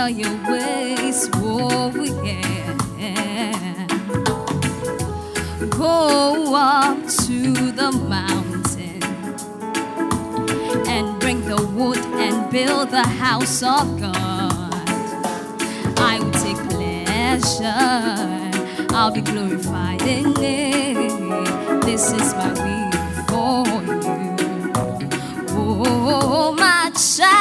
[0.00, 1.28] consider your ways.
[1.34, 1.92] Oh,
[2.24, 2.76] yeah.
[5.68, 9.02] Go up to the mountain
[10.86, 14.74] and bring the wood and build the house of God.
[15.98, 17.74] I will take pleasure,
[18.94, 21.82] I'll be glorified in it.
[21.84, 22.90] This is my will
[23.28, 24.36] for you.
[25.52, 27.39] Oh, my child,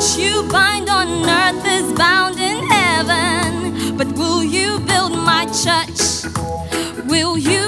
[0.00, 3.98] what you bind on earth is bound in heaven.
[3.98, 6.24] But will you build my church?
[7.04, 7.59] Will you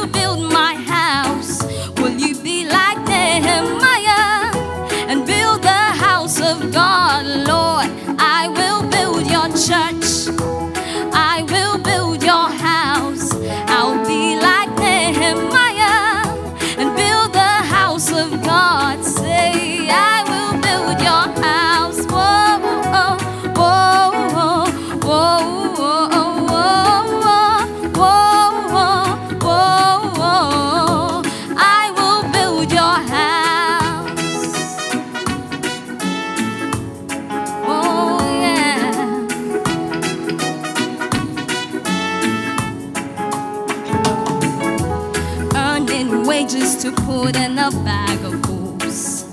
[47.23, 49.25] put in a bag of booze.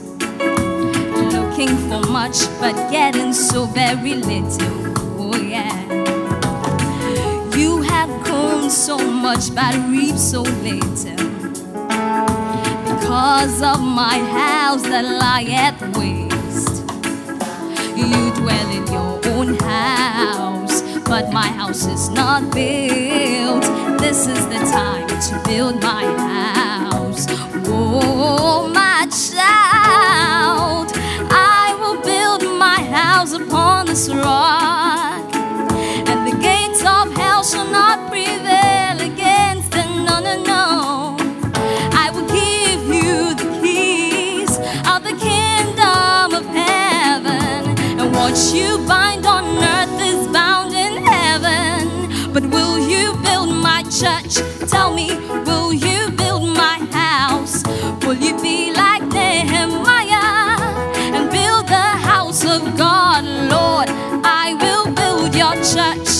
[1.33, 4.93] Looking for much, but getting so very little.
[5.17, 5.73] Oh, yeah.
[7.57, 11.17] You have grown so much, but reap so little.
[12.89, 16.83] Because of my house that lieth waste.
[17.97, 23.63] You dwell in your own house, but my house is not built.
[23.99, 26.98] This is the time to build my house.
[28.01, 30.87] Oh, my child,
[31.31, 35.35] I will build my house upon this rock,
[36.09, 39.87] and the gates of hell shall not prevail against it.
[40.07, 41.17] No, no, no.
[42.03, 44.51] I will give you the keys
[44.91, 47.77] of the kingdom of heaven.
[47.99, 49.43] And what you bind on
[49.75, 52.33] earth is bound in heaven.
[52.33, 54.35] But will you build my church?
[54.69, 55.07] Tell me,
[55.45, 55.98] will you
[65.73, 66.18] touch.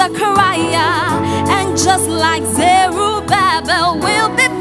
[0.00, 1.12] Zechariah,
[1.50, 4.59] and just like Zerubbabel, we'll be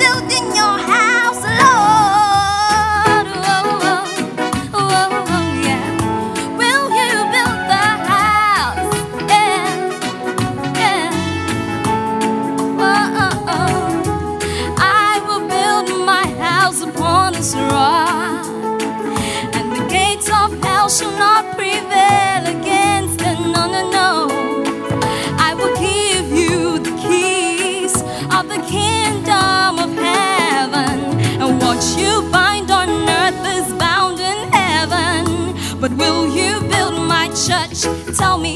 [38.20, 38.54] Tell me,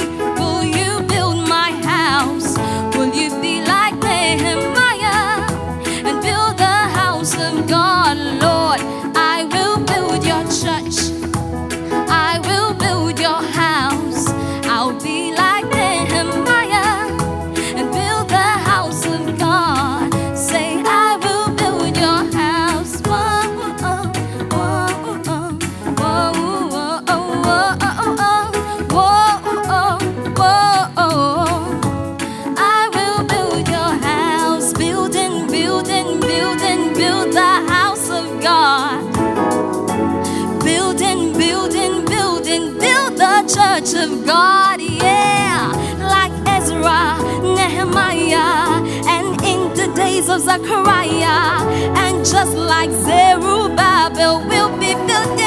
[50.33, 51.61] of Zechariah.
[51.95, 55.42] And just like Zerubbabel will be built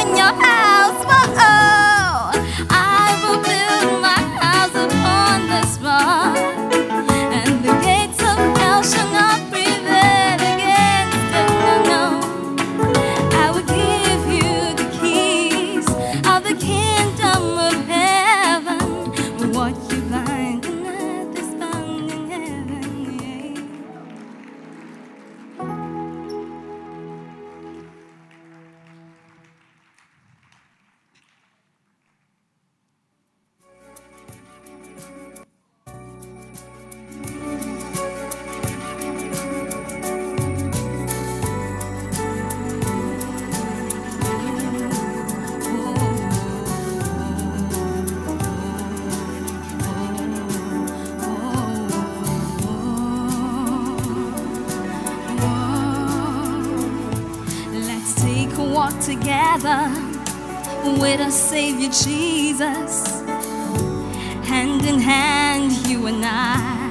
[59.21, 59.91] together
[61.01, 63.21] with our Savior Jesus,
[64.45, 66.87] hand in hand, you and I.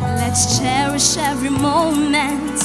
[0.00, 2.58] Let's cherish every moment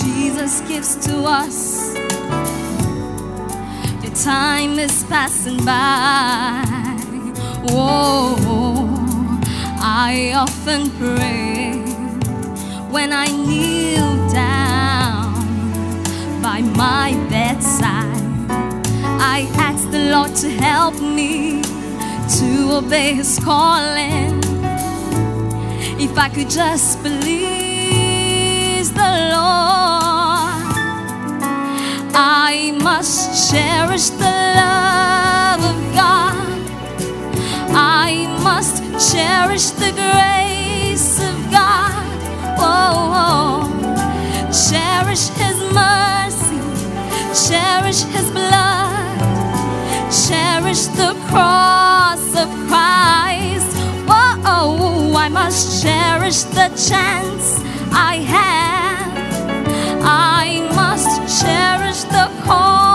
[0.00, 1.94] Jesus gives to us.
[4.02, 6.64] Your time is passing by.
[7.68, 8.36] Whoa,
[9.80, 11.72] I often pray
[12.90, 14.63] when I kneel down
[16.76, 18.22] my bedside.
[19.36, 21.62] I ask the Lord to help me
[22.38, 24.40] to obey His calling.
[26.00, 30.64] If I could just please the Lord,
[32.14, 36.34] I must cherish the love of God.
[37.76, 38.82] I must
[39.12, 42.04] cherish the grace of God.
[42.58, 43.68] Oh, oh.
[44.68, 46.43] cherish His mercy,
[47.34, 49.18] cherish His blood,
[50.08, 53.74] cherish the cross of Christ.
[54.46, 57.60] Oh, I must cherish the chance
[57.92, 59.14] I have.
[60.04, 62.93] I must cherish the call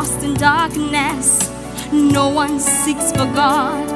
[0.00, 1.28] lost in darkness.
[1.92, 3.86] No one seeks for God.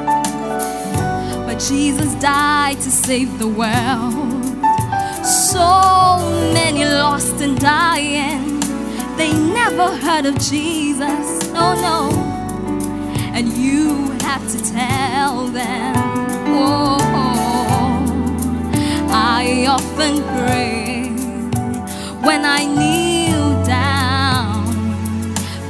[1.47, 4.43] But Jesus died to save the world.
[5.25, 5.67] So
[6.53, 8.59] many lost and dying.
[9.17, 9.31] They
[9.61, 11.25] never heard of Jesus.
[11.57, 11.99] No, no.
[13.35, 15.95] And you have to tell them.
[16.59, 16.99] Oh,
[19.09, 21.09] I often pray
[22.27, 23.34] when I down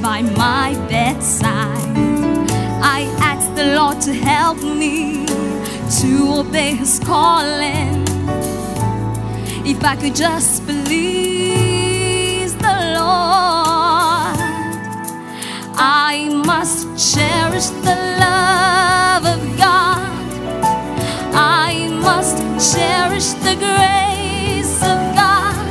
[0.05, 1.97] by my bedside.
[2.97, 2.99] I
[3.31, 5.25] ask the Lord to help me
[5.99, 6.09] to
[6.41, 8.05] obey His calling.
[9.71, 14.37] If I could just please the Lord,
[16.07, 16.81] I must
[17.11, 20.05] cherish the love of God.
[21.65, 21.71] I
[22.07, 22.37] must
[22.71, 25.65] cherish the grace of God.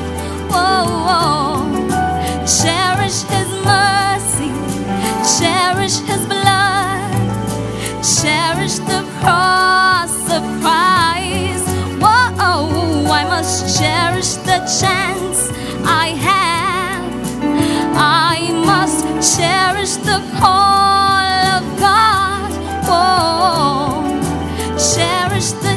[0.52, 1.24] Whoa, whoa.
[5.84, 7.12] Cherish His blood,
[8.02, 11.68] cherish the cross of Christ.
[12.00, 15.50] Whoa, I must cherish the chance
[15.84, 17.04] I have.
[17.96, 22.50] I must cherish the call of God.
[22.88, 24.00] Whoa,
[24.78, 25.73] cherish the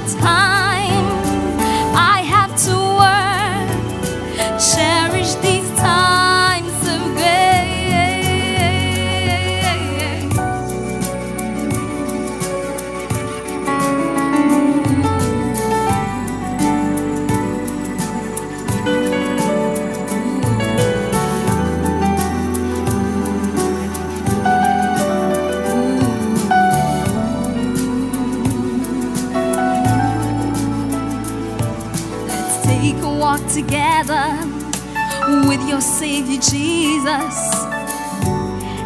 [34.08, 37.54] together with your Savior Jesus.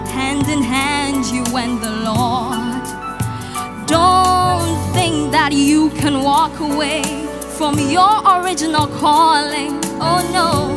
[0.10, 2.84] Hand in hand, you and the Lord.
[3.88, 7.04] Don't think that you can walk away
[7.58, 9.80] from your original calling.
[10.00, 10.72] Oh no,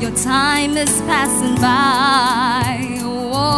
[0.00, 2.98] your time is passing by.
[3.02, 3.54] Whoa.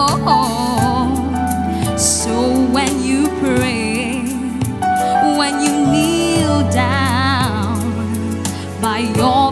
[1.97, 4.23] So when you pray,
[5.39, 7.79] when you kneel down
[8.81, 9.48] by your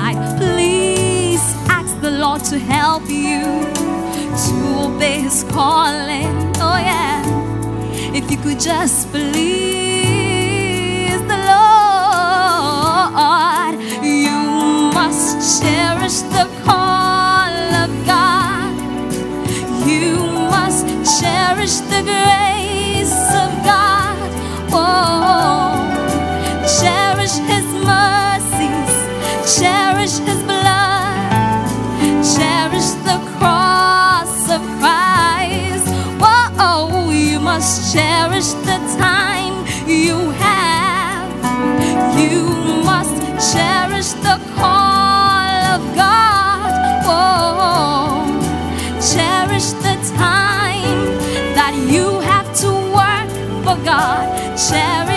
[0.00, 0.20] side.
[0.38, 3.42] Please ask the Lord to help you
[4.44, 4.54] to
[4.86, 6.34] obey His calling.
[6.66, 7.22] Oh, yeah.
[8.18, 9.60] If you could just please
[11.32, 11.74] the Lord,
[14.02, 14.38] you
[14.98, 16.79] must cherish the calling.
[37.92, 41.28] Cherish the time you have.
[42.16, 42.42] You
[42.84, 43.16] must
[43.52, 46.70] cherish the call of God.
[47.04, 48.40] Whoa,
[49.00, 51.18] cherish the time
[51.58, 53.30] that you have to work
[53.64, 54.56] for God.
[54.56, 55.09] Cherish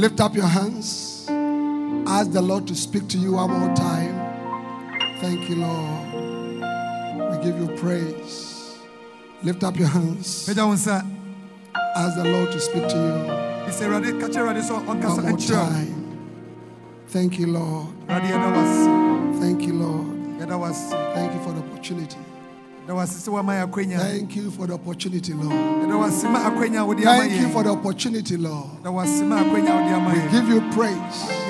[0.00, 1.26] Lift up your hands.
[2.08, 4.16] Ask the Lord to speak to you one more time.
[5.20, 7.30] Thank you, Lord.
[7.30, 8.78] We give you praise.
[9.42, 10.48] Lift up your hands.
[10.48, 15.28] Ask the Lord to speak to you Sɛ Awurade ka kyerɛ Awurade sɛ ɔnkasa one
[15.28, 16.18] more time.
[17.08, 17.88] Thank you, Lord.
[18.08, 19.40] Awurade yɛda wo ase.
[19.40, 20.06] Thank you, Lord.
[20.40, 20.90] Yɛda wo ase.
[21.12, 22.16] Thank you for the opportunity.
[22.90, 25.52] Thank you for the opportunity, Lord.
[25.52, 28.82] Yɛda wo ase ma akwanya a wode ama Thank you for the opportunity, Lord.
[28.82, 30.96] Yɛda wo ase ma akwanya a wode ama We give you praise.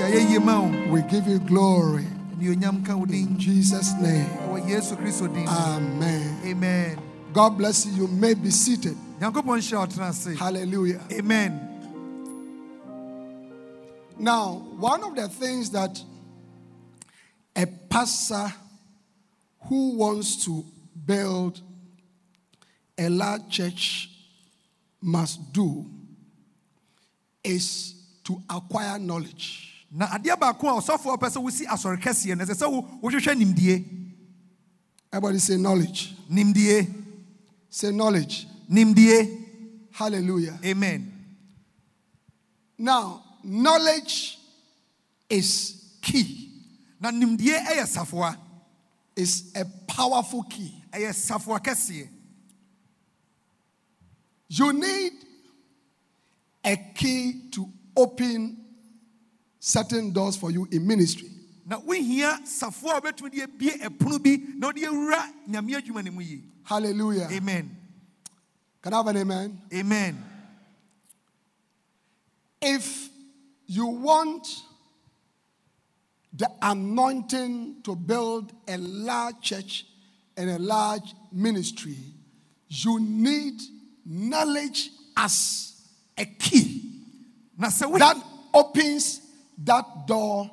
[0.01, 0.93] Yɛayɛ yie ma wo.
[0.93, 2.05] We give you glory.
[2.39, 3.29] Anuonyam ka wo din.
[3.29, 4.27] In Jesus' name.
[4.49, 5.45] Wɔ Yesu Kristo din.
[5.45, 5.51] mu.
[5.51, 6.37] Amen.
[6.45, 6.99] Amen.
[7.33, 7.93] God bless you.
[7.93, 8.97] You may be seated.
[9.21, 10.37] Nyankopɔn hyira wo tena ase.
[10.39, 11.01] Hallelujah.
[11.11, 11.69] Amen.
[14.19, 16.03] Now, one of the things that
[17.57, 18.53] a pastor
[19.69, 20.65] who wants to
[21.11, 21.61] build
[22.97, 24.11] a large church
[25.03, 25.85] must do
[27.43, 29.87] is to acquire knowledge.
[29.91, 33.35] Na adeɛ baako a ɔsɔfoɔ pɛ sɛ wosi asɔre kɛseɛ no ɛsɛ sɛ wo- wohwehwɛ
[33.35, 33.85] nimdie.
[35.13, 36.15] Everybody say knowledge.
[36.31, 36.87] Nimdie.
[37.69, 38.47] Say knowledge.
[38.71, 39.47] Nimdie.
[39.91, 40.61] Hallelujah.
[40.65, 41.13] Amen.
[42.79, 44.39] Now, knowledge
[45.29, 46.53] is key.
[47.01, 48.37] Na nimdie ɛyɛ safoa.
[49.17, 50.80] Is a powerful key.
[50.93, 52.09] Ɛyɛ safoa kɛseɛ.
[54.49, 55.13] You need
[56.65, 58.65] a key to open
[59.59, 61.29] certain doors for you in ministry.
[61.67, 66.11] Na wohia safoa a wobɛtumi de abie ɛpono bi na wode awura nyame adwuma no
[66.11, 66.43] mu yie.
[66.65, 67.29] Hallelujah.
[67.31, 67.77] Amen.
[68.83, 69.61] Can I have an amen?
[69.73, 70.25] Amen.
[72.61, 73.09] If
[73.67, 74.49] you want
[76.33, 79.87] the anointing to build a large church
[80.41, 81.97] and a large ministry,
[82.69, 83.61] you need
[84.07, 85.75] knowledge as
[86.17, 86.77] a key
[87.59, 88.17] Na sɛ wohi- that
[88.55, 89.21] opens
[89.59, 90.51] that door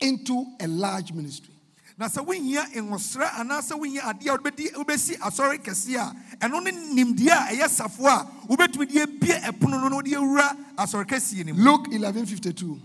[0.00, 1.52] into a large ministry.
[1.98, 5.98] na sɛ wohia nwosrɛ anaasɛ wohia adeɛ a wobɛdi wobɛsi asɔre kɛseɛ
[6.40, 10.06] a ɛno ne nimdeɛ a ɛyɛ safoa a wobɛtumi de abie ɛpono no na wode
[10.06, 11.62] awura asɔre kɛseɛ no mu.
[11.62, 12.80] Luke 11:52.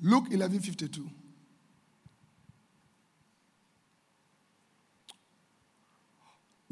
[0.00, 1.08] Luke 11:52.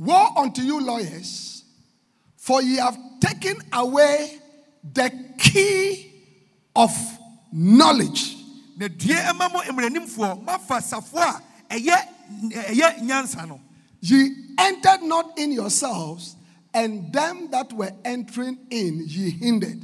[0.00, 1.62] Woe unto you lawyers,
[2.36, 4.40] for ye have taken away
[4.94, 6.10] the key
[6.74, 6.90] of
[7.52, 8.36] knowledge.
[8.78, 11.96] na due ɛma mo mmaranimfoɔ moafa safoa a ɛyɛ
[12.50, 13.60] ɛyɛ nyansa no
[14.00, 16.34] Ye entered not in yourselves,
[16.72, 19.82] and them that were entering in ye hindered.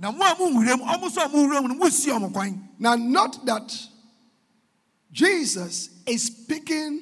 [0.00, 3.72] na mo a monwuram ɔmo nso a monwuram no mosi ɔmo kwan Now, note that
[5.12, 7.00] Jesus is speaking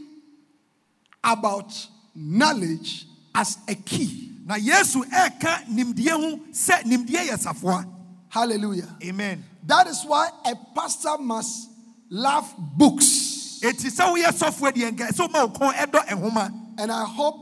[1.24, 1.72] about
[2.14, 4.28] knowledge as a key.
[4.46, 7.84] na yesu ɛreka nimdeɛ ho sɛ nimdeɛ yɛ safoa
[8.28, 8.96] Hallelujah.
[9.04, 11.68] amen That is why a pastor must
[12.08, 13.60] love books.
[13.62, 17.36] eti sɛ woyɛ sɔfoɔ deɛ nka ɛsɛ woma wo kɔn ɛdɔ ɛhoma And I hope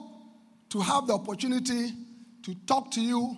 [0.71, 1.93] to have the opportunity
[2.43, 3.37] to talk to you,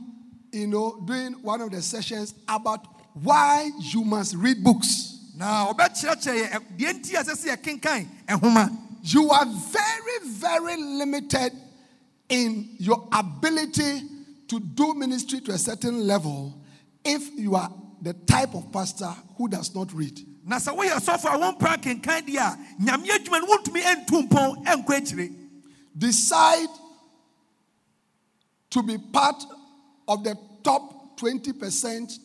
[0.53, 5.19] you know, during one of the sessions about why you must read books.
[5.37, 11.53] na ɔbɛkyerɛkyerɛ yɛ deɛ nti a ɛsɛ sɛ yɛkenkan ɛhoma You are very, very limited
[12.29, 14.03] in your ability
[14.49, 16.61] to do ministry to a certain level
[17.05, 20.19] if you are the type of pastor who does not read.
[20.45, 24.65] na sɛ woyɛ sɔfo a wɔmpra kenkan deɛ a nyame adwuma no wontumi ɛntu mpɔn
[24.65, 25.35] ɛnkɔ akyire
[25.97, 26.69] Decide
[28.71, 29.43] to be part
[30.09, 32.19] of the top 20%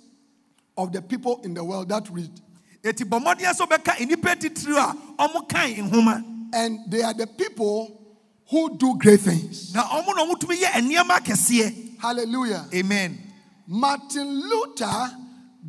[0.78, 2.32] of the people in the world that read.
[2.84, 7.28] ɛti bɔ mmɔden sɛ wobɛka nnipa titiri a ɔmo kan nhoma And they are the
[7.28, 8.02] people
[8.50, 9.74] who do great things.
[9.74, 12.66] na ɔmo na ɔmotumi yɛ nneɛma akɛseɛ Hallelujah.
[12.74, 13.18] amen
[13.68, 15.12] Martin Luther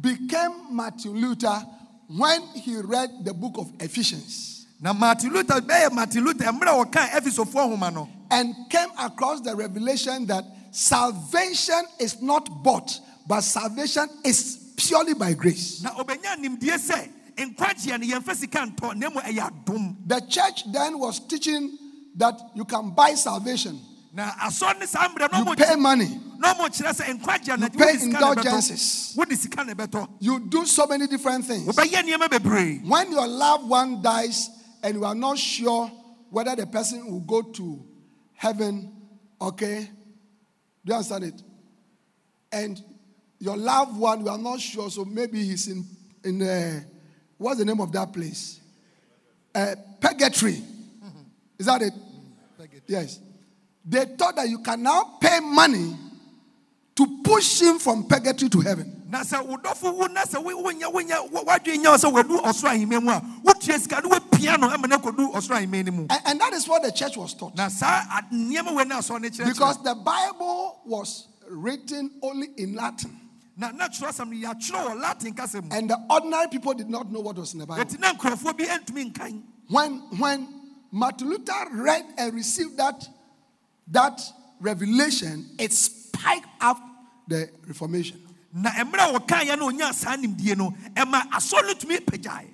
[0.01, 1.65] became Martin Luther
[2.09, 5.59] when he read the book of Ephesians na martin luther
[5.91, 10.45] martin luther mmerɛ a wɔkan efisofoɔ nhoma no and came across the revelation that
[10.77, 15.83] salvation is not bought, but salvation is purely by grace.
[17.37, 20.65] Na ɔbɛnya nimdeɛ sɛ nkwagyeɛ no yɛmfa sika ntɔ na mmom ɛyɛ adom The church
[20.73, 21.79] then was teaching
[22.17, 23.79] that you can buy salvation,
[24.13, 27.69] na asɔre ne saa mmerɛ no you pay money, na ɔmo kyerɛ sɛ nkwagyeɛ You
[27.79, 29.13] pay wode sika na indulgences.
[29.15, 31.67] ɛbɛtɔ wode sika na ɛbɛtɔ you do so many different things.
[31.75, 34.51] wobɛyɛ nneɛma bebree When your loved one dies
[34.83, 35.91] and you are not sure
[36.31, 37.85] whether the person will go to
[38.35, 38.93] heaven,
[39.41, 39.89] okay?
[40.85, 41.43] Do you understand it?
[42.53, 42.83] And
[43.39, 45.85] your loved one, you are not sure, so maybe he's in
[46.25, 46.81] in uh,
[47.39, 48.61] what's the name of that place?
[49.55, 50.63] Uh, purgatory.
[51.59, 51.93] Is that it?
[52.87, 53.21] Yes.
[53.85, 55.97] They thought that you can now pay money
[56.95, 58.93] to push him from purgatory to heaven.
[59.09, 62.13] na sɛ wo dɔfo wo na sɛ wo- wonya wonya wo- woadwene nya wo sɛ
[62.13, 65.85] wadu ɔsoro ahemma mu a wotua sika no woapia no ama no akɔdu ɔsoro ahemma
[65.87, 67.55] no mu And, that is what the church was taught.
[67.55, 72.49] na saa ad- nneɛma wei na asɔre no kyerɛkyerɛ Because the Bible was written only
[72.57, 73.17] in Latin.
[73.57, 77.11] Na na kyerɛsɛm no yɛatwerɛ wɔ latin kasa mu And the ordinary people did not
[77.11, 77.85] know what was in the Bible.
[77.85, 80.49] ɛti na nkurɔfoɔ bi antumi nkan When, when
[80.93, 83.09] Martin Luther read and received that,
[83.89, 84.21] that
[84.61, 86.79] revelation, it spiked up
[87.29, 88.21] the Reformation.
[88.53, 92.49] na mmerɛ a wɔkaeɛ no ɔnyaa saa nimdie no ɛma asɔre no tumi pagyae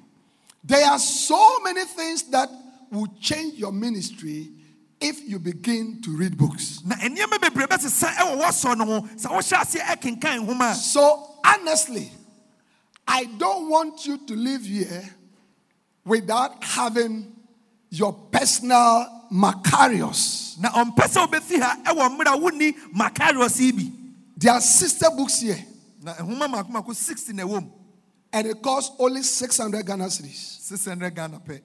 [0.64, 2.48] There are so many things that
[2.90, 4.50] will change your ministry
[5.02, 6.80] if you begin to read books.
[6.84, 11.36] na nneɛma bebree bɛsesa ɛwɔ wɔsɔ no ho sɛ wohyɛ aseɛ ɛkenkan nhoma a So,
[11.44, 12.10] honestly,
[13.06, 15.02] I don't want you to live here
[16.04, 17.34] without having
[17.90, 20.58] your personal Makarios.
[20.60, 23.92] na ɔmpɛ sɛ wobɛfi ha ɛwɔ mmerɛ a wonni makarios yi bi
[24.36, 25.64] There are sister books here,
[26.02, 27.70] na nhoma mako mako 60 na ɛwɔ mu
[28.34, 30.60] and it costs only 600 Ghana cedis.
[30.62, 31.60] 600 ghana pɛ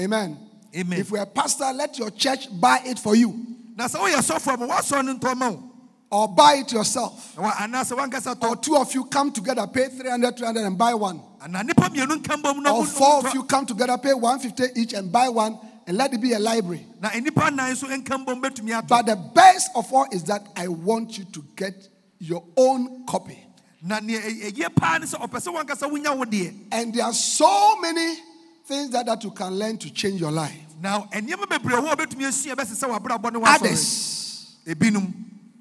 [0.00, 0.38] Amen.
[0.74, 1.00] Amen.
[1.00, 4.58] If you're a pastor, let your church buy it for you na sɛ woyɛ sɔfoɔ
[4.60, 5.68] ma what's ma wo
[6.10, 7.34] or buy it yourself.
[7.36, 10.92] Na wa- anaasɛ wankasa Or two of you come together, pay 300, 300 and buy
[10.94, 11.20] one.
[11.42, 14.92] ana nipa mmienu nka mbom na Or four of you come together, pay 150 each
[14.92, 16.86] and buy one and let it be a library.
[17.00, 20.46] na nnipa nnan nso nka mbom bɛtumi atɔ But the best of all is that
[20.56, 21.74] I want you to get
[22.18, 23.38] your own copy.
[23.82, 27.04] na nea ɛ- ɛyɛ paa ne sɛ ɔpɛ sɛ wankasa wonya wo deɛ And there
[27.04, 28.16] are so many
[28.64, 30.56] things that, that you can learn to change your life.
[30.80, 34.56] na nneɛma bebree hɔ a wobɛtumi asua bɛsɛ sɛ wabrabɔ ne wasɔre Others,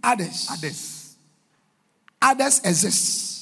[0.03, 1.15] others, others
[2.21, 3.37] others exist.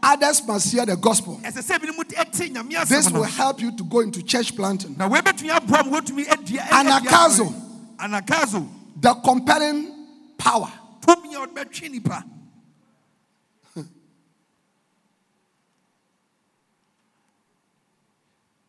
[0.00, 1.40] Others must hear the gospel.
[1.42, 4.96] ɛsɛ sɛ ebinom ɛte nyame This will help you to go into church planting.
[4.96, 7.46] na wei bɛtumi aboa ma woatumi adua ɛ- Anagkazo.
[7.46, 7.54] adua
[7.98, 8.26] asɔre.
[8.26, 8.68] anagkazo
[9.00, 10.06] The compelling
[10.38, 10.72] power.
[11.00, 12.24] tumi a wɔde bɛtwe nipa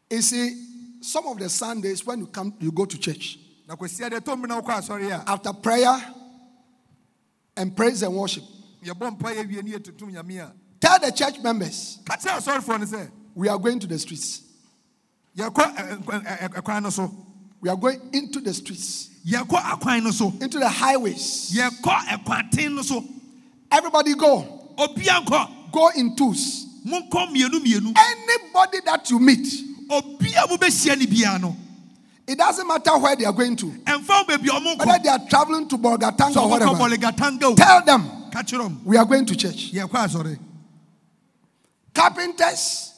[0.09, 0.65] You see,
[1.01, 3.37] some of the Sundays when you come, you go to church
[3.69, 5.95] na kwasia deɛ tɔm bi na wokɔ asɔre a after prayer
[7.55, 8.43] and praise and worship.
[8.83, 12.79] yɛbɔ mpa yɛ wie ne yɛtutum nyame a Tell the church members ka kyerɛ asɔrefoɔ
[12.79, 14.41] no sɛ we are going to the streets.
[15.37, 17.25] ɛkwan eh, eh, eh, no so
[17.61, 21.51] We are going into the streets, yɛkɔ akwan no so into the highways.
[21.53, 23.05] yɛkɔ ɛkwanten no so
[23.71, 24.55] Everybody go.
[25.71, 26.65] Go in twos.
[26.87, 29.45] monkɔ mmienu mmienu Anybody that you meet,
[29.89, 31.55] obia mobɛhyia ne biara no.
[32.27, 35.09] It doesn't matter where they are going to, ɛmfa wo baabi a ɔmo whether they
[35.09, 37.55] are traveling to Bolgatanga or whatever.
[37.55, 39.73] Tell them ka kyerɛ m we are going to church.
[41.93, 42.93] Carpenters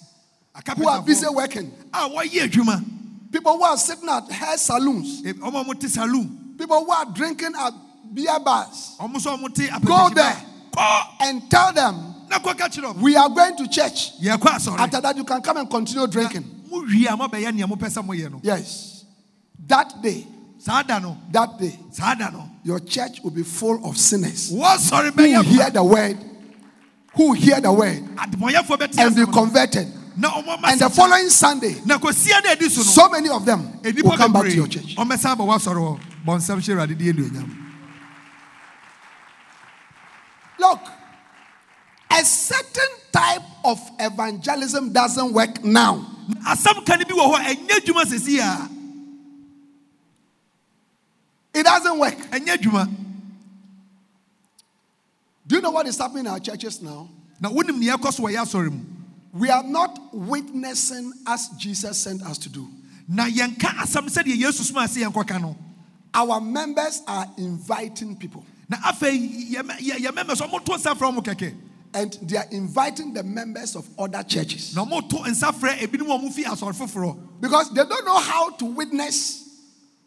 [0.76, 2.84] who are busy akapentafoɔ working, ah, a wɔyɛ adwuma?
[3.32, 6.56] People who are sitting at hair saloons, eh, E- ɔmo a mote saloon.
[6.58, 7.74] People who are drinking at
[8.14, 10.36] beer bars, ɔmo nso a mote Go there.
[11.22, 14.12] and tell them na kɔ ka kyerɛ m we are going to church.
[14.28, 16.61] After that, you can come and continue drinking.
[16.72, 18.40] Mowie a mobɛyɛ nea mopɛ sɛ moyɛ no.
[18.44, 19.06] Yes.
[19.68, 20.26] That day,
[20.66, 21.80] that day,
[22.64, 24.50] your church will be full of sinners.
[24.50, 24.58] Who
[25.42, 26.18] hear the word,
[27.14, 28.04] who hear the word?
[28.18, 29.88] And be converted.
[30.18, 33.80] na ɔmo ama And the following Sunday, na kɔsia na adi so many of them
[33.84, 34.96] will come back to your church.
[34.96, 36.00] ɔmɛsan ba woasɔre hɔ.
[36.26, 37.58] Bɔ nsɛm hyɛ awurade de
[40.60, 40.80] Look,
[42.12, 46.06] a certain type of evangelism doesn't work now.
[46.48, 48.70] asɛm ka no bi wɔ hɔ ɛnyɛ adwuma sɛsi a
[51.54, 52.16] It doesn't work.
[55.48, 57.10] Do you know what is happening in our churches now?
[57.42, 58.80] na wonim nea ɛkɔ so wɔ yɛ asɔre mu
[59.34, 62.68] We are not witnessing as Jesus sent us to do.
[63.08, 65.56] na yɛnka asɛm sɛdeɛ yesu soma sɛ yɛnkɔka no
[66.14, 68.44] Our members are inviting people,
[71.94, 76.20] and they are inviting the members of other churches na ɔmoto nsa frɛ ebinom a
[76.20, 79.50] ɔmo fi asɔre foforɔ because they don't know how to witness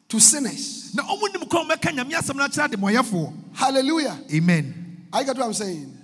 [0.09, 0.95] to sinners.
[0.95, 4.19] na ɔmo nim kɔn mɛka nyame asɛm no akyerɛ ademmɔyɛfoɔ Hallelujah.
[4.33, 5.97] amen I get what I'm saying.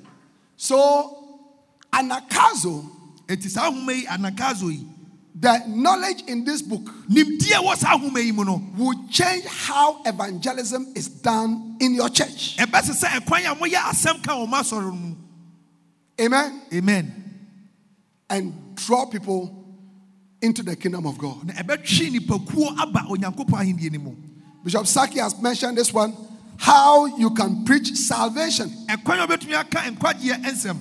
[0.56, 1.18] So,
[1.92, 2.88] anagkazo,
[3.28, 4.86] ahoma yi anagkazo
[5.34, 11.08] the knowledge in this book nimdeɛ wɔ saa ahoma yi will change how evangelism is
[11.08, 12.56] done in your church.
[16.20, 16.62] Amen.
[16.72, 17.14] amen
[18.28, 19.56] And draw people
[20.42, 21.46] into the kingdom of God.
[21.46, 24.16] na ɛbɛtwe nipakuo aba onyankopɔn ahenni no mu
[24.62, 26.14] Bishop Saki has mentioned this one
[26.58, 28.68] how you can preach salvation.
[28.88, 30.78] ɛkwan a wobɛtumi aka nkwagyeɛ nsɛm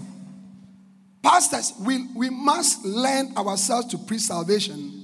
[1.21, 4.95] Pastors, we, we must learn ourselves to preach salvation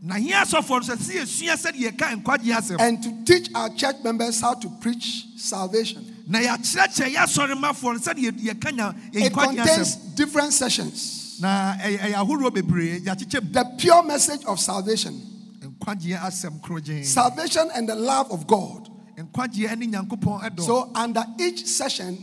[0.00, 3.68] na hia asɔfoɔ no sɛ sɛ yɛsua sɛdeɛ yɛka nkwagyeɛ asɛm and to teach our
[3.70, 6.04] church members how to preach salvation.
[6.28, 11.38] Na yɛakyerɛkyerɛ yɛ asɔre mafoɔ no sɛdeɛ yɛka nya It contains different sessions.
[11.40, 15.14] na ɛyɛ ɛyɛ ahoroɔ bebree yɛakyekyɛ The pure message of salvation,
[15.60, 18.88] nkwagyeɛ asɛm korogyen salvation and the love of God.
[19.16, 22.18] nkwagyeɛ ne nyankopɔn ɛdɔ So, under each session,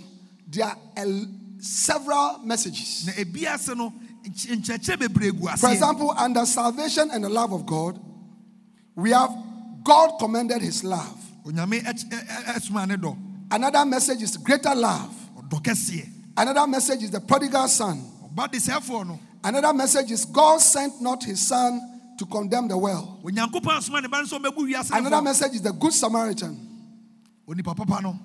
[0.47, 1.05] there are
[1.59, 3.05] several messages.
[3.07, 3.91] na ebi ase no
[4.23, 7.99] nky- nkyerɛkyerɛ bebree gu For example, under salvation and the love of God,
[8.95, 9.31] we have
[9.83, 11.17] God commended his love.
[13.51, 15.13] Another message is greater love.
[16.37, 18.03] Another message is the prodigal son.
[18.33, 21.79] ɔba de sɛfoɔ no Another message is God sent not his son
[22.17, 23.23] to condemn the world.
[23.23, 26.57] onyankopɔn asoma ne ba no sɛ ɔmɛbu wiase no Another message is the good Samaritan.
[27.47, 28.19] onipa papa no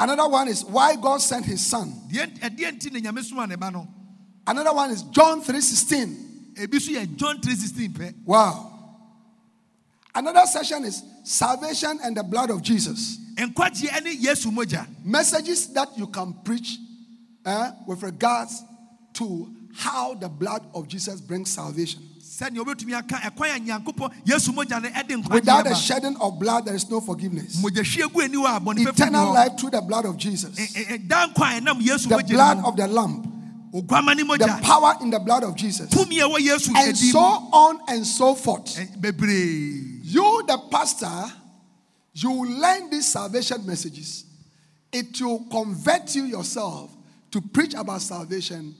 [0.00, 1.92] Another one is why God sent his son.
[2.10, 3.86] deɛ ɛdeɛ nti na nyame soma ne ba no
[4.46, 6.54] Another one is John 3:16.
[6.56, 8.64] ebi so yɛ john 316 Wow.
[10.14, 13.18] Another session is salvation and the blood of Jesus.
[13.46, 16.78] Nkwagyeɛ ne yesu mogya Messages that you can preach
[17.44, 18.62] eh, with regards
[19.14, 22.02] to how the blood of Jesus brings salvation.
[22.38, 26.66] sɛnea wobɛtumi aka ɛkwan a nyankopɔn yesu mogya no ɛde Without the shedding of blood,
[26.66, 27.56] there is no forgiveness.
[27.62, 30.54] mogyahwie gu ani hɔ a Eternal life through the blood of Jesus.
[31.06, 33.34] da nkwa a ɛnam yesu The blood of the Lamb.
[33.70, 35.90] The power in the blood of Jesus.
[35.90, 38.78] tumi a ɛwɔ yesu And so on and so forth.
[38.78, 41.32] You, the pastor,
[42.22, 44.24] you will learn these salvation messages.
[44.92, 46.90] It will convert you yourself
[47.30, 48.74] to preach about salvation,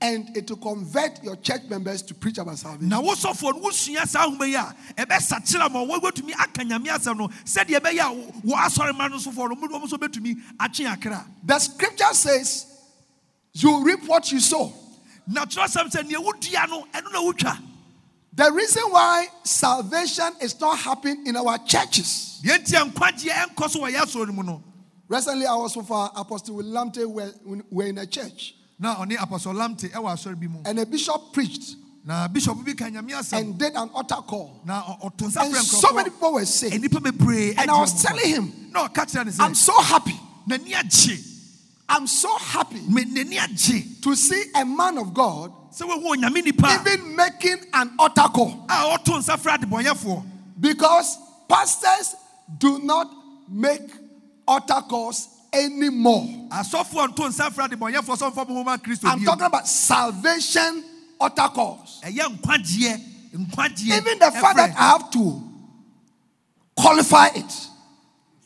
[0.00, 2.88] and it will convert your church members to preach about salvation.
[2.88, 7.28] na wosɔfoɔ no wosua saa ahoma yi a ɛbɛsakyera ma wɔbɛtumi aka nyame asɛm no
[7.44, 11.58] sɛdeɛ ɛbɛyɛ a wɔ asɔre ma no sofoɔ no ɔmo nso bɛtumi atwe akra The
[11.58, 12.66] scripture says,
[13.52, 14.72] You reap what you sow.
[15.26, 17.58] na kyerɛsɛm sɛ nea wodua no ɛno na wotwa
[18.32, 22.40] The reason why salvation is not happening in our churches.
[22.44, 24.62] deɛ nti a nkwagyeɛ ɛnkɔ so wɔ yɛ asɔre no mu no
[25.08, 27.32] Recently, I was with our Apostle Lamptey, we're,
[27.68, 31.74] we're in a church, na ɔne apɔsɔ lamte ɛwɔ asɔre bi and a bishop preached
[32.04, 34.60] na bishop bi ka nyame and did an altar call.
[34.64, 36.80] na ɔ- ɔto And so many people were saved.
[36.84, 40.18] bebree And I was telling him, na ɔka kyerɛ ne I'm so happy.
[41.92, 46.38] I'm so happy me- n'ani agye to see a man of God sɛ wohu onyame
[46.46, 50.24] even making an altar call a ɔto nsa frɛ adebɔnyɛfoɔ
[50.60, 51.16] because
[51.48, 52.14] pastors
[52.58, 53.10] do not
[53.48, 53.90] make
[54.46, 56.22] altar calls anymore.
[56.50, 60.84] asɔfoɔ nto nsa frɛ adebɔnyɛfoɔ sɛ ɔmfa mo homa kristo I'm talking about salvation
[61.20, 62.00] altar calls.
[62.04, 63.00] ɛyɛ nkwagyeɛ
[63.34, 64.70] nkwagyeɛ Even the fact that.
[64.78, 65.42] I have to
[66.76, 67.44] qualify it.
[67.44, 68.39] Sɛ- ɛsɛ sɛ ɔsiesie no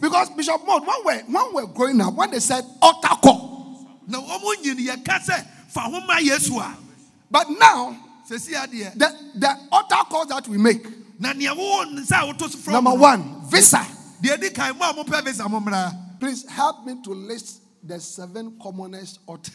[0.00, 4.18] Because Bishop Mott, when we're, when we're growing up, when they said altar call, na
[4.20, 6.76] ɔmo nyini yɛka sɛ fa ho ma yesu a
[7.30, 7.96] but now
[8.28, 10.84] the, the altar calls that we make,
[11.18, 13.84] na nea wowɔ nsa a woto so frɛ number one, visa.
[14.22, 17.98] deɛ di kan mo a mopɛ visa mo mmra Please help me to list the
[17.98, 19.52] seven commonest altar.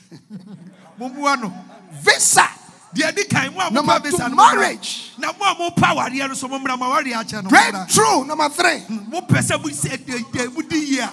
[1.92, 2.48] visa.
[2.96, 5.12] Deɛ di kan mo a Number two, marriage.
[5.18, 7.72] na mo a mopa awareɛ no so mo mmra ma awareɛ akyɛ no mo mmra.
[7.72, 8.24] Breakthrough.
[8.26, 8.80] Number three,
[9.12, 11.12] mopɛ sɛ mo sɛ de- de- modi yie a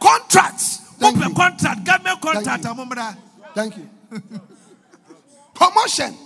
[0.00, 0.78] contracts.
[0.98, 1.34] Thank you.
[1.34, 2.70] contract government Thank contract you.
[2.70, 3.16] a
[3.54, 3.88] Thank you.
[5.54, 6.16] promotion,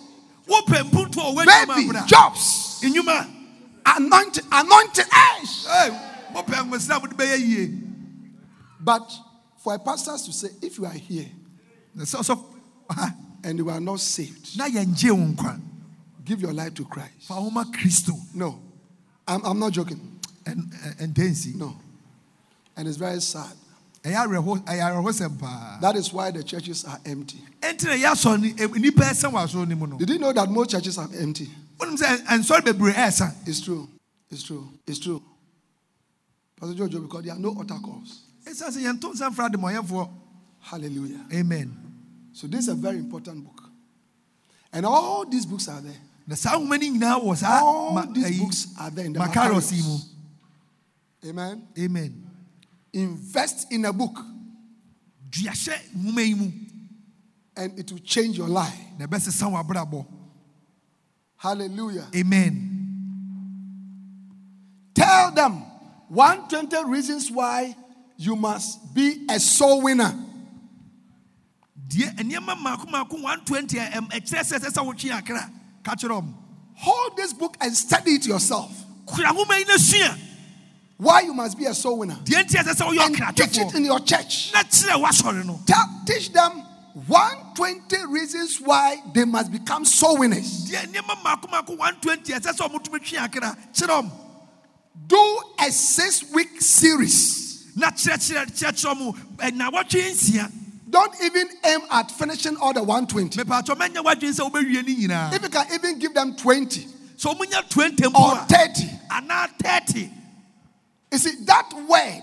[0.49, 3.27] wopɛ mpuntu a ɔwɔ nnwuma baby, jobs, nnwuma
[3.87, 5.05] anointing, anointing.
[5.11, 5.91] Hey,
[6.33, 7.83] mopɛ nwosira a mode bɛyɛ yie
[8.81, 9.11] But
[9.59, 11.29] for a pastor to say, if you are here
[13.43, 15.61] na sɛ ɔsɔ ha and you are not saved, na yɛngye wo nkwa
[16.25, 17.29] give your life to Christ.
[18.35, 18.61] No,
[19.27, 20.19] I'm, I'm not joking.
[20.45, 21.77] ɛntɛnsi No.
[22.77, 23.53] And it's very sad.
[24.03, 27.43] ɛyɛ awerɛho ɛyɛ awerɛhosɛm paa That is why the churches are empty.
[27.61, 30.51] ɛnti na yɛasɔ ne nnipa ɛsɛ wɔ asɔre no mu no Did you know that
[30.51, 31.51] most churches are empty?
[31.79, 33.89] wonim sɛ ɛnsɔre bebree ɛɛsa It's true.
[34.31, 34.69] It's true.
[34.87, 35.21] It's true.
[36.61, 38.21] Pastor Jojo, because there are no altar calls.
[38.47, 40.09] ɛsiane sɛ yɛnto nsa mfra ademmɔyɛfoɔ
[40.61, 41.27] Hallelujah.
[41.33, 41.77] amen
[42.33, 43.63] So this is a very important book.
[44.73, 45.99] And all these books are there.
[46.27, 49.13] na saa nwoma no nyinaa wɔ saa All ma- these ɛyi- books are there in
[49.15, 49.99] the Makarios yi mu
[51.31, 51.67] Amen.
[51.77, 52.27] amen
[52.93, 54.17] Invest in a book
[55.29, 56.53] duahyɛ nwoma yi mu
[57.57, 58.79] and it will change your life.
[58.99, 60.07] na ɛbɛsesa w'abrabɔ
[61.37, 62.07] Hallelujah.
[62.15, 62.69] amen
[64.95, 65.63] Tell them
[66.09, 67.75] 120 reasons why
[68.17, 70.13] you must be a soul winner.
[71.91, 75.51] Deɛ nneɛma mmaako mmaako 120 a ɛm- ɛkyerɛ sɛ ɛsɛ sɛ wotwe akra
[75.85, 76.35] ka kyerɛ ɔm
[76.77, 78.71] Hold this book and study it yourself.
[79.07, 80.17] kura nwoma yi no sua
[80.97, 82.15] Why you must be a soul winner.
[82.25, 84.51] deɛ nti ɛsɛ sɛ woyɛ And teach it in your church.
[84.55, 86.63] na kyerɛ w'asɔre no Tell, teach them
[87.07, 90.71] 120 reasons why they must become soul winners.
[90.71, 94.11] deɛ nneɛma mmaako mmaako 120 ɛsɛ sɛ ɔmotumi twe akra kyerɛ
[95.07, 97.73] Do a six week series.
[97.77, 99.13] na kyerɛkyerɛ kyerɛkyerɛ mu
[99.57, 100.51] na wɔtwe nsia
[100.91, 103.39] Don't even aim at finishing all the 120.
[103.39, 106.81] mepatɔ mɛnyɛ w'adwene sɛ wobɛwie ne nyinaa If you can even give them 20
[107.17, 108.91] sɛ ɔmunya 20 or a 30.
[109.11, 110.11] anaa 30
[111.13, 112.23] You see, that word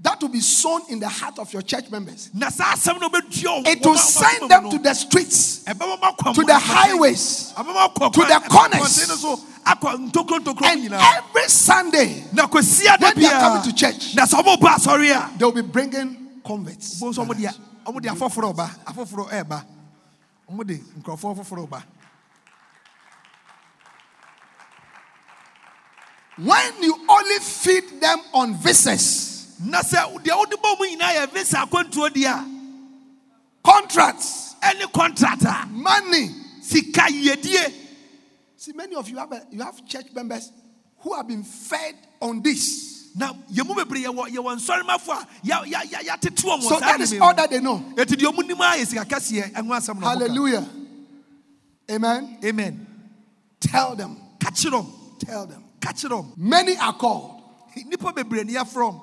[0.00, 2.30] that will be sown in the heart of your church members.
[2.32, 7.52] na saa asɛm no bɛdua It will send them to the streets, to the highways,
[7.54, 9.08] to the corners.
[9.08, 13.62] no so akɔ ntokuro ntokuro and every Sunday na kɔsia da when they are coming
[13.62, 17.00] to church, na sɛ ɔmɔba asɔre a they will be bringing converts.
[17.84, 19.64] Bo nso ɔmode ɔmode afoforɔ ba afoforɔ ɛɛba
[20.50, 21.84] ɔmode nkurɔfoɔ foforɔ ba
[26.36, 31.32] When you only feed them on visas, na sɛ deɛ wode bɔ mu nyinaa yɛ
[31.32, 32.44] visa akwantuo a
[33.62, 36.28] contracts, ɛne contract a money.
[36.60, 37.72] sika yiedie
[38.56, 40.50] See, many of you have a, you have church members
[41.00, 42.93] who have been fed on this.
[43.16, 44.60] Wɔn
[46.62, 47.78] So that is all that they know.
[47.96, 50.08] eti deɛ ɔmo nim a yɛ sika kɛseɛ ɛho asɛm na ɔmo ka.
[50.08, 50.68] Hallelujah.
[51.90, 52.38] Amen.
[52.44, 52.86] amen
[53.60, 54.16] Tell them.
[54.40, 55.64] ka kyerɛ ɔm Tell them.
[55.80, 57.42] ka kyerɛ ɔm Many are called.
[57.86, 59.00] nipa bebree ni yɛfrɛ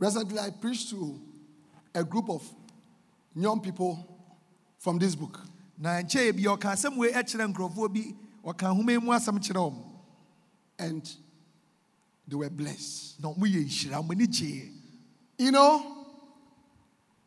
[0.00, 1.18] Recently, I preached to
[1.92, 2.48] a group of
[3.34, 3.98] young people
[4.78, 5.40] from this book.
[5.76, 8.14] na nkyɛn bi ɔka asɛm wei ɛkyerɛ nkurɔfoɔ bi
[8.44, 9.84] ɔka ahoma yi mu asɛm kyerɛ ɔm
[10.80, 11.16] and
[12.28, 13.20] they were blessed.
[13.22, 14.72] na ɔmo yɛ nhyira ɔmo ani
[15.38, 15.94] You know,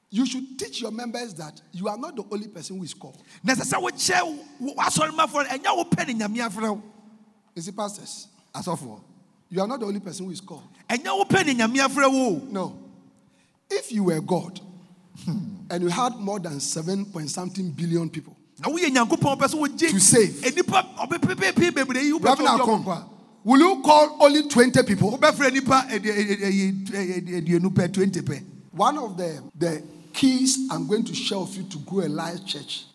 [0.09, 3.17] you should teach your members that you are not the only person who is called.
[3.43, 4.39] na sɛ sɛ wokyɛ
[4.75, 6.83] w'asɔrɔmafo no ɛnyɛ wo pɛ ne nyame afrɛ wo
[7.55, 8.27] You pastors,
[9.49, 10.67] you are not the only person who is called.
[10.89, 12.47] ɛnyɛ wo pɛ ne nyame afrɛ wo o.
[12.51, 12.77] No.
[13.69, 14.59] If you were God
[15.25, 19.47] hmm, and you had more than seven point something billion people, na woyɛ nyankopɔn pɛ
[19.47, 20.29] sɛ wogye To save.
[20.41, 22.19] ɔbɛpepepee bebree yi
[23.45, 25.11] wopɛ Reverend sɛ wogye Akon, ɔmo will you call only 20 people?
[25.17, 25.85] wobɛfrɛ nipa
[27.37, 31.63] aduonu pɛ 20 pɛ One of the, the keys I'm going to share with you
[31.63, 32.85] to grow a life church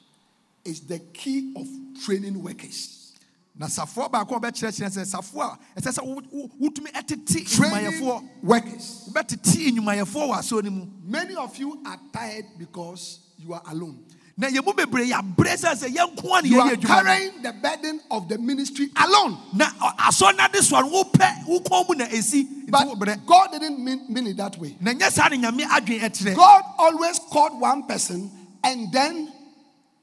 [0.64, 1.66] is the key of
[2.04, 3.12] training workers.
[3.58, 7.90] na safoɔ baako a ɔbɛkyerɛkyerɛ sɛ safoɔ a ɛsɛ sɛ wo- wo- wotumi ɛtete Training
[8.00, 9.08] nnwumayɛfoɔ workers.
[9.10, 13.98] wobɛtete nnwumayɛfoɔ wɔ asɔre no mu Many of you are tired because you are alone.
[14.38, 16.76] Na yɛn mu bebree yɛabrɛ sɛ sɛ yɛnko a ne You are no.
[16.76, 19.38] carrying the burden of the ministry alone.
[19.54, 23.52] na ɔ- asɔre no ade soa no wopɛ wo kɔn mu na ɛsi But God
[23.52, 24.76] didn't mean, mean it that way.
[24.80, 28.30] na nyɛ saa ne nyame adwene ɛterɛ God always called one person
[28.62, 29.32] and then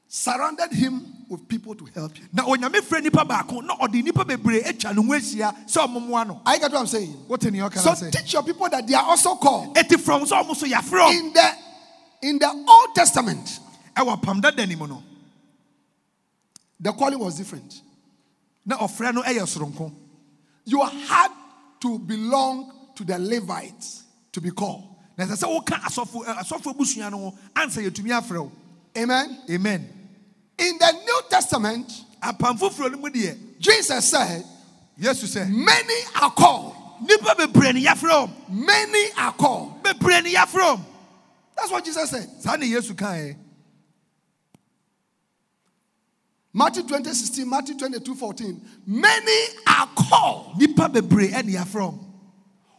[0.08, 2.28] surrounded him with people to help him.
[2.32, 6.26] na onyame frɛ nipa baako na ɔde nipa bebree atwa ne ho ahyia sɛ ɔmomoa
[6.26, 7.16] no I get what I'm saying.
[7.28, 9.76] wote ne ɔka So no sɛ teach your people that they are also called.
[9.76, 11.50] ɛti from sɛ ɔmo so ɔm In the
[12.22, 13.60] in the Old Testament,
[13.94, 15.02] ɛwɔ pam dada ni mu no
[16.80, 17.80] the calling was different.
[18.66, 19.92] na ɔfrɛ no ɛyɛ soronko
[20.66, 21.28] You had
[21.80, 24.02] to belong to the Levites
[24.32, 24.84] to be called.
[25.16, 28.52] na ɛsɛ sɛ woka asɔfo asɔfo abusua no ho ansa yɛtumi afrɛ wo
[28.96, 29.38] Amen.
[29.50, 29.88] amen
[30.58, 31.90] In the New Testament,
[32.22, 34.44] apam foforɔ no mu deɛ Jesus said,
[35.00, 36.74] yesu sɛ Many are called.
[37.02, 39.82] nipa bebree ne yɛafrɛ ɔm Many are called.
[39.82, 40.80] bebree ne yɛafrɛ ɔm
[41.56, 42.28] That's what Jesus said.
[42.42, 43.36] saa ne yesu kaeɛ
[46.56, 48.60] Matthew 20, 16, Matthew 22, 14.
[48.86, 50.56] Many are called.
[50.58, 51.98] nipa bebree ɛne yɛafrɛ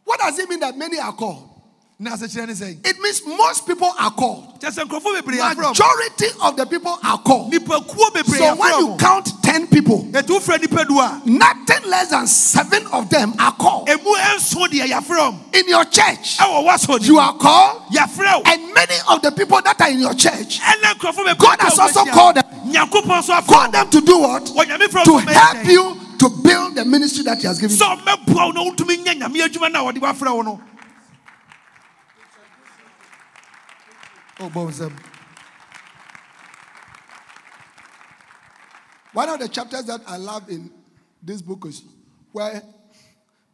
[0.05, 1.54] What does it mean that many are called?
[1.97, 4.60] Na asɛkyerɛ ne sɛ It means most people are called.
[4.60, 7.53] kyɛ sɛ nkurɔfoɔ bebree yɛafrɛ Majority of the people are called.
[7.53, 10.95] So when you count 10 people, ɛtu wofrɛ nipa du
[11.31, 13.88] nothing less than seven of them are called.
[13.88, 16.38] ɛmu ɛnso deɛ yɛafrɛ In your church,
[17.08, 17.84] you are called.
[17.95, 21.79] And many of the people that are in your church, ɛna nkurɔfoɔ bebree God has
[21.79, 22.43] also called them.
[22.73, 24.45] nyankopɔn nso afrɛ Called them to do what?
[24.45, 27.81] To help you to build the ministry that He has given you.
[27.81, 30.62] sɛ ɔmɛboa wo na wontumi nyɛ nyame adwuma no a wɔde woafrɛ wo no ɔbɔ
[34.39, 34.98] Oh, nsɛm um,
[39.13, 40.69] One of the chapters that I love in
[41.24, 41.84] this book is
[42.34, 42.62] where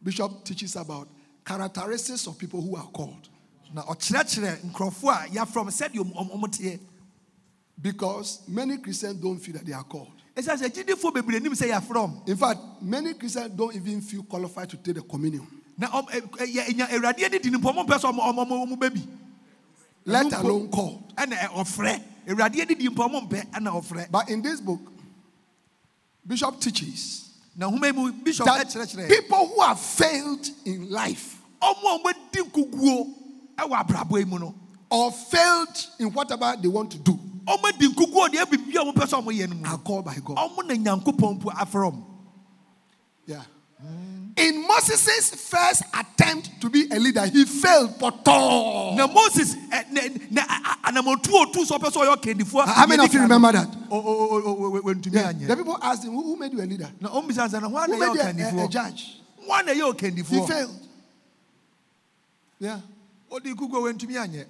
[0.02, 1.08] Bishop teaches about
[1.44, 3.28] characteristics of people who are called.
[3.72, 6.78] na ɔkyerɛkyerɛ nkurɔfoɔ a yɛafrɛ m sɛdeɛ ɔm- ɔm- ɔmo teɛ
[7.80, 10.10] Because many Christians don't feel that they are called.
[10.36, 14.24] ɛsiane sɛ gyidifoɔ bebree nim sɛ yɛafrɛ m In fact, many Christians don't even feel
[14.24, 15.46] qualified to take the communion,
[20.04, 21.02] let alone called.
[21.16, 24.80] ɛna eh, ɛ- ɔfrɛ awurade adi di mpo ɔmo mpɛ ɛna But in this book,
[26.26, 31.84] Bishop teaches na nhoma yi mu bishop that people who have failed in life ɔmo
[31.84, 33.12] a ɔmadi nkuguo
[33.56, 34.54] ɛwɔ abrabɔ yi mu no.
[34.90, 37.12] or failed in whatever they want to do
[37.46, 39.66] ɔmadi nkuguo deɛ bibi a ɔmo pɛ sɛ ɔmo yɛ no mu.
[39.68, 40.36] are called by God.
[40.36, 40.74] ɔmo na
[44.36, 44.44] nyankopɔn mpo afrɛ ɔmo Yeah.
[44.48, 47.98] In Moses' first attempt to be a leader, he failed.
[47.98, 48.94] Poto.
[48.94, 52.66] na moses ɛ, na na a- a- anamotu a otu sɛ ɔpɛ sɛ ɔyɛ ɔkandifoɔ
[52.66, 53.68] How many of you remember that?
[53.90, 55.32] Oh, oh, oh, wɔntumi Yeah.
[55.32, 56.90] anyɛ The people asked him, Who who made you a leader?
[57.02, 59.20] sɛ na Who ana made you a, a- a judge?
[59.46, 59.82] hɔ ana ɛyɛ He
[60.22, 60.88] ɔkandifoɔ failed.
[62.58, 62.80] Yeah.
[63.30, 64.46] ɔde kuguo wɔntumi anyɛ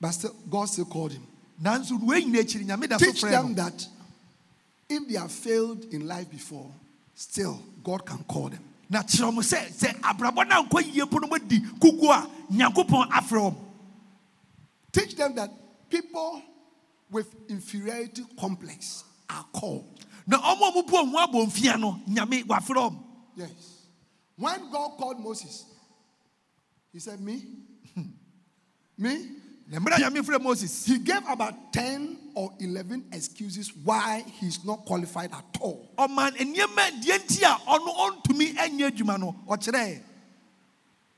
[0.00, 1.26] But still, God still called him.
[1.62, 3.86] nanso wei nyina akyiri nyame da so Teach them that
[4.88, 6.70] if they have failed in life before,
[7.14, 8.62] still God can call them.
[8.90, 13.08] na kyerɛ mo sɛ sɛ abrabɔ no ankɔ yie po no madi kuguo a nyankopɔn
[13.10, 13.56] afrɛ ɔmo
[14.92, 15.50] Teach them that
[15.88, 16.42] people
[17.10, 19.84] with inferiority complex are called.
[20.26, 23.02] na ɔmo a mobu ɔho abɔ mfia no nyame wafrɛ ɔmo
[23.34, 23.78] Yes.
[24.36, 25.64] When God called Moses,
[26.92, 27.42] he said, Me?
[28.98, 29.28] Me?
[29.72, 34.62] Na mmerɛ a nyame frɛ moses He gave about 10 or 11 excuses why he's
[34.64, 35.88] not qualified at all.
[35.96, 40.00] ɔma nneɛma deɛ nti a ɔno ɔntumi anyɛ adwuma no ɔkyerɛɛ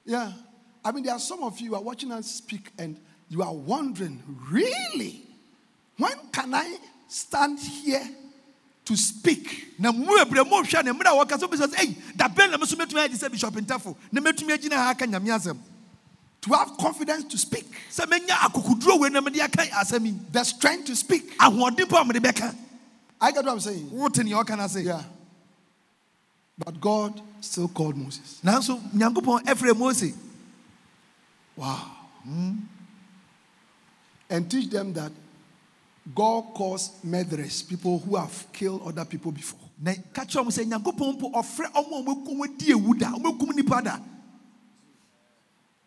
[0.06, 0.32] Yeah.
[0.84, 3.54] I mean, there are some of you who are watching us speak and you are
[3.54, 5.22] wondering, really?
[5.96, 6.76] When can I
[7.08, 8.06] stand here
[8.84, 9.72] to speak?
[9.78, 12.66] na mu bebree mo hwɛ ne mmerɛ a wɔka so ei da bɛn na me
[12.66, 15.58] so mɛtumi agye sɛ bishop ntafo na mɛtumi agyina ha aka nyame asɛm
[16.44, 20.44] To have confidence to speak, sɛ mɛnya akokoduro wei na mede aka asɛm yi the
[20.44, 21.38] strength to speak.
[21.38, 22.54] ahoɔden po a mede bɛka
[23.18, 23.90] I get what I'm saying.
[23.90, 25.02] wote nea ɔka no ase Yeah.
[26.58, 28.40] But God still called Moses.
[28.44, 30.12] nanso nyankopɔn ɛfrɛ mose
[31.56, 31.90] Wow.
[32.24, 32.52] Hmm.
[34.28, 35.12] And teach them that
[36.14, 39.60] God calls murderers, people who have killed other people before.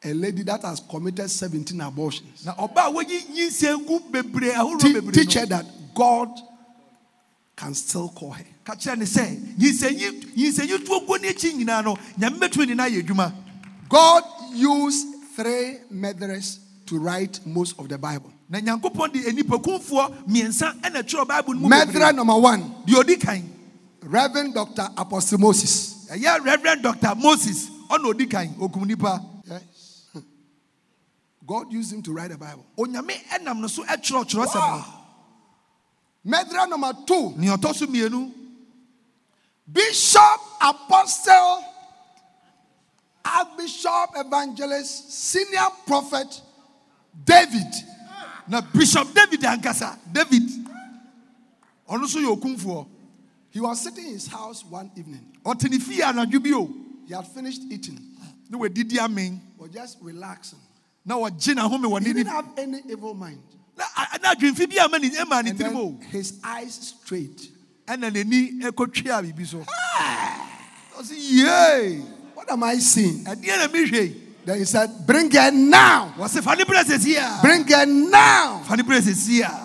[0.03, 2.45] A lady that has committed 17 abortions.
[2.45, 6.29] na ɔba a wɔyi nyinsɛn gu bebree ahorow Te- teach her that God
[7.55, 8.45] can still call her.
[8.63, 12.83] ka kyerɛ ne sɛ nyinsɛnyi nyinsɛnyi tuo gu n'akyi nyinaa no nyame bɛtumi ne no
[12.83, 13.33] ayɛ adwuma
[13.89, 18.31] God used three murderers to write most of the Bible.
[18.49, 23.19] na nyankopɔn de nipakumfoɔ mmiɛnsa ɛna twerɛ bible no mu Murderer number one, deɛ ɔdi
[23.19, 23.49] kan
[24.03, 24.89] Reverend Dr.
[24.95, 26.07] Apostle Moses.
[26.11, 29.19] reverend dr moses ɔna ɔdi kan okum nipa
[29.49, 29.61] Yes.
[31.47, 32.65] God used him to write the Bible.
[32.77, 34.85] onyame ɛnam no so ɛtwerɛtwerɛ sɛm no.
[36.25, 38.33] Murderer number two, nea ɔtɔ so mmienu.
[39.71, 41.63] Bishop, Apostle,
[43.23, 46.41] Archbishop, Evangelist, Senior Prophet
[47.25, 47.73] David.
[48.47, 49.97] na bishop david ankasa.
[50.11, 50.43] David.
[51.89, 52.87] Ɔno nso yɛ
[53.49, 55.25] He was sitting in his house one evening.
[55.45, 56.69] ɔte ne fie anadwo bi o.
[57.07, 57.99] He had finished eating,
[58.49, 60.59] na wadidi amen was just relaxing.
[61.07, 63.41] Na wɔgye n'ahome wɔ He didn't have any evil mind.
[63.77, 67.49] na a- na adwemfi bi ama ne ɛma ne And then his eyes straight.
[67.87, 70.49] ɛna n'ani ɛkɔtwea biribi so ah!
[70.99, 72.01] ɔsi yee
[72.35, 73.23] What am I seeing?
[73.23, 76.13] ɛdeɛ na mehwɛ yi Then he said, Bring her now.
[76.17, 78.63] wɔsi fa ne berɛ sɛsi a Bring her now.
[78.69, 79.63] ne berɛ sɛsi a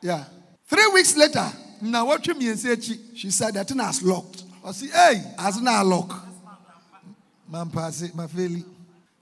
[0.00, 0.24] Yeah.
[0.68, 1.50] Three weeks later,
[1.82, 4.44] na wɔtwe mmiɛnsa akyi she said, The thing has locked.
[4.64, 6.24] ɔsi ei Has now lock.
[7.50, 8.64] my mafeli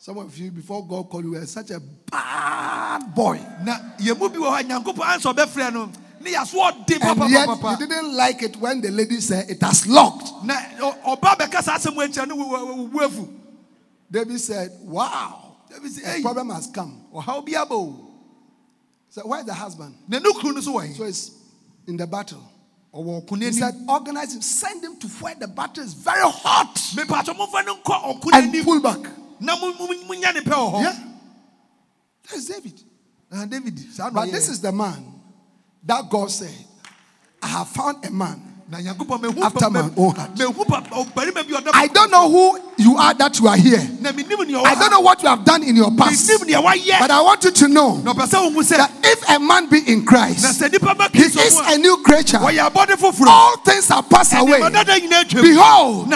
[0.07, 3.41] Some of you, before God called you, were such a bad boy.
[3.65, 5.91] na yɛn mu bi wɔ hɔ a nyankopɔn ansa ɔbɛfrɛ no
[6.21, 9.85] ne yɛaso ɔden And yet, you didn't like it when the lady said it has
[9.89, 10.45] locked.
[10.45, 13.29] na ɔ- ɔba bɛka saa asɛm wɔ nkyɛn no wuwu afu
[14.09, 17.01] David said, Wow, David said, the "Hey." problem has come.
[17.13, 18.09] ɔhaw bi aba o
[19.11, 19.97] So, where's the husband?
[20.07, 21.33] na ne kunu no so it's
[21.89, 22.49] in the battle.
[22.95, 27.67] He said, Organize him, send him to where the battle is very hot mepatɔ momfa
[27.67, 29.01] no nkɔ ɔko and pull back.
[29.41, 30.93] Yeah.
[32.31, 32.83] That's David.
[33.33, 33.79] Ah, david
[34.13, 35.05] But this is the man
[35.85, 36.55] that God said,
[37.43, 38.43] I have found a man.
[38.69, 40.35] na nyankopɔn mehu After my own heart.
[40.35, 43.57] mehu pa- ɔbarima bi a ɔda I don't know who you are that you are
[43.57, 43.79] here.
[44.01, 46.29] na menim nea ɔwɔ I don't know what you have done in your past.
[46.29, 48.91] menim nea wayɛ But I want you to know na ɔpɛ sɛ wohu sɛ that
[49.05, 52.39] if a man be in Christ, sɛ nnipa ba he is a new creature.
[52.39, 54.59] wɔyɛ abɔde foforɔ All things are passed away.
[54.61, 56.09] ɛnneɛma dada nyinaa atwam Behold,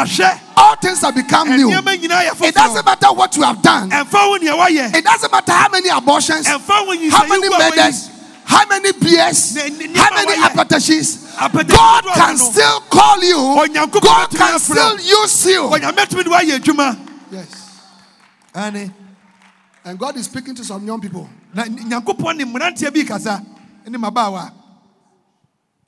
[0.60, 1.68] all things have become new.
[1.70, 3.90] ɛnneɛma nyinaa yɛ It doesn't matter what you have done.
[3.90, 7.70] ɛmfa wo nea wayɛ It doesn't matter how many abortions, how many nyinsɛyi wo a
[7.70, 8.10] murders,
[8.44, 11.66] how many ne- how many wɔyɛ.
[11.68, 13.68] God can still call you.
[14.00, 15.62] God can still use you.
[15.62, 16.98] ɔnyame tumi de wayɛ adwuma
[17.32, 17.46] Yes.
[18.54, 18.92] ane
[19.82, 21.28] And God is speaking to some young people.
[21.54, 23.42] na nyankopɔn ne mmeranteɛ bi kasa
[23.88, 24.52] ne mabaawa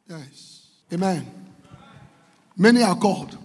[0.08, 0.60] Yes.
[0.92, 1.26] Amen.
[2.56, 3.36] Many are called.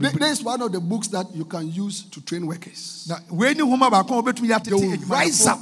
[0.00, 3.06] Th- This is one of the books that you can use to train workers.
[3.08, 5.60] Na wei ne homa baako a wobɛtumi de They will rise up.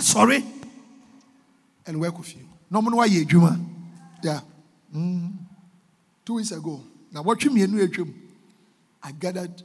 [0.00, 0.44] sorry,
[1.86, 2.42] and work with you.
[2.70, 3.60] na ɔmo no wayɛ adwuma
[4.22, 4.40] Yeah.
[6.24, 6.80] Two weeks ago,
[7.12, 8.12] now na wɔtwe mmienu atwam
[9.02, 9.62] I gathered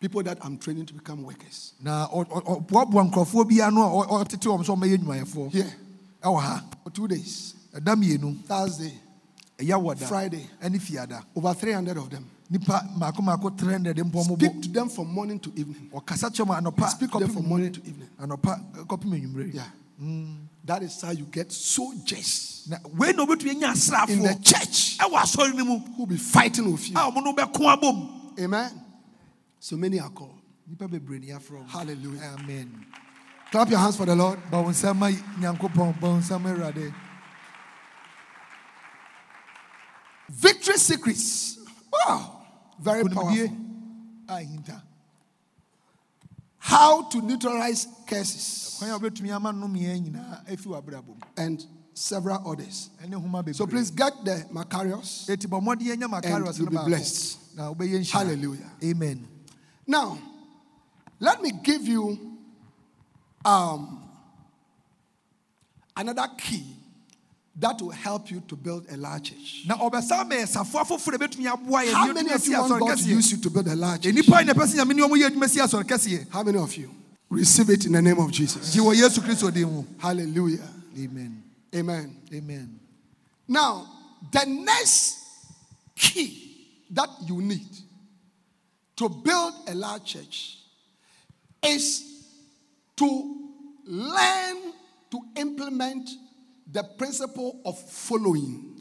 [0.00, 1.74] people that I'm training to become workers.
[1.82, 5.74] na ɔ- ɔ- ɔboaboa nkurɔfoɔ bi ano a ɔ- ɔtete wɔm sɛ ɔmɛyɛ adwumayɛfoɔ Here
[6.22, 6.64] ɛwɔ ha.
[6.84, 7.54] For two days.
[7.74, 8.98] Ɛda mmienu Thursday,
[10.08, 10.48] Friday.
[10.62, 11.22] ɛne fiada.
[11.36, 12.24] Over 300 of them.
[12.50, 15.90] Nipa maako maako 300 mpɔ mo Speak to them from morning to evening.
[15.92, 18.08] ɔkasa kyerɛ mu anɔpa Speak to them from morning to evening.
[18.20, 19.66] anwummere eh, Yeah.
[20.64, 23.68] That is how you get soldiers na wei na obɛtumi anya
[24.12, 26.96] in the church ɛwɔ asɔre no mu who will be fighting with you.
[26.96, 28.70] a ɔmo no bɛko abom Amen.
[29.60, 30.38] So many are called.
[30.66, 31.68] nipa bebree ne yɛafrɛ ɔmo.
[31.68, 32.36] Hallelujah.
[32.38, 32.86] amen
[33.50, 34.38] Clap your hands for the Lord.
[34.50, 36.94] ba wo nsa ma nyankopɔn ba wo nsa ma awurade
[40.30, 41.58] Victory secrets.
[41.90, 42.37] Wow.
[42.80, 43.32] Very powerful.
[44.28, 44.82] konimdie
[46.60, 51.64] How to neutralize curses kwan a wobɛtumi ama nnomeɛ nyinaa afi w'abrabɔ mu and
[51.94, 52.90] several others.
[53.02, 55.26] ɛne homa bebree So please get the Makarios.
[55.26, 57.56] mmɔden you'll be blessed.
[57.56, 58.70] na wobɛyɛ nhyira Hallelujah.
[58.84, 59.26] amen
[59.86, 60.18] Now,
[61.18, 62.36] let me give you
[63.44, 64.02] um,
[65.96, 66.76] another key
[67.60, 69.64] that will help you to build a large church.
[69.66, 72.98] na ɔbɛsa ma yɛsafoa foforɔ a bɛtumi aboa yɛ How many of you want God
[72.98, 74.14] to use you to build a large church?
[74.14, 76.58] nnipa yi na ɛpɛ sɛ nyame ne ɔmo yɛ adwuma si asɔre kɛseɛ How many
[76.58, 76.90] of you
[77.30, 78.72] receive it in the name of Jesus?
[78.74, 80.68] gye wɔ yesu kristo din mu Hallelujah.
[80.96, 81.42] amen
[81.74, 82.16] Amen.
[82.32, 82.80] amen
[83.48, 83.86] Now,
[84.30, 85.16] the next
[85.96, 87.66] key that you need
[88.96, 90.58] to build a large church
[91.62, 92.04] is
[92.96, 93.50] to
[93.84, 94.72] learn
[95.10, 96.08] to implement
[96.70, 98.74] the principle of following.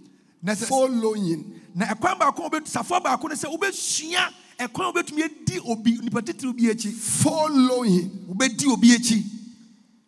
[0.67, 1.61] Following.
[1.75, 5.97] na ɛkwan baako a wobɛtu safoa baako no sɛ wobɛsua ɛkwan a wobɛtumi adi obi
[5.97, 8.09] nipa titiri bi akyi Following.
[8.29, 9.23] wobɛdi obi akyi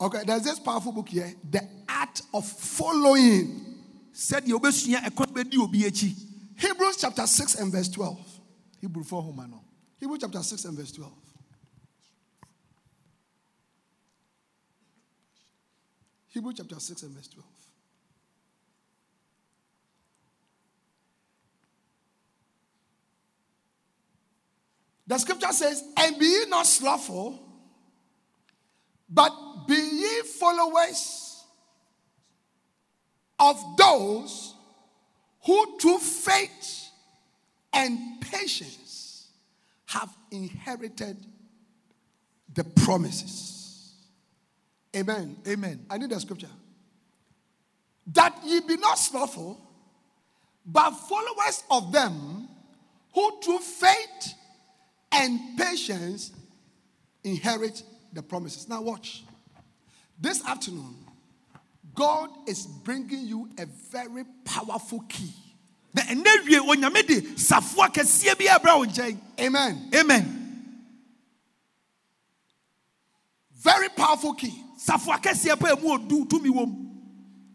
[0.02, 3.76] Okay, there's this powerful book here, The Art of Following.
[4.14, 6.16] sɛdeɛ wobɛsua ɛkwan a wobɛdi obi akyi
[6.58, 8.20] Hebrews chapter 6 and verse 12.
[8.84, 9.62] hebrefoɔ homa no
[10.00, 11.12] Hebrews chapter 6 and verse 12.
[16.30, 17.46] Hebrews chapter 6 and verse 12.
[25.10, 27.40] The scripture says, And be ye not slothful,
[29.10, 29.34] but
[29.68, 31.44] be ye followers
[33.40, 34.54] of those
[35.46, 36.90] who through faith
[37.74, 39.30] and patience
[39.88, 41.18] have inherited
[42.54, 43.96] the promises.
[44.96, 45.38] Amen.
[45.48, 46.52] amen I need the scripture.
[48.14, 49.60] That ye be not slothful,
[50.68, 52.48] but followers of them
[53.16, 54.36] who through faith
[55.12, 56.32] and patience
[57.24, 57.84] inherit
[58.14, 58.68] the promises.
[58.68, 59.24] Now, watch.
[60.20, 60.96] This afternoon,
[61.96, 65.34] God is bringing you a very powerful key.
[65.94, 69.90] na ɛnɛ wie onyame de safoa kɛseɛ bi abra wo nkyɛn Amen.
[69.96, 70.36] amen
[73.56, 74.54] Very powerful key.
[74.78, 76.86] safoa kɛseɛ pa mu odu tumi wom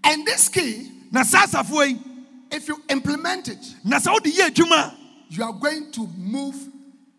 [0.02, 4.96] And this key, if you implement it, na sɛ wode yɛ adwuma a
[5.30, 6.56] you are going to move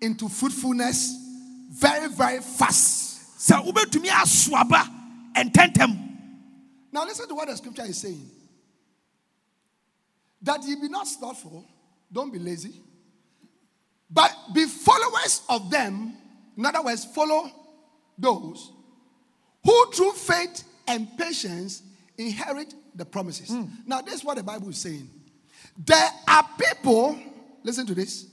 [0.06, 1.18] into fruitfulness
[1.72, 3.40] very, very fast.
[3.40, 4.90] sɛ wobɛtumi aso aba
[5.36, 6.02] ɛntɛntɛm
[6.92, 8.32] Now listen to what the scripture is saying.
[10.42, 11.66] That ye be not slothful,
[12.12, 12.80] don't be lazy,
[14.10, 16.16] but be followers of them.
[16.56, 17.52] In other words, follow
[18.18, 18.72] those
[19.64, 21.82] who through faith and patience
[22.18, 23.50] inherit the promises.
[23.50, 23.66] Hmm.
[23.86, 25.10] Now, this is what the Bible is saying.
[25.78, 27.20] There are people,
[27.64, 28.28] listen to this,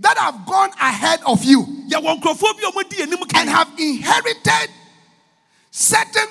[0.00, 4.70] that have gone ahead of you yɛwɔ nkurɔfoɔ bi a wɔdi anim and have inherited
[5.70, 6.28] certain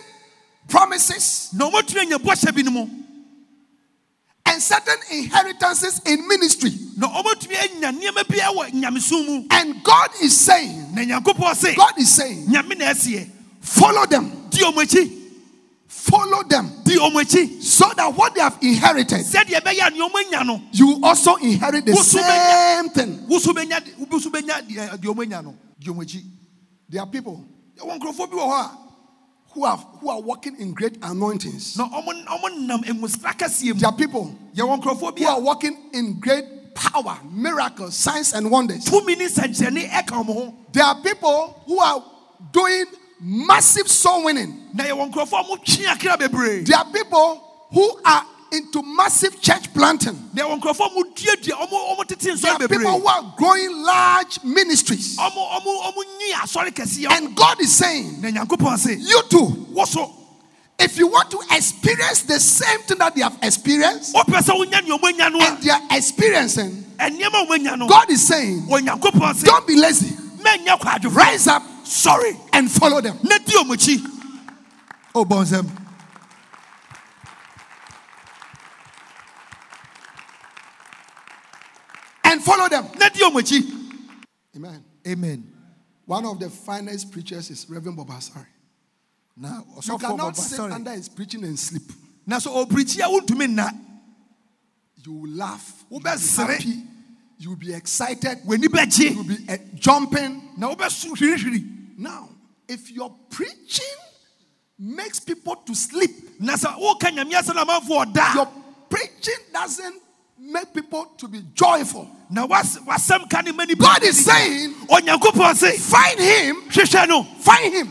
[0.67, 2.89] promises na wɔmatumi anya bɔhyɛ bi no mu.
[4.45, 6.71] and certain inheritances in ministry.
[6.97, 9.47] na wɔmatumi anya nneɛma bi wɔ nyamesom mu.
[9.51, 13.29] And God is saying, na nyankopɔn se God is saying, nyame na ɛseɛ.
[13.61, 15.22] follow them, di ɔmo akyi
[15.93, 20.07] follow them, di ɔmo akyi so that what they have inherited, sɛdeɛ ɛbɛyɛ a nea
[20.09, 20.61] ɔmo anya no.
[20.71, 23.25] you also inherit the same thing.
[23.27, 23.79] wo so bɛnya
[24.11, 25.55] wo so bɛnya deɛ eh, deɛ ɔmo anya no.
[25.79, 26.23] Di ɔmo akyi
[26.89, 27.45] There are people
[27.77, 28.77] eh, yɛwɔ nkurɔfoɔ bi wɔ hɔ a
[29.53, 31.77] who have who are walking in great anointings.
[31.77, 35.77] na ɔmo ɔmo nam nwosra kɛseɛ There are people yɛwɔ nkurɔfoɔ bi who are walking
[35.93, 38.83] in great power, miracles, signs, and wonders.
[38.85, 42.03] tumi ne nsɛnkyerɛnne ɛka ɔmo There are people who are
[42.51, 42.85] doing
[43.19, 44.69] massive soul winning.
[44.73, 49.41] na yɛwɔ nkurɔfoɔ a ɔmo twe akra bebree There are people who are into massive
[49.41, 50.29] church planting.
[50.33, 53.83] na yɛwɔ nkurɔfoɔ a ɔmo duadua ɔmo ɔmo tete There are people who are growing
[53.83, 55.17] large ministries.
[55.19, 55.33] And
[57.35, 59.67] God is saying, na nyankopɔn se You too,
[60.79, 64.81] if you want to experience the same thing that they have experienced wopɛ sɛ wonya
[64.83, 68.27] nea ɔmo anya no and they are experiencing, ɛnneɛma a ɔmo anya no God is
[68.27, 70.17] saying, Don't be lazy.
[71.09, 73.17] Rise up sɔre and follow them.
[73.23, 73.99] na di ɔmo akyi
[75.15, 75.23] o
[82.25, 82.87] And follow them.
[82.97, 83.79] na di ɔmo
[84.55, 84.83] Amen.
[85.07, 85.53] amen
[86.05, 88.45] One of the finest preachers is Reverend Bob Asari.
[89.37, 91.83] na You cannot sit under his preaching and sleep.
[92.25, 93.71] Now, so oh, wontumi nna
[95.03, 95.83] You will laugh.
[95.89, 96.83] You will be happy.
[97.43, 98.39] You will be excited.
[98.45, 100.41] You will be eh, jumping.
[100.57, 102.29] na wobɛso hwirihwiri Now,
[102.69, 103.97] if your preaching
[104.79, 108.47] makes people to sleep, na sɛ woka nyame asɛ no amanfoɔ ɔda your
[108.89, 110.01] preaching doesn't
[110.39, 112.09] make people to be joyful.
[112.29, 116.55] Now, was- wasɛm ka ne ma nipa God is saying, find him,
[117.41, 117.87] find him.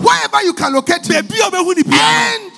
[0.00, 1.26] Wherever you can locate him.
[1.26, 2.52] Baabi a wobɛhu ne bia and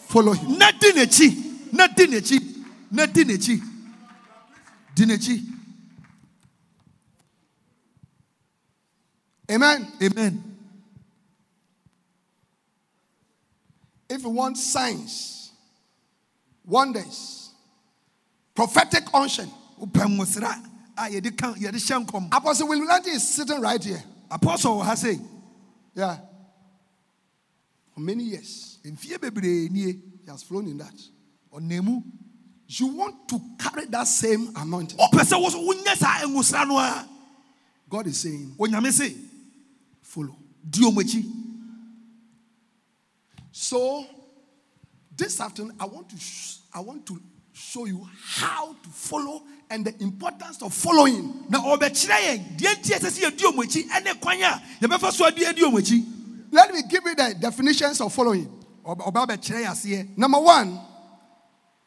[0.00, 0.50] follow him.
[0.50, 3.62] no na di n'akyi na di n'akyi na di n'akyi
[4.94, 5.50] di n'akyi
[9.50, 9.92] Amen.
[10.02, 10.42] amen
[14.08, 15.52] If you want signs,
[16.64, 17.50] wonders,
[18.54, 20.54] prophetic unction, wopɛ nwosra
[20.96, 24.02] a yɛde ka yɛde hyɛ nkɔm Apostle William Lamptey is sitting right here.
[24.30, 25.20] Apostle has ha sei
[25.94, 26.18] Yeah.
[27.94, 30.94] For many years, mfie bebree nie he has flown in that.
[31.52, 32.02] ɔnamu
[32.66, 34.98] You want to carry that same anointing.
[34.98, 37.08] ɔpɛ sɛ wo so wonyɛ saa nwosra no a
[37.88, 38.54] God is saying,
[40.14, 40.36] follow.
[40.62, 41.24] di ɔmo akyi
[43.56, 44.04] So,
[45.16, 47.20] this afternoon, I want to sh- I want to
[47.52, 51.46] show you how to follow and the importance of following.
[51.48, 55.26] na ɔbɛkyerɛ yɛn deɛ nti ɛsɛ sɛ yɛdi ɔmo akyi ɛne kwan a yɛbɛfa so
[55.26, 56.04] ade adi ɔmo akyi
[56.50, 58.46] Let me give you the definitions of following.
[58.84, 60.80] Ɔba ɔba bɛkyerɛ Number one,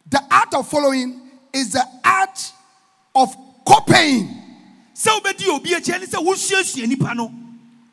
[0.10, 1.22] the art of following
[1.54, 2.52] is the art
[3.16, 4.44] of copying.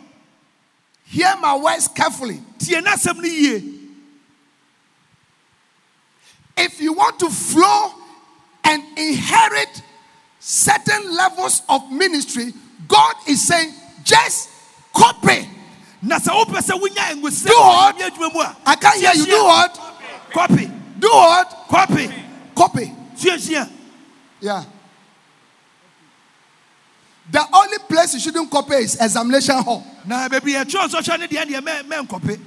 [1.09, 2.41] Hear my words carefully.
[2.59, 3.73] tie n'asɛm no yie
[6.57, 7.93] If you want to flow
[8.65, 9.83] and inherit
[10.41, 12.53] certain levels of ministry,
[12.89, 13.73] God is saying,
[14.05, 14.49] just
[14.95, 15.49] copy.
[16.03, 17.97] na sɛ wopɛ sɛ wonya Do what?
[17.97, 19.27] wɔ Nyame adwuma mu a I can't hear you.
[19.27, 19.81] Do what?
[20.33, 21.67] copy Do what?
[21.69, 22.09] copy
[22.57, 22.93] Copy.
[23.17, 23.69] suasua
[24.41, 24.65] Yeah.
[27.31, 29.85] The only place you shouldn't copy is examination hall.
[30.05, 32.41] na baabi yɛtwerɛ nsɔhwɛ no deɛ deɛ mɛ- mɛnkɔpe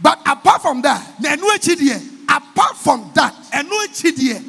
[0.00, 1.00] But apart from that,
[2.28, 4.46] apart from that, anything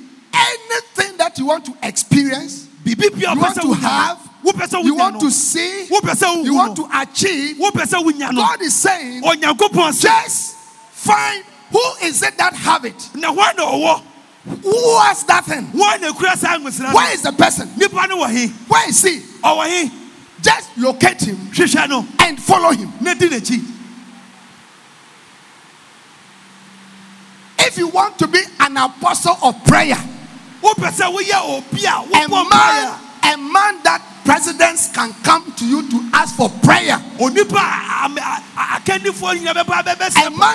[1.17, 2.95] that you want to experience, you
[3.36, 7.69] want to have, no wopɛ sɛ you want to see, you want to achieve, no
[7.69, 8.41] wopɛ sɛ wonya no.
[8.41, 9.21] God is saying,
[10.01, 13.09] just find who is it that have it.
[14.46, 15.68] Na hɔ na ɔwɔ Who has that thing?
[15.68, 17.70] hɔ na kura saa nwosira no Where is the person?
[17.78, 19.22] nipa no wɔ he Where is he?
[20.41, 21.38] Just locate him
[22.20, 22.91] and follow him.
[23.02, 23.64] na di n'akyi
[27.60, 29.96] If you want to be an apostle of prayer,
[30.62, 32.04] wopɛ sɛ woyɛ obi a
[32.50, 37.02] man A man that presidents can come to you to ask for prayer.
[37.20, 37.46] A man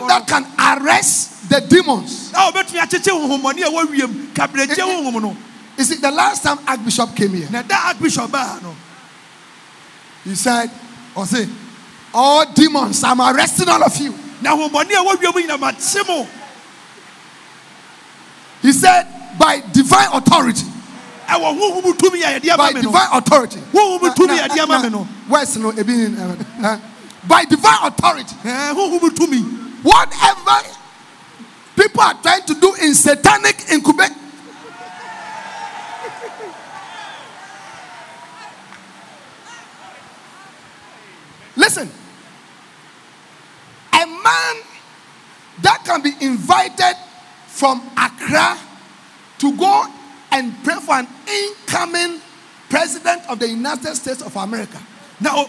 [0.06, 2.32] that can arrest the demons.
[2.34, 5.36] a wobɛtumi akyekye honhommɔne a ɛwɔ wiem kabrɛgye eh, eh, honhom no
[5.76, 8.74] You see, the last time Archbishop came here, na da archbishop no
[10.24, 10.70] he said,
[11.14, 11.48] ɔse
[12.12, 14.12] All demons, I'm arresting all of you.
[14.42, 16.26] na honhommɔne a ɛwɔ wiem nyina makye mo
[18.62, 19.06] He said,
[19.38, 20.64] By divine authority.
[21.28, 23.60] ɛwɔ honhom tumi a yɛde By ama me no divine authority.
[23.72, 25.70] honhom tumi a me Where's no?
[25.72, 26.78] ebi- eh,
[27.26, 28.34] By divine authority.
[28.44, 29.42] Ɛɛ, honhom tumi
[29.82, 30.77] Whatever
[31.78, 34.10] people are trying to do in satanic incubate.
[41.56, 41.90] Listen,
[43.92, 44.56] a man
[45.62, 46.96] that can be invited
[47.46, 48.58] from Accra
[49.38, 49.86] to go
[50.32, 52.20] and pray for an incoming
[52.68, 54.80] president of the United States of America.
[55.20, 55.46] Now,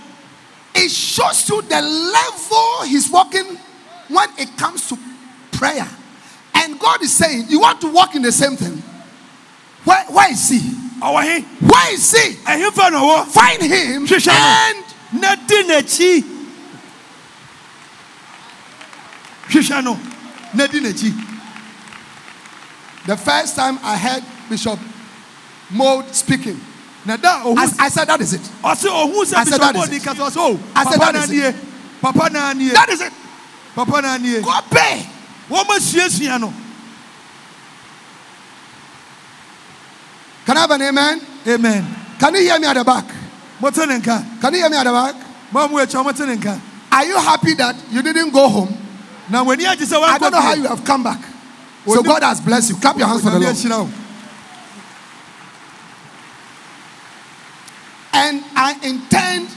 [0.73, 3.57] It shows you the level he's walking
[4.07, 4.97] when it comes to
[5.51, 5.87] prayer.
[6.53, 8.81] And God is saying, You want to walk in the same thing?
[9.83, 10.59] Where, where is he?
[11.01, 12.37] ɔwɔ he Where is he?
[12.45, 14.33] Eh, ɛhefa na Find him Hwehwɛ no.
[14.33, 16.23] and na di n'akyi
[19.49, 19.99] hwehwɛ no
[20.53, 20.79] na di
[23.05, 24.77] the first time I heard Bishop
[25.71, 26.59] Mold speaking,
[27.05, 28.41] na da I, ohun I said, That is it.
[28.63, 30.03] ɔse ohun I sɛ said, that bishop it.
[30.03, 31.55] kasa ɔse o I said, papa that is n'anie
[32.01, 33.13] papa n'anie That is it.
[33.73, 35.09] papa n'anie Go pay.
[35.49, 36.53] Wɔn ma suasua no
[40.45, 41.21] Can I have an amen?
[41.47, 43.05] amen Can you hear me at the back?
[43.61, 45.15] mo te ne nka Can you hear me at the back?
[45.51, 46.59] mo amu akyi mo te ne nka
[46.91, 48.75] Are you happy that you didn't go home?
[49.29, 51.19] na w'ani agye sɛ I don't know how you have come back.
[51.85, 52.75] So God has blessed you.
[52.77, 53.89] Clap your hands for the Lord.
[58.13, 59.47] And I intend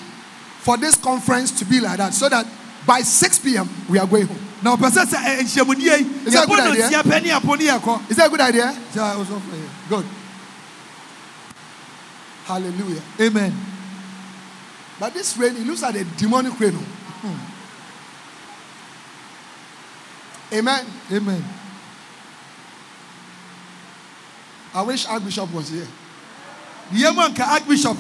[0.61, 2.47] for this conference to be like that so that
[2.87, 3.69] by 6 p.m.
[3.89, 4.39] we are going home.
[4.63, 6.89] Now, ɔpɛ sɛ sɛ ɛ- nhyiamudie yi Is that a good idea?
[6.89, 8.75] nsia pɛ ne apɔ ne yɛkɔ Is that a good idea?
[8.95, 9.69] Sɛ ɔsɔfo yɛ.
[9.89, 10.07] Good.
[12.45, 13.03] Hallelujah.
[13.21, 13.53] amen
[15.01, 16.75] But this rain, it looks like a demonic rain.
[16.77, 16.85] oh.
[17.29, 17.39] Hmm.
[20.55, 20.87] Amen.
[21.11, 21.45] amen
[24.75, 25.89] I wish Archbishop was here.
[26.93, 27.97] yɛmu anka archbishop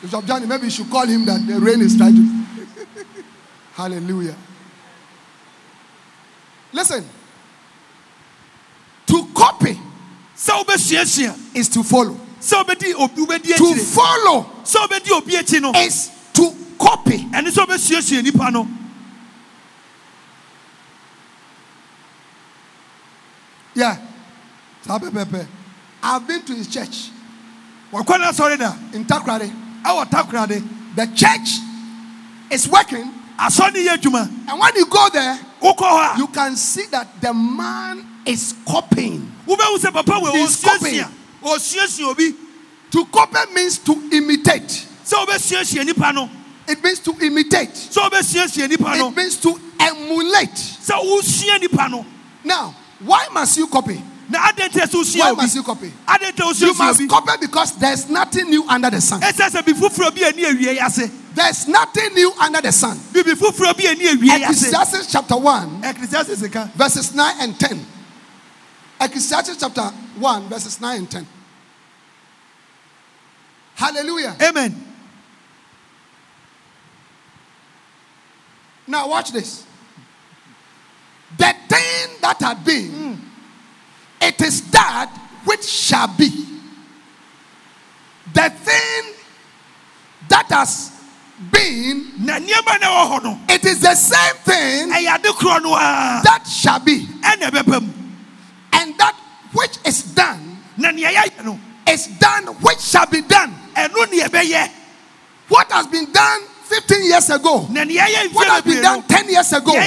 [0.00, 2.57] Bishop Johnny, maybe you should call him that the rain is trying to.
[3.74, 4.34] Hallelujah.
[6.72, 7.04] Listen.
[9.06, 9.78] To copy
[11.54, 12.16] is to follow.
[12.40, 17.18] sɛ wobɛdi obi wobɛdi To follow sɛ wobɛdi obi akyi no is to copy.
[17.18, 18.68] ɛne sɛ wobɛsuasua nipa no
[23.74, 23.96] Yeah.
[24.88, 27.10] I've been to his church
[27.92, 29.50] wɔkɔ no asɔre da in Takoradi.
[29.84, 30.62] ɛwɔ takorade
[30.96, 31.60] The church
[32.50, 36.26] is working, asɔre ne yɛ adwuma and when you go there, wokɔ hɔ a you
[36.28, 39.30] can see that the man is copying.
[39.46, 40.62] wobɛhu sɛ papa wɔ He's
[41.42, 42.34] ɔsuasua
[42.90, 44.86] To copy means to imitate.
[45.04, 46.28] sɛ wobɛsuasua nipa no
[46.66, 47.70] It means to imitate.
[47.74, 50.54] sɛ wobɛsuasua nipa no It means to emulate.
[50.54, 52.04] sɛ wosua nipa
[52.44, 54.02] Now, why must you copy?
[54.28, 55.92] na adɛn nti sɛ wosua Why must you copy?
[56.58, 59.20] You must copy because there's nothing new under the sun.
[61.38, 62.98] Ɛsɛ sɛ bi foforɔ bi ani awie yi ase There's nothing new under the sun.
[63.12, 66.40] bibi foforɔ bi ani awie yi ase Ecclesiastes chapter 1, ecclesiastes
[66.74, 67.86] verses 9 and 10.
[69.00, 71.26] Ecclesiastes chapter 1, verses 9 and 10.
[73.76, 74.36] Hallelujah.
[74.42, 74.84] amen
[78.88, 79.66] Now, watch this.
[81.36, 83.14] The thing that had been, hmm.
[84.22, 85.14] it is that
[85.44, 86.30] which shall be.
[88.32, 89.14] The thing
[90.28, 90.97] that has
[91.52, 95.62] been, na nneɛma na ɛwɔ hɔ no it is the same thing ɛyɛ ade korɔ
[95.62, 97.06] no a that shall be.
[97.22, 97.92] ɛna ɛbɛba mu
[98.72, 99.14] And that
[99.52, 103.54] which is done na nea yɛayɛ no is done which shall be done.
[103.76, 104.70] ɛno ne yɛbɛyɛ
[105.48, 107.66] What has been done 15 years ago?
[107.70, 109.72] na nea yɛayɛ What has been done 10 years ago?
[109.72, 109.82] What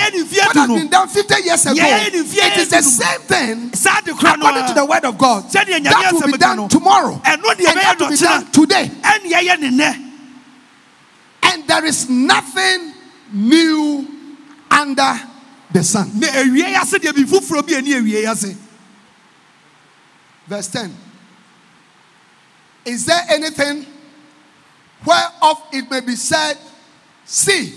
[0.56, 1.76] has been done 50 years ago?
[1.78, 5.50] It is the same thing saa ade korɔ according to the word of God.
[5.52, 5.68] That
[6.14, 7.22] will be done tomorrow.
[7.26, 8.90] And that will be done today.
[9.04, 10.08] ɛne yɛyɛ ne nnɛ
[11.52, 12.94] And there is nothing
[13.34, 14.08] new
[14.70, 15.14] under
[15.72, 16.12] the sun.
[16.20, 18.56] na awie yi ase deɛ bi foforɔ bi ani awie yi ase
[20.48, 20.94] Verse 10.
[22.84, 23.86] Is there anything
[25.06, 26.58] whereof it may be said,
[27.24, 27.74] See,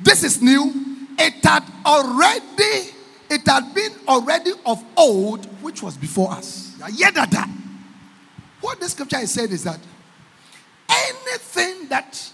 [0.00, 0.72] this is new?
[1.18, 2.90] It had already,
[3.30, 6.74] it had been already of old, which was before us.
[8.60, 9.78] What this scripture is saying is that
[10.88, 12.32] anything that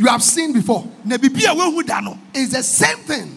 [0.00, 0.82] you have seen before.
[1.04, 2.00] Na biribi a woahu da
[2.32, 3.36] is the same thing.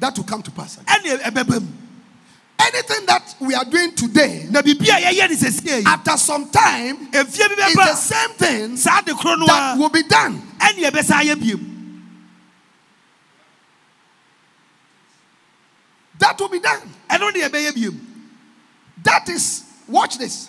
[0.00, 0.78] That will come to pass.
[0.78, 1.66] mu.
[2.60, 7.06] Anything that we are doing today, na biribi a yɛyɛ ne sɛsie after some time,
[7.12, 10.40] is the same thing saa de koro no that will be done.
[10.58, 11.74] ɛne ɛbɛsa yɛ biem.
[16.18, 16.94] That will be done.
[17.10, 18.00] ɛno ne yɛbɛyɛ biem.
[19.02, 20.48] That is, watch this.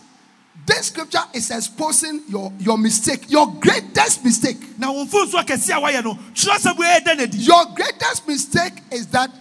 [0.65, 4.57] This scripture is exposing your, your mistake, your greatest mistake.
[4.77, 8.73] na wo mfonso akɛse a wayɛ no kyerɛsɛm wei ɛda no adi Your greatest mistake
[8.91, 9.31] is that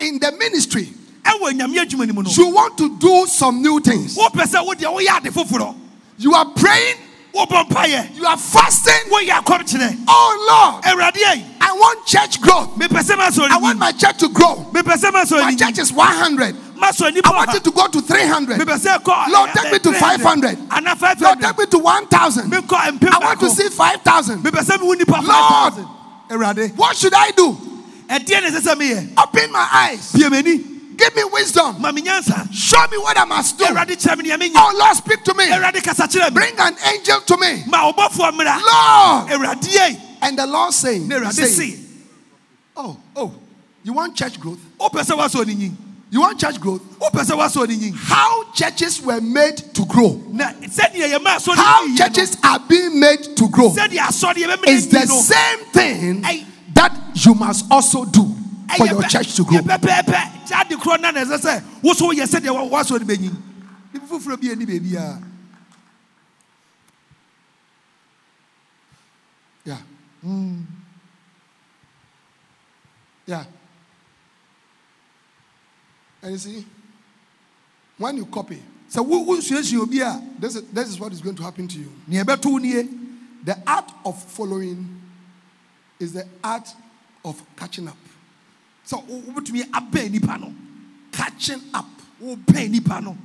[0.00, 0.88] in the ministry,
[1.24, 4.16] ɛwɔ nyame adwuma no you want to do some new things.
[4.16, 5.76] wopɛ sɛ wodeɛ woyɛ ade foforɔ
[6.18, 6.96] You are praying,
[7.34, 8.92] you are fasting.
[9.08, 12.74] Oh Lord, I want church growth.
[12.76, 14.66] mepɛ sɛ masɔ I want my church to grow.
[14.72, 16.56] mepɛ sɛ masɔ My church is 100.
[16.82, 18.58] I want it to go to 300.
[18.58, 20.58] mepɛ sɛ kɔ Lord, take me to 500.
[21.20, 22.52] Lord, take me to 1,000.
[22.52, 24.42] I want to see 5,000.
[24.42, 26.76] mepɛ sɛ mewu nipa Lord.
[26.76, 27.52] What should I do?
[28.08, 30.12] ɛdeɛ ne ɛsɛ sɛ meyɛ Open my eyes.
[30.12, 31.80] Give me wisdom.
[31.80, 33.64] ma me nyansa Show me what I must do.
[33.64, 35.44] awurade kyerɛ me nea menya Oh Lord, speak to me.
[35.46, 37.62] awurade kasa kyerɛ me Bring an angel to me.
[37.66, 39.30] ma ɔbɔfoɔ mmra Lord.
[40.22, 41.78] And the Lord saying, saying,
[42.76, 43.34] Oh, oh,
[43.82, 44.60] you want church growth?
[46.12, 46.82] Wopɛ sɛ woasɔ ne nyin You want church growth?
[46.98, 50.22] wopɛ sɛ woasɔ ne nyin How churches were made to grow.
[50.30, 56.22] na sɛdeɛ yɛma asɔ How churches are being made to grow is the same thing
[56.74, 58.34] that you must also do
[58.76, 59.58] for your church to grow.
[59.60, 60.68] pɛpɛɛpɛ kyɛ
[76.22, 76.64] And you see,
[77.98, 81.36] when you copy, sɛ wo- wonsuasua obi a this is, this is what is going
[81.36, 81.92] to happen to you.
[82.06, 82.88] nea ɛbɛto wo nie.
[83.44, 85.00] The art of following
[85.98, 86.68] is the art
[87.24, 87.96] of catching up.
[88.84, 90.52] So sɛ wo- wobɛtumi abɛn nipa no
[91.10, 91.86] Catching up.
[92.22, 93.16] wobɛn nipa no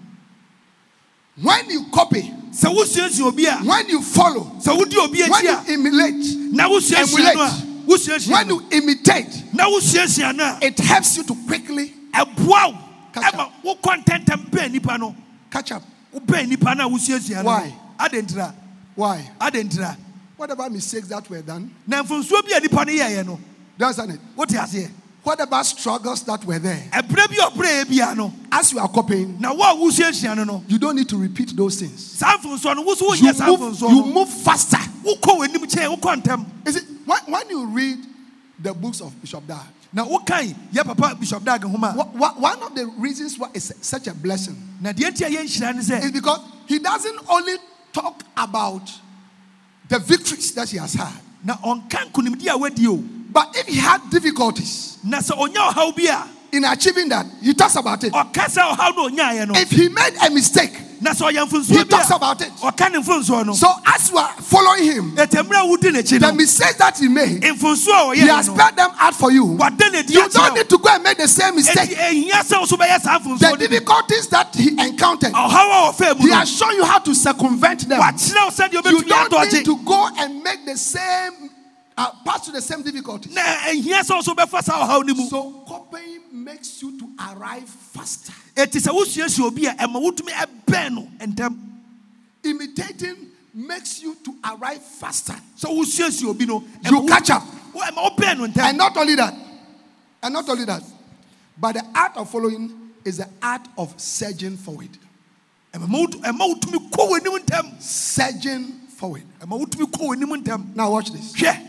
[1.39, 5.43] When you copy, so sɛ wosuasua obi a when you follow, sɛ wodi obi when
[5.45, 7.50] you a emulate, na wosuasua no a
[7.88, 11.93] wosuasua when you imitate, na wosuasua no a it helps you to quickly
[13.22, 13.51] wo ɛma
[13.82, 15.15] wokɔ ntɛntɛm bɛn nipa no
[15.51, 15.84] catch up.
[16.13, 17.74] wobɛn nipa no a wosuasua no Why?
[17.99, 18.53] adɛntira
[18.95, 19.32] Why?
[19.39, 19.95] adɛntira
[20.38, 23.41] Whatever mistakes that were done, na mfonsuo bi a nipa no yɛyɛ no do
[23.80, 24.20] you understand it?
[24.36, 24.89] wote aseɛ
[25.24, 28.88] Whatever struggles that were there, ɛberɛ bi a ɔberɛ yɛ bia no as you are
[28.88, 32.01] copying, na wo a wosuasua no no you don't need to repeat those things.
[32.18, 34.78] saa mfonsuo no wo so You saa move, mfonsuo you move faster.
[35.03, 37.97] wokɔ w'anim kyɛn wokɔ ntɛm You see, when, when you read
[38.59, 39.45] the books of Bishop
[39.94, 40.56] Dag, what kind?
[40.74, 45.26] yɛ papa bishop dag wha- one of the reasons why it's such a blessing nti
[45.26, 47.54] a is because he doesn't only
[47.94, 48.92] talk about
[49.90, 51.14] the victories that he has had,
[51.44, 55.96] na ɔnka nkonimdi a wadi o but if he had difficulties na sɛ ɔnya ɔhaw
[55.96, 58.14] bi in achieving that, he talks about it.
[58.14, 61.84] ɔka sɛ ɔhaw no ɔnyaeɛ no If he made a mistake, na sɛ ɔyɛ he
[61.86, 62.52] talks about it.
[62.62, 66.76] ɔka ne mfonsuo no So as you are following him, ɛtɛmmerɛ a wodi the mistakes
[66.76, 69.45] that he made, he has spelled them out for you.
[69.45, 71.89] wada ne di You don't need to go and make the same mistake.
[71.98, 76.26] ɛhia sɛ so The mfonsuo no bi difficulties that he encountered, ɔhaw a ɔfɛ mu
[76.28, 78.02] he has shown you how to circumvent them.
[78.02, 81.50] wakyerɛ wo sɛdeɛ You don't need to go and make the same,
[81.98, 83.34] uh, pass through the same difficulties.
[83.34, 88.34] na wo so bɛfa saa ɔhaw no mu So copying makes you to arrive faster.
[88.56, 91.58] ɛti sɛ wosuasua obi a ɛma wotumi ɛbɛn no ntɛm
[92.43, 93.16] Imitating
[93.54, 95.36] makes you to arrive faster.
[95.70, 97.43] wosuasua obi no You ɛma wo- catch up.
[97.74, 99.34] wo- ɛma wobɛn no And not only that,
[100.24, 100.84] and not only that,
[101.60, 104.89] but the art of following is the art of surging forward.
[105.74, 109.24] ɛma wo- ɛma wotumi kɔ w'anim ntɛm Surging forward.
[109.41, 111.34] ɛma wotumi kɔ w'anim ntɛm Now watch this.
[111.34, 111.66] hwɛ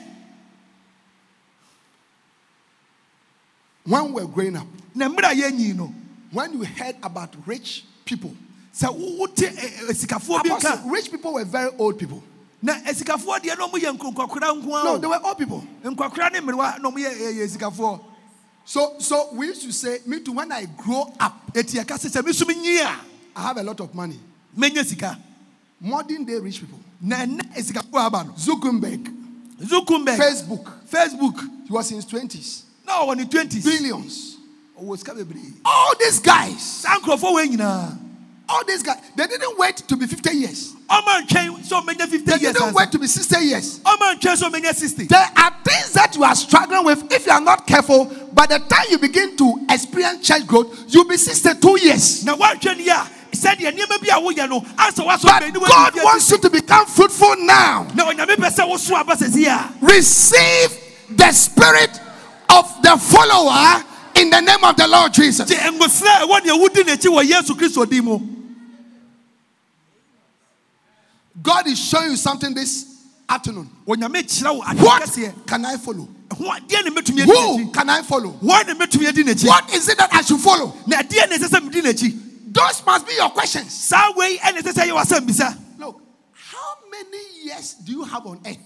[3.89, 5.93] When we were growing up, na mmerɛ a no
[6.31, 8.35] when you heard about rich people,
[8.75, 11.99] sɛ wo- wote ɛ- eh, ɛ- eh, asikafoɔ bi Apostle, rich people were very old
[11.99, 12.23] people.
[12.61, 15.65] na asikafoɔ deɛ na ɔmo yɛ nkwakora nko No, they were old people.
[18.67, 22.11] So, so we used to say, me too, when I grow up, eti ɛka sɛ
[22.11, 22.85] sɛ mesum nyi
[23.35, 24.21] have a lot of money.
[25.81, 26.79] Modern day rich people.
[27.01, 29.15] na ɛnɛ asikafoɔ aba Zuckerberg,
[29.63, 32.65] zuckerberg Facebook, facebook he was in his 20s.
[32.89, 34.37] Na ɔwɔ the 20s Billions.
[34.81, 37.99] bebree All these guys, saa nkurɔfoɔ wɔ
[38.51, 40.73] all these guys, they didn't wait to be 50 years.
[40.89, 43.79] ntwɛn sɛ ɔmenya 50 They years didn't wait to be 60 years.
[43.81, 47.41] ntwɛn sɛ ɔmenya 60 There are things that you are struggling with if you are
[47.43, 48.07] not careful.
[48.33, 52.25] By the time you begin to experience church growth, you'll be 62 years.
[52.25, 55.69] na woantwɛ ni a sɛdeɛ nneɛma bi a woyɛ no ansa woasɔ But bɛni wɔ
[55.69, 57.87] God wants you to become fruitful now.
[57.95, 60.73] na onyame pɛ sɛ woso aba sɛsi a Receive
[61.11, 62.01] the spirit
[62.51, 63.85] of the follower
[64.17, 65.49] in the name of the Lord Jesus.
[65.49, 68.19] gye ngosira a ɛwɔ deɛ wodi n'akyi wɔ yesu kristo din mu
[71.41, 72.85] God is showing you something this
[73.29, 73.69] afternoon.
[73.87, 76.09] onyame kyerɛ wo ade What can I follow?
[76.33, 77.33] ho adeɛ ne mɛtumi adi
[77.65, 78.33] Who can I follow?
[78.43, 80.75] wɔn ne mɛtumi adi What is it that I should follow?
[80.87, 82.19] na adeɛ ne ɛsɛ sɛ medi
[82.51, 83.73] Those must be your questions.
[83.73, 86.01] saa wei ɛne ɛsɛ sɛ yɛ wasɛm bisa Look,
[86.33, 88.59] how many years do you have on earth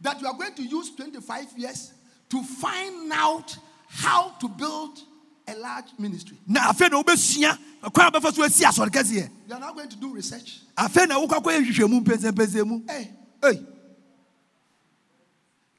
[0.00, 1.92] that you are going to use 25 years
[2.30, 3.56] to find out
[3.88, 5.00] how to build
[5.46, 6.36] a large ministry?
[6.46, 7.58] na afei na wobɛsua
[7.92, 10.60] kwan a bɛfa so asi asɔre You are now going to do research.
[10.76, 13.10] afei na wokɔ akɔyɛ mpɛnsɛmpɛnsɛ mu Hey,
[13.44, 13.66] Ei,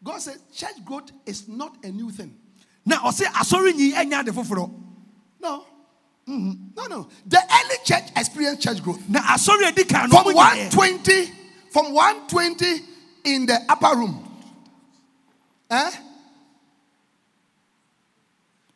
[0.04, 2.36] God says church growth is not a new thing.
[2.86, 4.72] na ɔse asɔre nyi ade foforɔ
[5.42, 5.66] No.
[6.28, 6.54] Mm-hmm.
[6.78, 7.08] No, no.
[7.26, 9.02] The early church experienced church growth.
[9.10, 10.76] na asɔre a kan no From ɔmo nyɛɛ.
[10.76, 11.32] 120,
[11.72, 12.86] from 120
[13.24, 14.26] in the upper room.
[15.70, 15.92] Eh?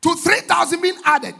[0.01, 1.35] To 3,000 being added.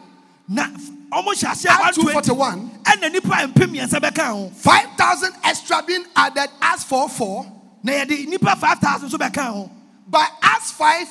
[0.48, 0.68] na
[1.12, 2.70] ɔmo hyɛ ase Acts a 120 241.
[2.84, 7.46] ɛna nipa mpem mmiɛnsa bɛka ho 5,000 extra being added as for 4.
[7.84, 9.72] na yɛde nipa 5000 nso bɛka ho
[10.06, 11.08] By Acts 5,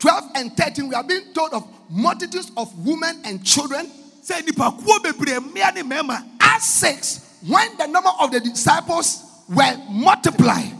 [0.00, 3.86] 12 and 13, we are being told of multitudes of women and children.
[4.26, 9.76] sɛ nipakuo bebree mmea ne mmarima Acts 6, when the number of the disciples were
[9.90, 10.72] multiplied.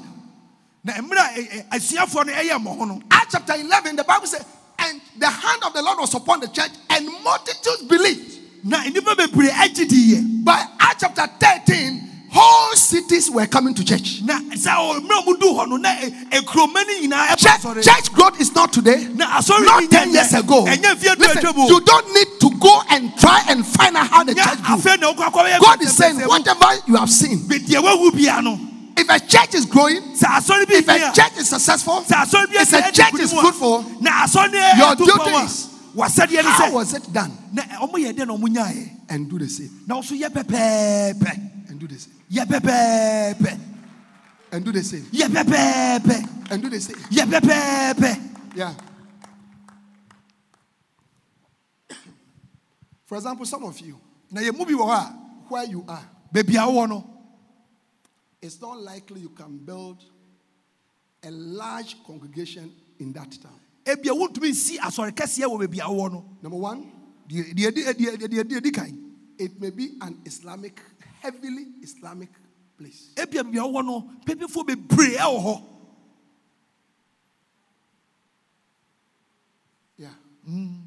[0.86, 1.00] Eh,
[1.36, 1.92] eh, Acts
[3.32, 4.44] chapter 11, the Bible says,
[4.78, 8.32] and the hand of the Lord was upon the church, and multitudes believed.
[8.64, 14.20] na nnipa bebree agye diiɛ By Acts chapter 13, whole cities were coming to church.
[14.24, 17.38] na sɛ ɔ- mmerɛ a mudu hɔ no na eh, ɛ- ɛkuroma no nyinaa ɛkɔ
[17.38, 19.08] Church, church growth is not today.
[19.14, 20.64] Not 10 years ago.
[20.66, 24.24] ɛnyɛ mfeɛ du Listen, you don't need to go and try and find out how
[24.24, 24.76] the church grew.
[24.76, 27.38] afei na wokɔ akɔyɛ God is saying, whatever you have seen,
[28.94, 31.38] deɛ wawu bia no if a church is growing, sɛ asɔre bi if a church
[31.38, 35.30] is successful, sɛ asɔre bi if a church is fruitful, na asɔre no your duty
[35.30, 37.32] is, a wasɛdeɛ ne how was it done?
[37.52, 39.70] na ɔmo yɛ dɛ na ɔmo nyaeɛ And do the same.
[39.86, 42.12] na ɔso yɛ pɛpɛɛpɛ And do the same.
[44.52, 45.06] And do the same.
[46.50, 46.96] And do the same.
[48.54, 48.72] Yeah.
[53.06, 53.98] For example, some of you,
[54.30, 55.06] na yɛ mu bi wɔ hɔ a
[55.48, 57.13] where you are, baabi a wowɔ no
[58.44, 60.04] it's not likely you can build
[61.22, 63.58] a large congregation in that town.
[63.84, 66.92] ebia wontumi nsi asɔre kɛseɛ wɔ baabi a wowɔ no Number one,
[67.28, 69.00] deɛ deɛ di- deɛ deɛ deɛ di kan
[69.38, 70.80] it may be an Islamic,
[71.22, 72.30] heavily Islamic
[72.78, 73.10] place.
[73.16, 75.62] ebia baabi a wowɔ no pepefoɔ bebree ɛwɔ hɔ
[79.96, 80.14] Yeah.
[80.48, 80.83] Mm.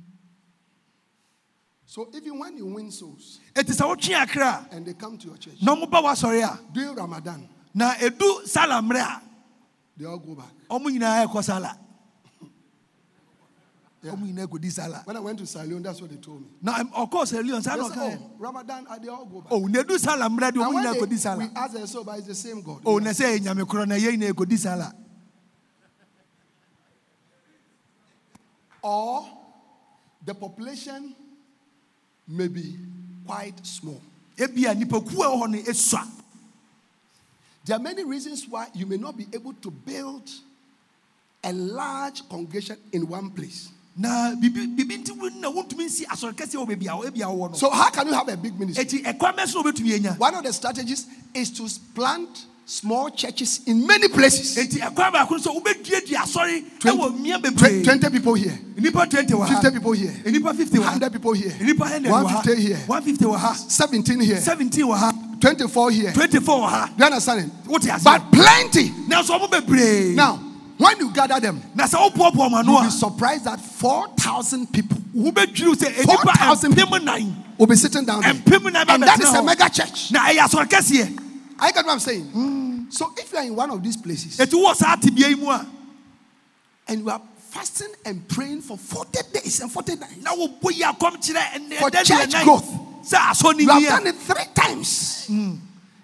[1.98, 5.56] So even when you win souls eti sɛ akra and they come to your church
[5.60, 9.20] a na ɔmo ba during Ramadan, na edu sala mmerɛ
[9.98, 10.46] they all go back.
[10.70, 11.76] ɔmo nyinaa ɛkɔ sala
[14.04, 14.12] Yeah.
[14.12, 16.48] ɔmo nyinaa kɔdi sala When I went to Salion, that's what they told me.
[16.62, 19.52] na ɛm- ɔkɔɔ sɛ leon They saa said, oh, Ramadan, uh, they all go back.
[19.52, 22.04] o na edu sala mmerɛ de And ɔmo when nyinaa we sala asked them, so,
[22.04, 22.82] but it's the same God.
[22.86, 24.94] o na sɛ nyame korɔ na yɛn nyinaa kɔdi sala
[28.84, 29.26] Or
[30.24, 31.16] the population
[32.28, 32.76] may be
[33.26, 34.02] quite small.
[34.38, 36.12] ebia nipakuo a ɛwɔ hɔ
[37.66, 40.30] There are many reasons why you may not be able to build
[41.44, 43.70] a large congregation in one place.
[44.00, 47.52] na bibi bibi nti wo- na wontumi nsi asɔre kɛseɛ wɔ baabi a ebia wowɔ
[47.52, 48.86] no So, how can you have a big ministry?
[48.86, 53.62] eti ɛkwan bɛ so wobɛtumi anya One of the strategies is to plant small churches
[53.66, 54.58] in many places.
[54.58, 57.84] eti ɛkwan baako no sɛ wobɛduadua asɔre Twenty- ɛwɔ mmea Tw- bebree.
[57.84, 61.54] 20 people here, nipa 20 wɔ 50 people here, nipa 50 wɔ 100 people here,
[61.62, 66.12] nipa 100 wɔ 150 here, 150 wɔ 17 here, 17 wɔ 24 here.
[66.12, 68.04] 24 wɔ Do you understand it?
[68.04, 68.90] But plenty.
[69.08, 70.14] nanso ɔmo bebree.
[70.16, 70.38] Now,
[70.78, 74.98] when you gather them, na sɛ woboaboa ma no you'll be surprised that 4,000 people.
[75.16, 78.32] Wobɛdwiriw sɛ nipa 4,000 mpem nan will be sitting down there.
[78.32, 80.12] And that is a mega church.
[81.60, 82.88] Na ɛyɛ asɔre kɛseɛ I get what I'm saying.
[82.90, 85.50] So if you are in one of these places eti wɔ saa tebea yi mu
[85.50, 85.66] a
[86.88, 90.84] and you are fasting and praying for 40 days and 40 nights, na wobɔ yi
[90.84, 92.70] akɔm kyerɛ ɛnɛ For church growth.
[93.60, 95.28] you have done it three times.
[95.28, 95.56] Hmm.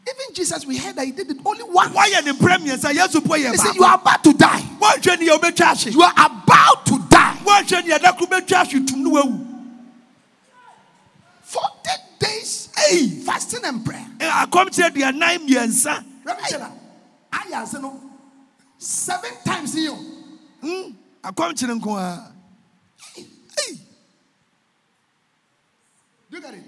[0.06, 1.96] Even Jesus, we heard that he did it only once.
[1.96, 4.62] wɔyɛ ne mprɛ mmiɛnsa yesu po yɛ He said, You are about to die.
[4.80, 7.38] wɔnhwɛ ne yɛ wobɛtwa ahye You are about to die.
[7.46, 9.48] wɔnhwɛ ne yɛ da koro bɛtwa ahye tum no wawu
[11.44, 12.00] 40 days
[12.90, 14.06] hey, fasting and prayer.
[14.20, 16.04] Ɛ, akɔm kyerɛ duanan mmiɛnsa.
[16.50, 16.72] Shela,
[17.32, 18.00] I answer no.
[18.78, 19.94] Seven times you.
[20.62, 20.92] Hmm,
[21.24, 22.30] akɔm kyerɛ nko a
[26.34, 26.64] Do you get it?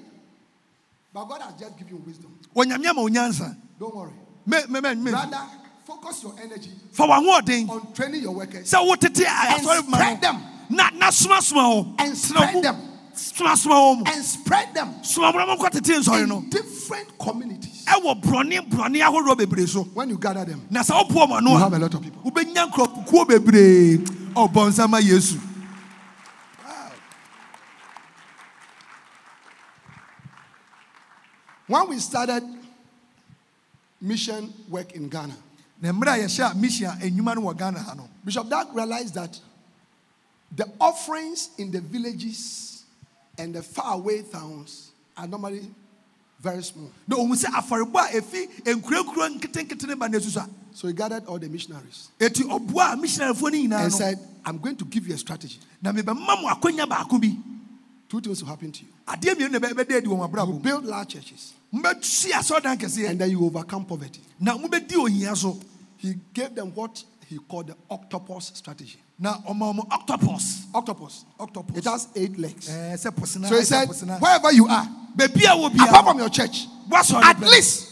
[1.11, 2.37] But God has just given you wisdom.
[2.55, 3.55] onyame ama onyansa.
[3.79, 4.11] Don't worry.
[4.45, 5.11] me me me me.
[5.11, 5.41] Rather,
[5.85, 7.69] focus your energy fa w'ahoɔden.
[7.69, 8.71] on training your workers.
[8.71, 10.43] Sɛ wotete and asɔre ma spread no them.
[10.69, 11.95] Na na somasoma wo.
[11.97, 12.75] And spread them.
[12.75, 16.37] somasoma wɔ mu and spread them soma mo na monkɔtete nsɔre no.
[16.37, 17.85] in different communities.
[17.85, 19.83] ɛwɔ borɔne borɔne ahodoɔ bebree so.
[19.83, 22.21] When you gather them, na sɛ wopoɔ ma you have a lot of people.
[22.29, 23.97] wobɛnya nkurɔfokuo bebree.
[24.35, 25.39] Ɔbɔ nsama yesu.
[31.67, 32.43] When we started
[33.99, 35.35] mission work in Ghana,
[35.81, 37.79] na mmerɛ a yɛhyɛ a mission a enyuma no ghana
[38.23, 39.39] Bishop Dag realized that
[40.55, 42.74] the offerings in the villages
[43.37, 45.61] and the faraway towns are normally
[46.39, 46.89] very small.
[47.07, 50.19] na ohun sɛ afɔrebɔ a efi nkurakura nketenkete ne ba na
[50.73, 54.57] So he gathered all the missionaries eti ɔboa a missionaryfoɔ no nyinaa and said, I'm
[54.59, 55.59] going to give you a strategy.
[55.81, 57.35] na mebɛma mo akonya baako bi
[58.07, 58.89] Two things will happen to you.
[59.07, 62.77] adeɛ mmienu na ɛbɛda adi wɔ mo You abrabɔ mu build large churches mbɛsi asɔredan
[62.77, 64.21] kɛseɛ and then you overcome poverty.
[64.39, 65.59] na mobɛdi ohia so
[65.97, 68.97] He gave them what he called the octopus strategy.
[69.19, 71.25] na ɔma ɔmo octopus Octopus.
[71.39, 72.67] octopus It has eight legs.
[72.69, 73.87] posena So he said,
[74.19, 77.91] wherever you are, beebi a wɔ apart from your church, wasɔre at least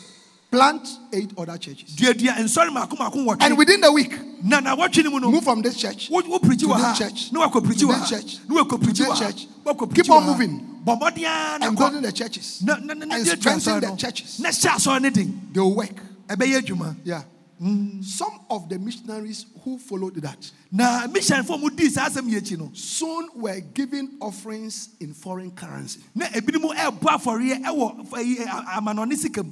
[0.52, 1.96] plant eight other churches.
[1.96, 4.14] duadua nsɔre mako mako wɔ And within the week,
[4.44, 7.32] na na wɔtwe ne mu move from this church wo wo pirikyi to this church,
[7.32, 9.48] ne wakɔ pirikyi to this church, to this church.
[9.96, 10.80] Keep on moving.
[10.86, 12.62] bɔ mmɔden ara na and kɔ building the churches.
[12.62, 14.40] na na na and strengthen the no churches.
[14.40, 15.96] na hyɛ asɔre ne den They will work.
[16.28, 16.66] ɛbɛyɛ
[17.60, 18.02] Yeah.
[18.02, 22.58] Some of the missionaries who followed that na missionfoɔ mu di saa asɛm yi akyi
[22.58, 26.02] no soon were giving offerings in foreign currency.
[26.16, 29.44] na ebinom ɛɛbɔ afɔreɛ ɛwɔ f- ɛyi, ɛ- amanɔne sika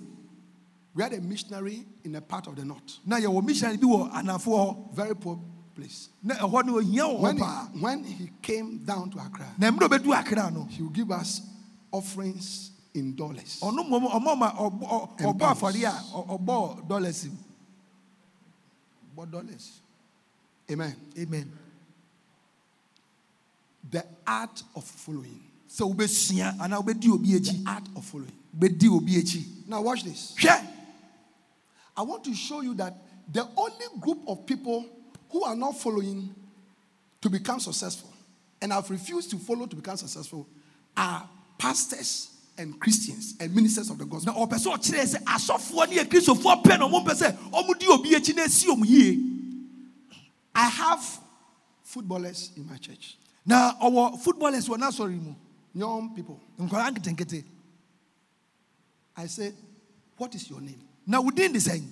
[0.93, 4.11] We had a missionary in a part of the north, na yɛwɔ missionary bi wɔ
[4.11, 5.39] anafoɔ hɔ very poor
[5.73, 6.09] place.
[6.21, 9.47] na ɛhɔ no ohia wɔ When hɔ he, paa when he came down to Accra,
[9.57, 11.41] na mmerɛ obɛdu akra no he would give us
[11.93, 13.59] offerings in dollars.
[13.61, 15.61] ɔno mmom ɔmɔ ma ɔbɔ And ɔbɔ pounds.
[15.61, 17.37] afɔreɛ a ɔ- ɔbɔ dollars mu
[19.32, 19.80] dollars
[20.70, 20.95] Amen.
[21.20, 21.51] amen
[23.89, 25.41] The art of following.
[25.80, 28.32] wobɛsua anaa wobɛdi obi akyi The art of following.
[28.57, 30.36] wobɛdi obi akyi Now, watch this.
[30.39, 30.68] hwɛ
[31.97, 32.95] I want to show you that
[33.32, 34.86] the only group of people
[35.30, 36.34] who are not following
[37.22, 38.12] to become successful
[38.62, 40.47] and have refused to follow to become successful
[40.95, 44.33] are pastors and Christians and ministers of the gospel.
[44.33, 44.39] di
[47.87, 49.27] obi akyi na esi ɔmo yie
[50.53, 51.19] I have
[51.83, 55.33] footballers in my church, na ɔwɔ footballers wɔ n'asɔre mu
[55.73, 56.39] young people.
[59.15, 59.53] I say,
[60.17, 60.81] What is your name?
[61.07, 61.83] na wodin de sɛn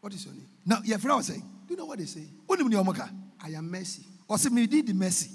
[0.00, 0.48] What is your name?
[0.66, 2.24] na yɛfrɛ wo sɛn Do you know what they say?
[3.42, 4.04] I am Mercy.
[4.28, 5.30] ɔsɛ medin de mercy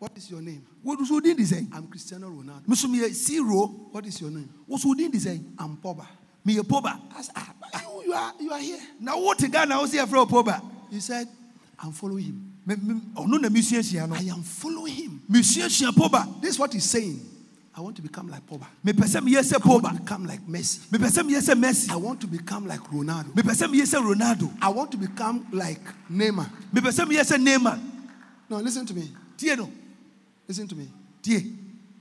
[0.00, 0.64] What is your name?
[0.84, 2.64] wodu so wodin de I'm Cristiano Ronaldo.
[2.66, 4.48] meso meyɛ zero What is your name?
[4.78, 6.06] so wodin de I'm Pogba.
[6.46, 8.80] meyɛ poba I said, ah, you, you, are, you are here.
[8.98, 11.28] na wote ghana wo sɛ yɛfrɛ wo poba He said,
[11.78, 12.52] I'm following him.
[12.66, 13.20] Me- me- I
[14.32, 15.22] am following him.
[15.30, 17.20] mesuasua poba This is what he's saying.
[17.76, 18.66] I want to become like Pogba.
[18.82, 20.78] mepɛ sɛ meyɛ sɛ I want poba to become like Messi.
[20.88, 23.34] mepɛ sɛ meyɛ sɛ mercy I want to become like Ronaldo.
[23.34, 26.48] mepɛ sɛ meyɛ sɛ ronaldo I want to become like Neymar.
[26.72, 27.80] mepɛ sɛ meyɛ sɛ neman
[28.48, 29.12] No, listen to me.
[29.36, 29.70] tie no
[30.50, 30.88] Listen to me.
[31.22, 31.42] Dear,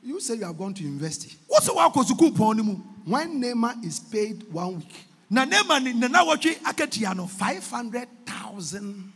[0.02, 1.36] You say you have gone to university.
[1.48, 2.76] wo sɛ woakɔ sukuu pɔn no mu
[3.06, 9.14] When Neymar is paid one week, na neman ne nana wɔtwe akatua no 500,000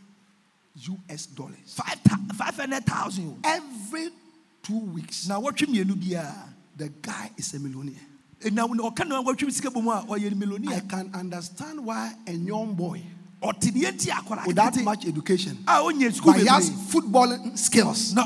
[1.08, 1.56] US dollars.
[1.66, 4.10] five thou- 500000 o Every
[4.62, 8.06] two weeks, na wɔtwe mmienu biara the guy is a millionaire.
[8.40, 12.72] Eh, na ɔka na wɔtwe sika bɔ mu I melonia can understand why a young
[12.76, 13.02] boy
[13.44, 18.14] ɔte ne yɛnti without much education, a sukuu but he has footballing skills.
[18.16, 18.22] I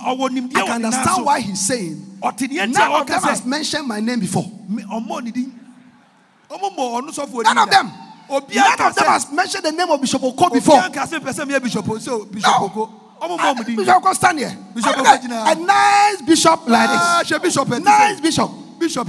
[0.65, 4.01] can understand why he's saying ɔte ne yɛnti none a of them has mentioned my
[4.01, 4.51] name before.
[4.69, 5.61] me- ɔmmɔ ne din
[6.51, 7.93] ɔmo mmɔ ɔno sɔfoɔ None of them.
[8.31, 10.77] None of them has mentioned the name of Bishop Oko before.
[10.77, 12.67] obiara ka sɛ pɛ sɛ meyɛ bishop sɛ bishop No.
[12.67, 14.57] oko ɔmo mmɔ Ah, ɔmo din Bishop Oko stand here.
[14.75, 15.51] Bishop Look Oko at gyina ha.
[15.51, 17.39] A nice bishop like Ah, this.
[17.41, 18.51] bishop Nice bishop.
[18.79, 19.09] bishop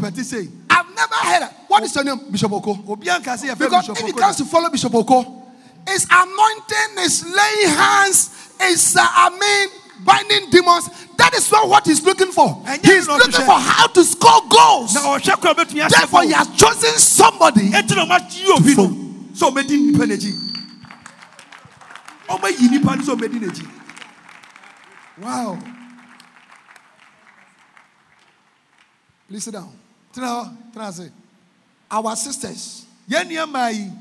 [0.71, 1.43] I've never heard.
[1.43, 1.49] It.
[1.67, 2.73] What is your name, Bishop Oko?
[2.75, 5.38] obiara ka sɛ yɛfrɛ Because if it oko comes to follow Bishop Oko,
[5.87, 9.69] it's anointing, it's laying hands, it's uh, I mean
[10.05, 10.89] binding demons.
[11.17, 12.63] That is not what he's looking for.
[12.65, 14.93] And He's looking for how to score goals.
[14.95, 17.69] na ɔhwɛ kora bɛtumi ahyɛ Therefore, he has chosen somebody.
[17.71, 18.89] ɛnti na ɔmayi obi no follow.
[19.33, 20.33] sɛ ɔmɛdi nipa n'akyi
[22.29, 23.67] ɔmayi nipa no sɛ ɔmɛdi n'akyi
[25.21, 25.57] wow
[29.27, 29.71] Please sit down.
[30.13, 31.11] tena hɔ tena ase
[31.91, 33.91] Our sisters, yɛn nua mmaa yi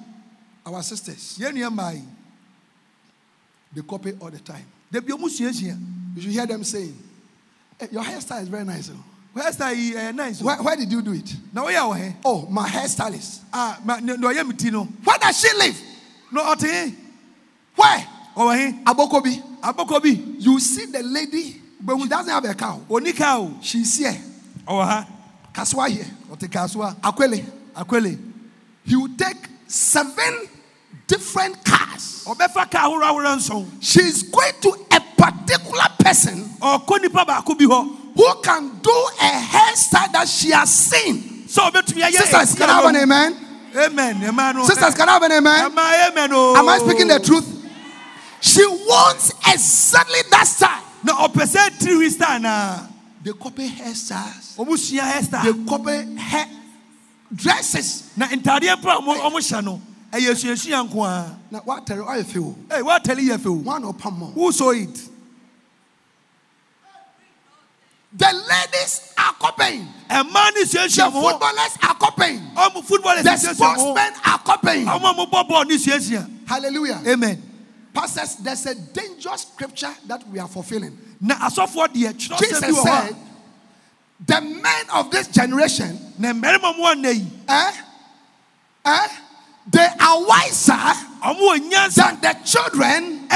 [0.69, 2.03] our sisters, yɛn nua mmaa
[3.75, 4.65] they copy all the time.
[4.93, 5.77] dabi ɔmo suasua
[6.17, 6.97] You should hear them saying,
[7.79, 8.91] "Hey, Your hairstyle is very nice.
[8.91, 9.05] oh."
[9.41, 10.41] hairstyle yi ɛyɛ nice.
[10.43, 10.47] Oh.
[10.47, 11.37] Where, where did you do it?
[11.55, 13.41] woyɛ wɔ he Oh, my hairstylist.
[13.53, 15.77] a ma na na ɔyɛ mi ti no Where does she live?
[16.61, 16.95] he
[17.77, 18.07] Where?
[18.37, 19.61] ɔwɔ he Abokobi.
[19.61, 22.81] abɔkɔ bi You see the lady, but she doesn't have a cow.
[22.91, 24.17] oni ka o She's here.
[24.67, 25.09] ɔwɔ ha
[25.55, 26.07] Kasoa here.
[26.31, 27.45] ɔte kasoa Akwele.
[27.77, 28.19] akwele
[28.85, 30.49] He will take seven
[31.09, 32.23] different cars.
[32.27, 37.55] ɔbɛfa kaa ahorow ahorow She's going to a particular person ɔkɔ nipa baako
[38.15, 41.45] who can do a hairstyle that she has seen.
[41.49, 43.37] ayɛ Sisters, can I have an amen?
[43.77, 45.73] amen no Sisters, can I have an amen?
[45.73, 47.55] amen Am I speaking the truth?
[48.41, 50.83] She wants exactly that style.
[51.03, 52.87] No, ɔpɛ sɛ tiri star na
[53.25, 54.57] They copy hairstyles.
[54.57, 56.47] ɔmo sua hairstyle They copy hair
[57.35, 58.11] dresses.
[58.17, 58.27] na
[60.13, 62.05] ntaadeɛ pa a ɔmo ɔmo hyɛ no ɛyɛ suasua nko ara Now, what tell you?
[62.05, 62.57] How you feel?
[62.69, 64.31] ɛy wɔatɛle yɛ fɛ o One or more.
[64.31, 65.01] who saw it
[68.11, 69.87] The ladies are copying.
[70.09, 72.41] ɛmaa ne The suasua mo footballers are copying.
[72.57, 74.87] ɔmo football The suasua mo hɔ sportsmen are copying.
[74.87, 77.03] ɔmo a mo bɔ bɔɔl ne suasua Hallelujah.
[77.07, 77.43] amen
[77.93, 80.97] Pastors, there's a dangerous scripture that we are fulfilling.
[81.21, 83.17] na asɔfoɔ deɛ kyerɛ sɛ bi Jesus said,
[84.27, 87.73] The men of this generation, a na mmarima mo wɔn nna yi eh,
[88.85, 89.09] eh,
[89.71, 90.73] they are wiser
[91.23, 93.27] than the children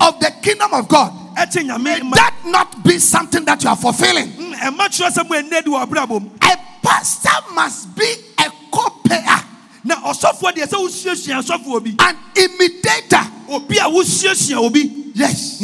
[0.00, 1.12] of the kingdom of God.
[1.36, 4.28] ɛkyɛn nyame ma That not be something that you are fulfilling.
[4.32, 8.04] Mm, ɛma kyerɛ sɛ mo ɛnna di wɔ abrabɔ mu A pastor must be
[8.38, 9.44] a copier,
[9.84, 13.26] na ɔsɔfoɔ deɛ sɛ wosuasua asɔfoɔ bi an imitator.
[13.48, 15.60] obi a wosuasua obi Yes.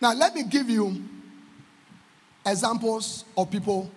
[0.00, 1.02] Now, let me give you
[2.46, 3.90] examples of people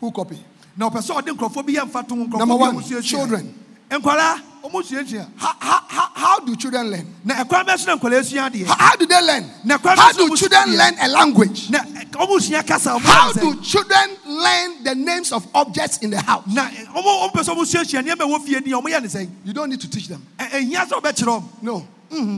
[0.00, 0.38] who copy.
[0.76, 3.54] na ɔpɛ sɛ ɔde nkurɔfoɔ bi yɛ mfa to nkurɔfoɔ Number one, children.
[3.90, 7.14] nkwadaa ɔmo suasua How, how, how, do children learn?
[7.24, 9.50] na ɛkwan bɛ so na nkwadaa How, adeɛ how do they learn?
[9.64, 11.68] Na How do children learn a language?
[11.70, 16.20] na ɔmo sua kasa ɔmo How do children learn the names of objects in the
[16.20, 16.44] house?
[16.48, 19.08] na ɛ, ɔmo ɔmo pɛ sɛ ɔmo suasua nneɛma ɛwɔ fie ni ɔmo yɛ ne
[19.08, 20.26] sɛn You don't need to teach them.
[20.38, 21.86] Ɛhia sɛ ɔbɛkyerɛ ɔmo No.
[22.10, 22.36] Mm-hmm.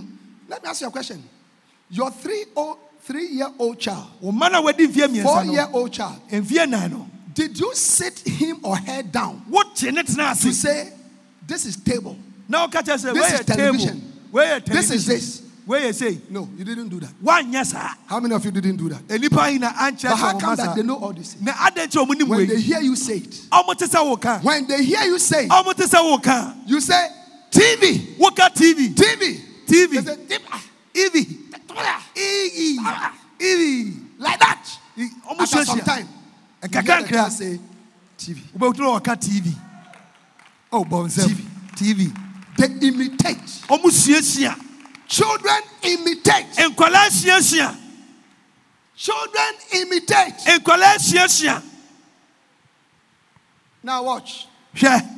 [0.49, 1.23] Let me ask you a question.
[1.91, 4.87] Your three o- three year old child, ɔma na wadi
[5.23, 7.11] four year old child, nan no.
[7.35, 9.45] Did you sit him or her down?
[9.75, 10.05] Tena
[10.41, 10.93] to say,
[11.47, 12.17] This is table?
[12.49, 14.13] Now, kyerɛ sɛ This is television.
[14.33, 15.43] weyɛ This is this.
[15.67, 17.11] weyɛ sei No, you didn't do that.
[17.23, 19.07] woanyɛ saa How many of you didn't do that?
[19.09, 21.37] nnipa yi na ankyerɛ But how come that they know all this?
[21.41, 24.17] na adɛn kyɛ ɔmo nim When they hear you say it, ɔmo te sɛ wo
[24.17, 27.09] ka when they hear you say it, ɔmo te sɛ wo you say,
[27.51, 30.17] TV, woka tv TV, tv say,
[30.93, 31.44] "TV,
[31.75, 32.79] evi ii
[33.39, 34.79] evi like that.
[35.29, 36.09] ɔmo After some time,
[36.63, 37.61] you nkakra hear the nkra child say,
[38.19, 38.41] TV.
[38.59, 39.55] wobɛtumi wɔka tv
[40.73, 41.37] oh bɔnsɛm
[41.77, 42.13] tv
[42.57, 43.41] They imitate.
[43.91, 44.57] suasua
[45.09, 46.47] Children imitate.
[46.69, 47.77] nkwadaa suasua
[48.97, 50.59] Children imitate.
[50.59, 51.63] nkwadaa suasua
[53.83, 54.47] Now watch.
[54.75, 55.11] hwɛ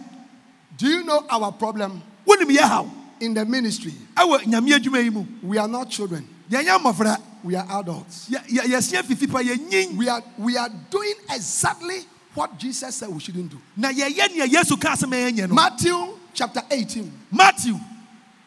[0.78, 2.86] Do you know our problem wonim yɛ haw
[3.20, 3.92] in the ministry?
[4.16, 6.26] ɛwɔ nyame adwuma yi mu We are not children.
[6.48, 8.28] We are adults.
[8.28, 12.00] Yɛ- yɛ- yɛsua fifi pa yɛnyin We are we are doing exactly
[12.34, 13.60] what Jesus said we shouldn't do.
[13.76, 17.12] na yɛyɛ nea yesu ka sɛ ma yɛnyɛ no Matthew chapter 18.
[17.30, 17.78] matthew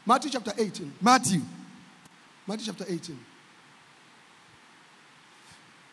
[0.06, 0.94] Matthew chapter 18.
[1.02, 1.42] matthew
[2.48, 3.20] Matthew chapter 18.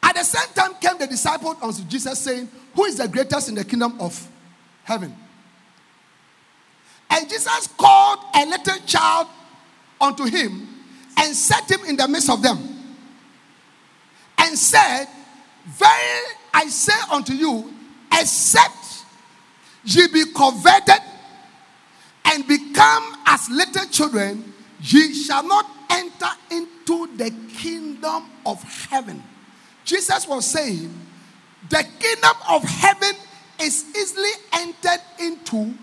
[0.03, 3.55] At the same time came the disciples unto Jesus, saying, Who is the greatest in
[3.57, 4.27] the kingdom of
[4.85, 5.15] heaven?
[7.11, 9.27] And Jesus called a little child
[10.01, 10.69] unto him
[11.17, 12.59] and set him in the midst of them.
[14.39, 15.07] And said,
[15.67, 16.21] Very
[16.53, 17.73] I say unto you,
[18.13, 19.05] except
[19.85, 21.03] ye be converted
[22.25, 29.23] and become as little children, ye shall not enter into the kingdom of heaven.
[29.85, 30.93] Jesus was saying,
[31.69, 33.13] the kingdom of heaven
[33.61, 35.75] is easily entered into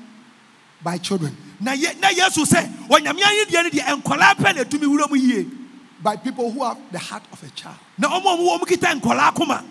[0.83, 5.15] by children, na yesu sɛ ɔnyame ayedeɛ no deɛ nkɔlaa pɛ na ɛtumi wura mu
[5.15, 5.47] yie.
[6.01, 8.99] By people who have the heart of a child, na ɔmo a ɔmo- ɔmo kita
[8.99, 9.63] nkɔlaa koma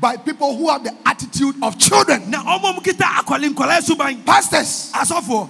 [0.00, 2.28] by people who have the attitude of children.
[2.30, 4.24] na ɔmo a ɔmo kita akɔle nkɔlaa suban.
[4.24, 5.48] Pastors, asɔfoɔ.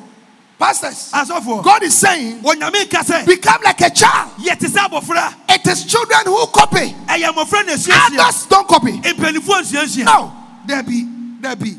[0.58, 1.62] Pastors, asɔfoɔ.
[1.62, 4.30] God is saying, onyame ka sɛ become like a child.
[4.38, 5.34] sɛ abɔfra.
[5.48, 8.92] It is children who copy, ɛyɛ mmɔfra na asuasua adults don't copy.
[8.92, 10.32] mpanimfoɔ nsuasua No.
[10.66, 11.06] there be
[11.40, 11.76] there be.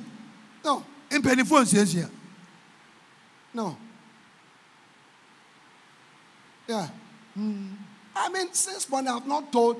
[0.66, 2.10] No, mpanimfoɔ nsuasua
[3.54, 3.78] no.
[6.68, 6.88] Yeah.
[7.34, 7.74] Hmm.
[8.16, 9.78] I mean, since when I've not told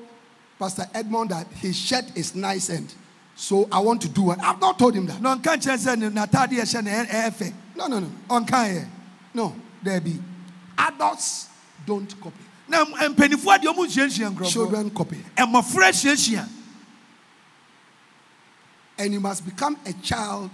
[0.58, 2.92] Pastor Edmond that his shirt is nice and
[3.36, 4.38] so I want to do it.
[4.40, 5.20] I've not told him that.
[5.20, 8.10] na ɔnka nkyerɛ sɛ ne- n'ataadeɛ hyɛ no fɛ No, no, no.
[8.28, 8.88] ɔnkaeɛ
[9.34, 9.54] No.
[9.84, 10.20] dabi
[10.78, 11.48] Adults
[11.86, 12.44] don't copy.
[12.70, 15.16] mpanimfoɔ adeɛ ɔmo nhyiahyia nkurɔfoɔ Children copy.
[15.36, 16.48] mmɔfra hyiahyia
[18.98, 20.50] And you must become a child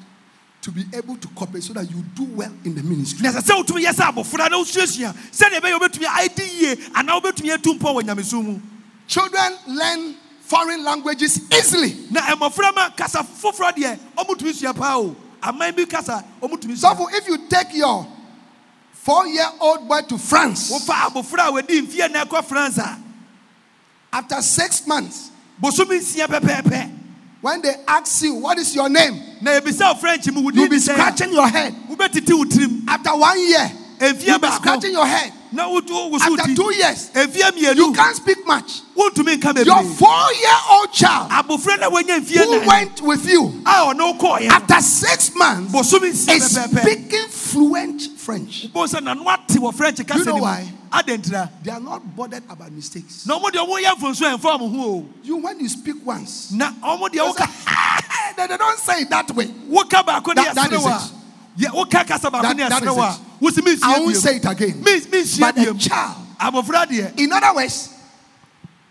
[0.64, 3.22] to be able to copy so that you do well in the ministry.
[3.22, 7.20] na ɛsɛ sɛ wotumi yɛ sɛ abɔfra na wosuasua sɛdeɛ ɛbɛyɛ wobɛtumi adi yie anaa
[7.20, 8.60] wobɛtumi atu mpɔ wɔ nyamesom mu
[9.06, 12.06] Children learn foreign languages easily.
[12.10, 16.94] na mmɔfra ma kasa foforɔ deɛ ɔmotumi sua paa o aman bi kasa ɔmotumi So
[16.94, 18.06] sua if you take your
[18.92, 22.98] four-year-old boy to France, wofa abɔfra a wadi mfie na ɛkɔ france a
[24.14, 25.30] after six months,
[25.60, 26.93] bosomi nsia pɛpɛɛpɛ
[27.44, 31.30] when they ask you what is your name, na ebisa wo french you'll be scratching
[31.30, 31.74] your head.
[31.74, 32.88] a wobɛtete wo tirim.
[32.88, 35.32] After one year, you'll be scratching your head.
[35.54, 37.10] na wotu wo so wo After two years,
[37.76, 38.80] you can't speak much.
[38.96, 44.54] Your four-year-old child abɔfra na wanya mfie who went with you a ɔne wokɔɔyɛ no
[44.54, 48.66] after six months is speaking fluent French.
[48.72, 50.72] wobɛhu sɛ nano ate wɔ french kasa You know no why?
[51.62, 53.26] They are not bothered about mistakes.
[53.26, 56.50] na ɔmo deɛ ɔmo yɛ mfonso ɛmfa ɔmo ho o You, when you speak once,
[56.52, 57.36] na ɔmo deɛ
[58.36, 59.46] they, they don't say it that way.
[59.46, 61.12] That- that is it.
[61.56, 63.82] A yɛ woka kasa baako That- that is wɔ it.
[63.82, 64.82] a I won't say it again.
[64.82, 66.16] But a child,
[67.18, 67.88] in other words,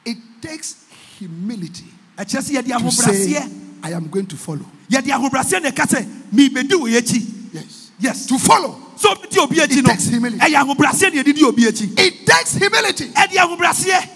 [0.05, 0.75] it takes
[1.19, 1.85] humility
[2.17, 3.49] ɛkyerɛ sɛ yɛde to say,
[3.83, 4.65] I am going to follow.
[4.89, 7.91] yɛde ahobraseɛ na ɛka sɛ mibɛdi wɔ yɛkyi Yes.
[7.99, 8.79] yes To follow.
[8.95, 10.39] so obi di obi akyi It takes humility.
[10.39, 13.05] ɛyɛ ahobraseɛ na yɛde di obi akyi It takes humility.
[13.09, 14.09] ɛde ahobraseɛ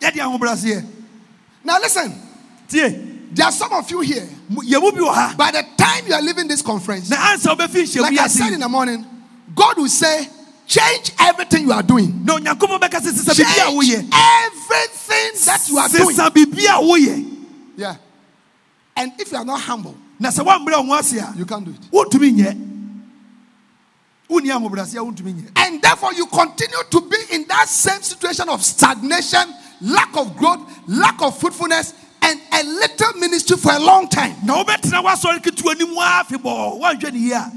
[0.00, 0.84] yɛde ahobraseɛ
[1.64, 2.12] Now listen,
[3.34, 4.28] there are some of you here.
[4.48, 7.16] mu- yɛn mu bi wɔ ha By the time you are leaving this conference, na
[7.16, 9.04] ansa wobɛfi nhyɛmu like I said in the morning,
[9.54, 10.28] God will say,
[10.66, 12.24] change everything you are doing.
[12.24, 16.16] na onyankopɔn bɛka sɛ sesa biribi a Change everything that you are doing.
[16.16, 17.24] sesa biribi a
[17.76, 17.96] Yeah.
[18.96, 21.64] And if you are not humble, na sɛ woambrɛ wo ho ase a you can't
[21.64, 21.90] do it.
[21.90, 22.70] wontumi nyɛ
[24.28, 29.52] wonni ahobraseɛ wontumi And therefore, you continue to be in that same situation of stagnation,
[29.82, 31.92] lack of growth, lack of fruitfulness,
[32.24, 34.34] and a little ministry for a long time.
[34.44, 37.52] na wobɛtena woasɔre ketewa anim a afebɔɔ woanhwɛ ne yie a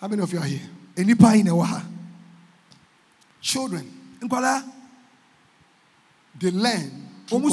[0.00, 0.68] How many of you are here?
[0.96, 1.82] nnipa yi na ɛwɔ ha
[3.40, 4.64] Children, nkwadaa
[6.38, 7.50] they learn copying.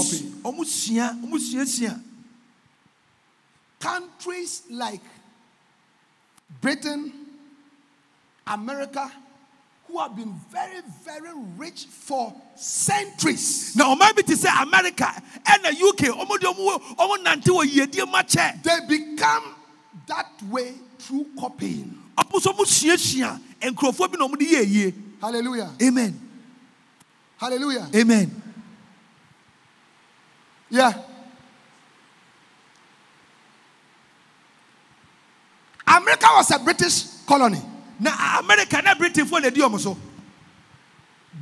[0.65, 2.02] sua suasua
[3.80, 5.02] Countries like
[6.61, 7.11] Britain,
[8.48, 9.11] America,
[9.94, 15.06] who have been very, very rich for centuries, na ɔman bi te sɛ america
[15.45, 19.44] ɛna uk ɔmo de ɔmo ɔmo nante wɔ yiedie ma kyɛ they become
[20.07, 21.95] that way through copying.
[22.18, 25.70] ɔmo nso ɔmo suasua nkurɔfoɔ bi na ɔmo de yɛ yie Hallelujah.
[25.82, 26.20] amen
[27.38, 27.88] Hallelujah.
[27.95, 28.41] amen
[30.72, 30.91] Yeah.
[35.86, 37.61] America was a British colony.
[38.04, 39.98] Na america na britainfoɔ na di ɔmo so.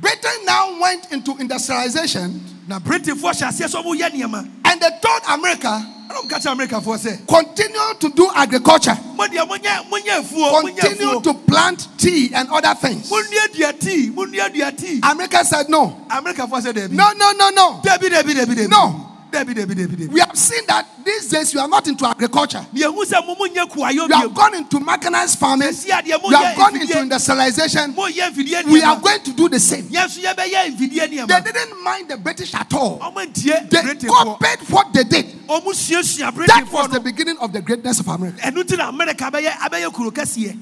[0.00, 2.40] Britain now went into industrialization.
[2.66, 4.48] Na britainfoɔ hyɛ aseɛ sɛ ɔmo yɛ nneɛma.
[4.64, 9.46] And they told America, ɔmo ka kyerɛ americafoɔ sɛ continue to do agriculture, mo deɛ
[9.46, 13.10] mo nyɛ mo nyɛ continue to plant tea and other things.
[13.10, 16.92] mo nua dua tii mo nua dua tii America said, no, americafoɔ sɛ dɛbi.
[16.92, 17.80] No, no, no, no.
[17.84, 18.68] dɛbi dɛbi dɛbi dɛbi.
[18.68, 19.11] No.
[19.32, 22.64] We have seen that these days you are not into agriculture.
[22.74, 25.68] yɛhu sɛ mo mo nyɛ kuayɔ You have gone into mechanized farming.
[25.68, 27.94] Esi adeɛ mo You have gone into industrialization.
[27.94, 29.84] mo yɛ mfidie We are going to do the same.
[29.84, 32.98] yɛn nso yɛbɛyɛ mfidie They didn't mind the British at all.
[33.24, 35.26] They copied what they did.
[35.48, 38.44] That was the beginning of the greatness of America.
[38.44, 40.58] Number ti na america abɛyɛ abɛyɛ kuro kɛseɛ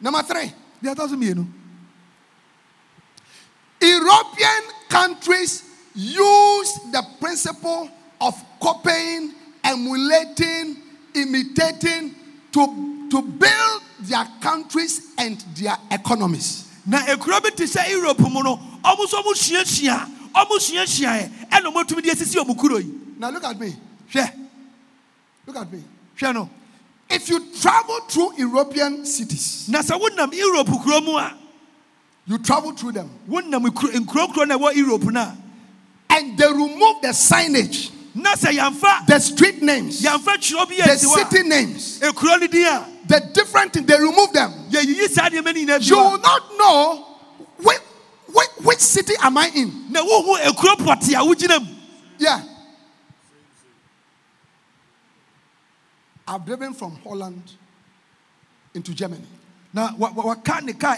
[0.00, 1.46] Number three, deɛ ɛtɔ so mmienu
[3.82, 5.64] European countries
[5.94, 7.90] use the principle
[8.20, 9.32] of copying,
[9.64, 10.76] emulating,
[11.14, 12.14] imitating
[12.52, 16.68] to, to build their countries and their economies.
[16.86, 19.98] na ekuro bi te sɛ europe mu no ɔmo nso ɔmo suasua
[20.34, 23.72] ɔmo suasua yɛ ɛna ɔmo tumi de esisi ɔmo kuro yi Now look at me.
[24.12, 24.32] hwɛ
[25.46, 25.84] Look at me.
[26.18, 26.50] hwɛ no
[27.08, 31.38] If you travel through European cities, na sɛ wonam europe kuro mu a
[32.26, 35.32] you travel through them, wonam nkuro nkuro na ɛwɔ europe na
[36.10, 41.30] and they remove the signage, na sɛ yɛnfa the street names, the yɛ si hɔ
[41.30, 44.52] city names, a ekuro ni din a the different things, they remove them.
[44.70, 47.06] yɛyiyi saa nneɛma ni nyinaa bi You will not know
[47.58, 47.78] which,
[48.32, 49.86] which, which city am I in.
[49.90, 50.86] na wohu ekuro a
[51.24, 51.74] wogyina mu
[52.18, 52.40] Yeah.
[56.26, 57.42] I've driven from Holland
[58.74, 59.26] into Germany.
[59.72, 60.96] Now, what waka ne kaa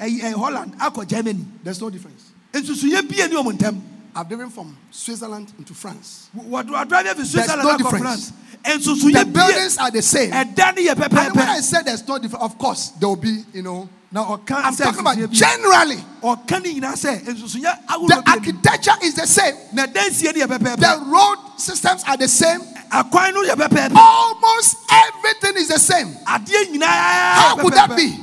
[0.00, 2.24] efi ɛyi ɛyi holland akɔ germany There's no difference.
[2.52, 3.80] nsusunyɛ bie ni ɔmo ntɛm
[4.16, 6.28] I've driven from Switzerland into France.
[6.36, 8.02] efi no switzerland akɔ difference.
[8.02, 8.32] france
[8.64, 10.32] The nsusunyɛ bie buildings are the same.
[10.32, 13.44] And ɛda no yɛ when I said there's no difference, of course there will be,
[13.52, 13.88] you know.
[14.10, 15.96] na ɔka I'm talking about generally.
[15.96, 19.54] ne nyinaa sɛ nsusunyɛ The architecture is the same.
[19.72, 22.60] na dansie no yɛ pɛpɛɛpɛ The road systems are the same.
[22.90, 26.16] akwan no yɛ pɛpɛɛpɛ Almost everything is the same.
[26.26, 28.16] How could that be?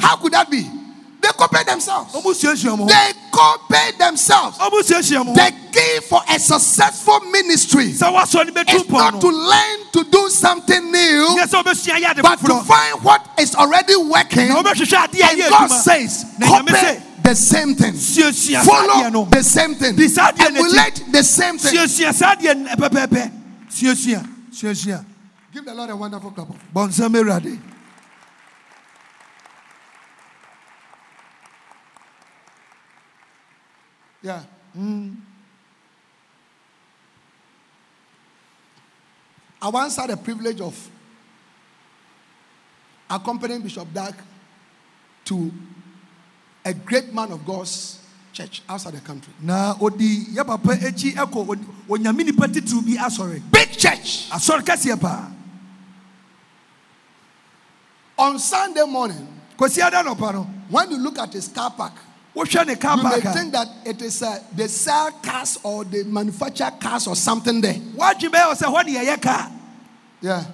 [0.00, 0.79] How could that be?
[1.20, 2.14] They copy themselves.
[2.14, 4.58] ɔmo suasua mo ho They copy themselves.
[4.58, 8.88] ɔmo suasua mo ho The key for a successful ministry sɛ wasɔ ne bɛtu is
[8.88, 13.02] not to learn to do something new, nyɛ sɛ wobɛsua yɛ ade but to find
[13.02, 14.48] what is already working.
[14.48, 16.72] na wobɛhwehwɛ adeɛ a And God says, copy
[17.22, 17.92] the same thing.
[17.94, 19.96] suasua saa adeɛ Follow the same thing.
[19.96, 20.64] Di saa adeɛ no akyi.
[20.64, 21.74] Emulate the same thing.
[21.76, 23.30] suasua saa adeɛ no pɛpɛɛpɛ
[23.70, 25.04] suasua suasua
[25.52, 26.46] Give the Lord a wonderful clap.
[34.22, 34.42] Yeah.
[34.74, 35.14] Hmm.
[39.62, 40.74] I once had the privilege of
[43.08, 44.14] accompanying Bishop Dag
[45.26, 45.52] to
[46.64, 47.98] a great man of God's
[48.32, 49.32] church outside the country.
[49.42, 54.28] na odi yɛ papa akyi ɛkɔ odi- onyame nipa titiriw bi asɔre Big church.
[55.00, 55.32] paa
[58.18, 59.26] On Sunday morning,
[59.58, 62.44] kwasi ada nɔpa no when you look at his car park, wohwɛ ne car you
[62.64, 67.60] may think that it is uh, they sell cars or they manufacture cars or something
[67.60, 67.74] there.
[67.74, 69.50] wadwe bɛyɛ wɔ sɛ hɔ ne yɛyɛ kaa
[70.20, 70.44] Yeah.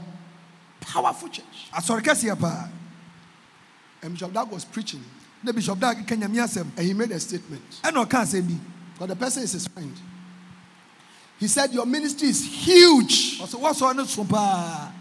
[0.81, 1.71] Powerful church.
[1.75, 2.69] asɔre kɛseɛ paa
[4.03, 5.05] And Bishop Dag was preaching
[5.43, 7.63] na bishop da keka nyame asɛm and he made a statement.
[7.83, 8.55] ɛna ɔka asɛm bi
[8.95, 9.93] Because the person is his friend.
[11.39, 13.39] He said, Your ministry is huge.
[13.41, 14.93] ɔsɛ wɔsɔre no so paa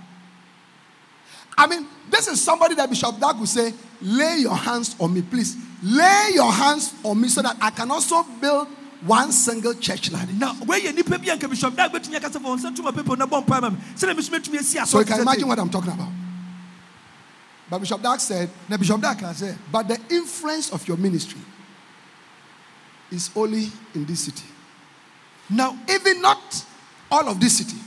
[1.57, 5.22] I mean, this is somebody that Bishop Dag would say, Lay your hands on me,
[5.22, 5.56] please.
[5.86, 8.68] Lay your hands on me so that I can also build
[9.06, 10.36] one single church like this.
[10.36, 13.28] na wɔyɛ nipa bi a nka bishop da bɛtumi akasa fɔ nsa tuma pepa na
[13.28, 16.10] bɔ mpa ma me sɛdeɛ mesome tumi So you can imagine what I'm talking about.
[17.70, 18.49] But Bishop Dag said,
[18.80, 21.41] bishop da ka sɛ But the influence of your ministry
[23.12, 24.45] is only in this city.
[25.52, 26.66] na Even not
[27.12, 27.78] all of this city,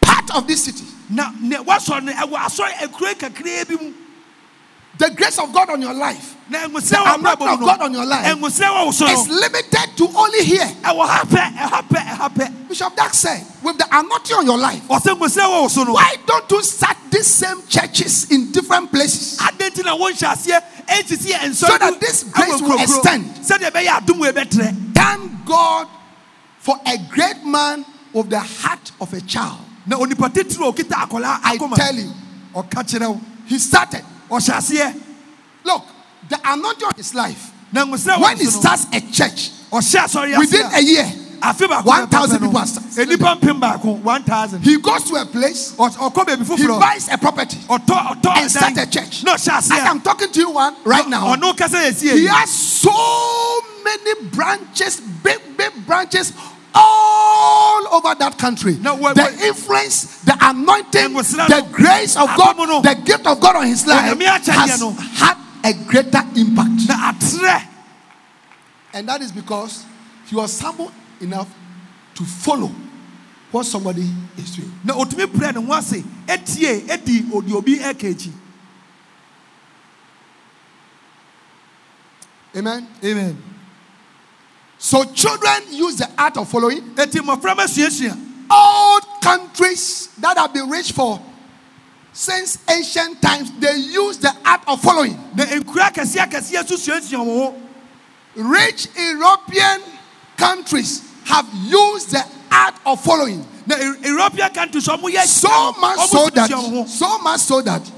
[0.00, 0.84] part of this city.
[1.10, 3.92] na ne wɔsɔre no ɛwɔ asɔre akuro kakraa bi mu
[4.96, 8.66] The grace of God on your life The anointing of God on your life ɛngusrɛ
[8.68, 10.66] wɔ wo so is limited to only here.
[10.82, 14.58] ɛwɔ ha pɛ ɛha pɛ ɛha pɛ Bishop Dag said, with the anointing on your
[14.58, 18.52] life, ɔsɛ ngusrɛ wɔ wo so no why don't you start these same churches in
[18.52, 19.38] different places?
[19.38, 23.24] adɛn nti na wɔnhyɛ aseɛ ɛnsisi yɛ nsɔre So that this grace will extend.
[23.36, 25.88] sɛdeɛ ɛbɛyɛ adom wɔ ɛbɛtrɛ Thank God
[26.58, 29.58] for a great man with the heart of a child.
[29.86, 32.12] na onipa titiri a okita akwadaa I tell you,
[32.54, 34.04] ɔka kyerɛ wo he started.
[34.30, 35.00] Ɔhyɛ aseɛ
[35.64, 35.82] Look,
[36.28, 37.50] the anointing on his life.
[37.72, 38.60] When he wo so no.
[38.60, 41.10] starts a church, within a year,
[41.42, 42.38] baako 1,000
[43.10, 44.62] people are one thousand.
[44.62, 49.24] He goes to a place, he buys a property, and start a church.
[49.26, 53.60] As I'm talking to you one right now, ɔno kasa yɛ sie he has so
[53.82, 56.32] many branches, big, big branches
[56.74, 58.76] all over that country.
[58.80, 59.40] Now, wait, the wait.
[59.48, 64.18] influence, the anointing, And the grace of God, the gift of God on his life
[64.18, 64.80] has
[65.18, 66.90] had a greater impact.
[68.92, 69.84] And that is because
[70.26, 71.52] he was humble enough
[72.14, 72.70] to follow
[73.50, 74.72] what somebody is doing.
[74.84, 78.32] na otumi pere ne ho ase etie edi odi obi ɛka
[82.56, 82.86] Amen.
[83.02, 83.53] amen
[84.84, 86.82] So children use the art of following.
[86.98, 88.20] eti mmɔfra ma suasua
[88.50, 91.18] All countries that have been rich for
[92.12, 95.16] since ancient times, they use the art of following.
[95.34, 97.54] na nkura akɛseɛ akɛseɛ nso suasua wɔn ho
[98.36, 99.80] Rich European
[100.36, 103.40] countries have used the art of following.
[103.66, 106.50] na E- european countries So much so that,
[106.90, 107.90] so much so that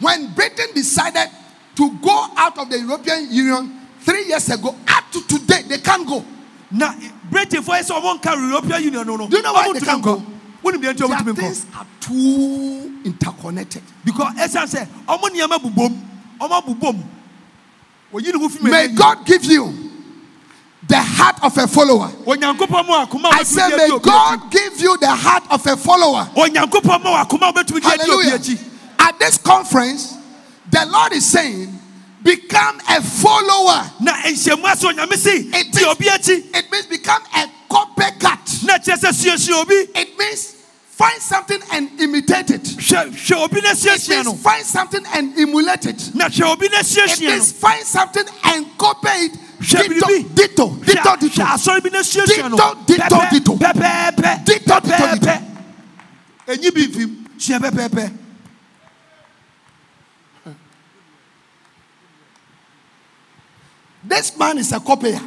[0.00, 1.30] when Britain decided
[1.76, 6.06] to go out of the European Union three years ago, up to today, they can't
[6.06, 6.24] go.
[6.70, 6.92] na
[7.30, 9.80] britain fo yɛ sɛ ɔmo nka european union no no Do you know why they
[9.80, 10.16] can't go?
[10.62, 13.82] deɛ nti ɔmo Their tumi nkɔ things are too interconnected.
[14.04, 15.92] because ɛsan sɛ ɔmo nneɛma bubom
[16.40, 17.02] ɔmo bubom
[18.12, 19.72] ho fi May God give you
[20.88, 22.08] the heart of a follower.
[22.26, 26.28] onyankopɔn mu akoma I say, may God give you the heart of a follower.
[26.34, 28.58] onyankopɔn mu akoma obetumi di adi obi Hallelujah.
[28.98, 30.14] At this conference,
[30.70, 31.75] the Lord is saying,
[32.26, 33.86] become a follower.
[34.00, 38.64] na nhyɛmu ase onyame si It akyi It means become a copycat.
[38.66, 40.54] na kyerɛ sɛ suasua obi It means
[40.90, 42.62] find something and imitate it.
[42.64, 46.10] hwɛ hwɛ obi na It means find something and emulate it.
[46.14, 49.32] na hwɛ obi na It means find something and copy it.
[49.58, 49.88] Ditto,
[50.34, 51.42] ditto, ditto, ditto.
[51.42, 53.56] hwɛ asɔre bi na suasua no Ditto, ditto, ditto.
[53.56, 55.42] Ditto, ditto, pɛpɛɛpɛ
[56.48, 58.12] ɛnyi bi mfim sua pɛpɛɛpɛ
[64.08, 65.20] This man is a copier.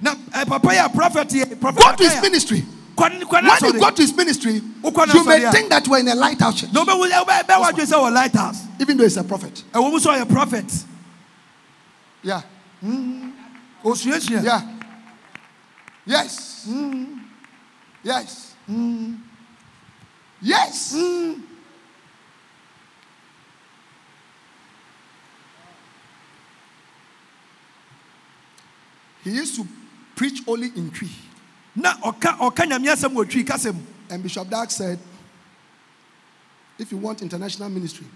[0.00, 2.64] na ɛ, papa yɛ prophet prophet Go to his ministry.
[2.96, 6.72] When you go to his ministry, you may think that we're in a lighthouse church,
[6.72, 9.62] na wobɛhu sɛ wobɛ- bɛ wadwe sɛ wɔ lighthouse even though he's a prophet.
[9.72, 10.84] ɛwɔ mu sɛ ɔyɛ prophet
[12.22, 12.42] Yeah.
[13.84, 14.62] osuasua Yeah.
[16.06, 16.66] Yes.
[18.02, 18.54] Yes.
[18.70, 19.14] Mm-hmm.
[20.42, 20.94] Yes.
[29.24, 29.66] He used to
[30.14, 31.08] preach only in Twi.
[31.74, 33.76] na ɔka nyame asɛm wɔ twi kasɛm
[34.10, 34.98] And Bishop Dag said,
[36.78, 38.06] if you want international ministry,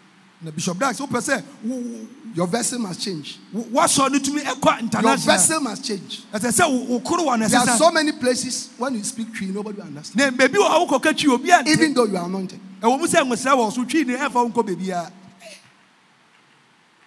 [0.43, 0.77] na bishop
[1.21, 3.39] sɛ wo- wo- your vessel must change.
[3.53, 6.23] wo- woasɔ no tumi Your international vessel must change.
[6.33, 9.81] wo- wo koro wɔ no There are so many places when you speak Twi, nobody
[9.81, 10.15] understands.
[10.21, 10.39] understand.
[10.39, 12.61] na wɔ hɔ wokɔka twi obi ante Even though you are anointed.
[12.83, 15.11] ɛwɔ mu sɛ nwosrɛ wɔ so twi ne ɛmfa wo nkɔ baabiaa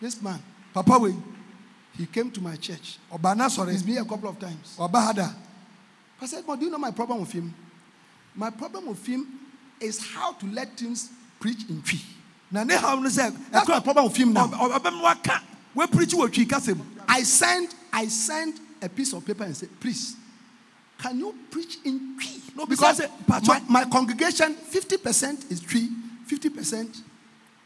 [0.01, 0.41] This man,
[0.73, 1.13] papa wei
[1.97, 2.97] he came to my church.
[3.11, 4.77] He's been here a couple of times.
[4.79, 7.53] I said, but do you know my problem with him?
[8.35, 9.27] My problem with him
[9.79, 11.09] is how to let things
[11.39, 11.99] preach in Twi.
[12.51, 14.47] na ne haw no sɛ That's my problem with him now.
[14.47, 15.41] ɔbɛma waka
[15.75, 20.15] woapirikyi wɔ twi kasɛm I sent, I sent a piece of paper and said, please,
[20.97, 22.39] can you preach in Twi?
[22.55, 25.89] No, because because, my, my congregation, 50% is Twi,
[26.27, 27.10] 50% na ha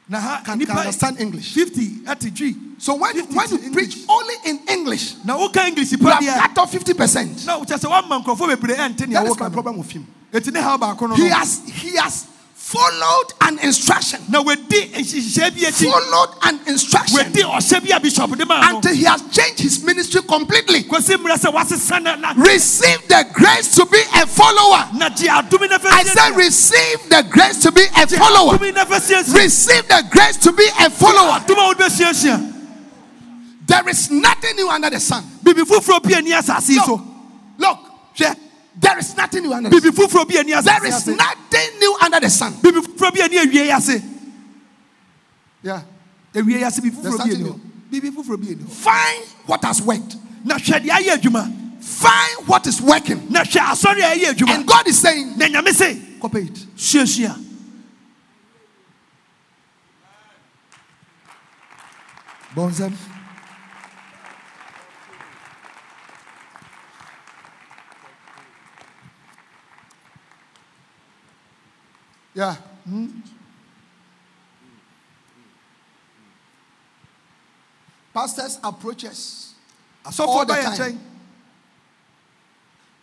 [0.10, 1.54] can, can understand English.
[1.54, 5.66] 50 ɛte twi So when, you- 50 when you preach only in English, na woka
[5.68, 6.20] english you have
[6.54, 7.46] cut off 50%.
[7.46, 10.06] na kyɛ sɛ woama nkurɔfoɔ bebree ɛnte nea That is my problem with him.
[10.32, 12.26] ɛti ne haw baako no He has, he has
[12.66, 14.20] followed an instruction.
[14.30, 17.18] na wɔdi nhyehyɛ bi akyi Followed an instruction.
[17.20, 20.82] wɔdi ɔhyɛ bi a bishop de maa no until he has changed his ministry completely.
[20.84, 24.90] kwasi mmerɛ sɛ wasesa na na Receive the grace to be a follower.
[24.96, 28.58] na gye adome na I said, receive the grace to be a follower.
[28.58, 31.38] adome na fɛ siesie Receive the grace to be a follower.
[31.40, 32.54] adome a wode bɛsuasua
[33.68, 35.24] There is nothing new under the sun.
[35.44, 37.00] bibi foforɔ bi ani asase yi so
[37.60, 37.78] Look,
[38.18, 38.36] hwɛ
[38.78, 39.92] there is nothing new under the sun.
[39.92, 42.54] bibi foforɔ bi ani There is nothing new under the sun.
[42.62, 44.02] bibi foforɔ bi ani awie ase
[45.64, 45.82] Yeah.
[46.34, 47.54] awie ase bibi There's nothing new.
[47.54, 47.60] hɔ
[47.92, 50.16] bibi foforɔ bi ani hɔ Find what has worked.
[50.44, 53.28] na hwɛ deɛ Find what is working.
[53.30, 56.54] na hwɛ asɔre And God is saying, na nyame se copy it.
[56.76, 57.42] suasua
[72.36, 72.56] Yeah.
[72.88, 73.08] Hmm?
[78.14, 79.54] Pastors approaches.
[80.06, 81.00] asɔfoɔ All the time.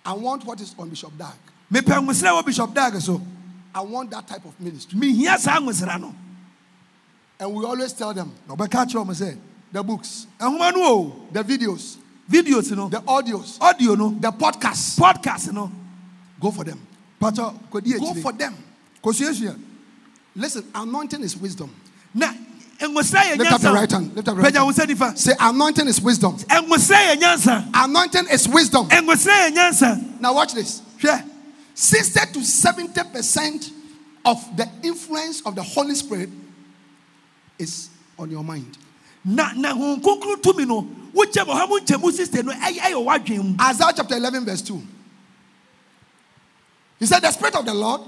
[0.05, 1.35] I want what is on Bishop Dag.
[1.73, 3.21] mepɛ nwosrɛ wɔ bishop dag so
[3.75, 4.99] I want that type of ministry.
[4.99, 6.15] mehia saa nwosra no
[7.41, 9.39] And we always tell them na ɔbɛka kyerɛ ɔm sɛ
[9.73, 11.97] the books, no o the videos,
[12.31, 14.99] videos no the audios, audio no the podcasts.
[14.99, 15.71] podcast no
[16.39, 16.81] Go for them.
[17.21, 18.55] kɔdi Go for them.
[19.03, 19.59] Kɔsuasua
[20.35, 21.71] Listen, anointing is wisdom.
[22.15, 22.33] na
[22.81, 24.15] Lift up your right hand.
[24.17, 25.19] Lift up your right hand.
[25.19, 26.37] Say, anointing is wisdom.
[26.37, 28.89] nwosra yɛ nyansa Anointing is wisdom.
[28.89, 30.81] nwosra yɛ nyansa Now watch this.
[31.01, 31.29] hwɛ
[31.75, 33.71] 60 to 70 percent
[34.25, 36.31] of the influence of the Holy Spirit
[37.59, 37.89] is
[38.19, 38.79] on your mind.
[39.25, 40.83] na na honhom kronkron tumi no
[41.15, 44.83] wokyɛ bɔ ha mo no ɛyɛ ɛyɛ w'adwen mu Isaiah chapter 11, verse 2.
[46.99, 48.01] He said, The Spirit of the Lord,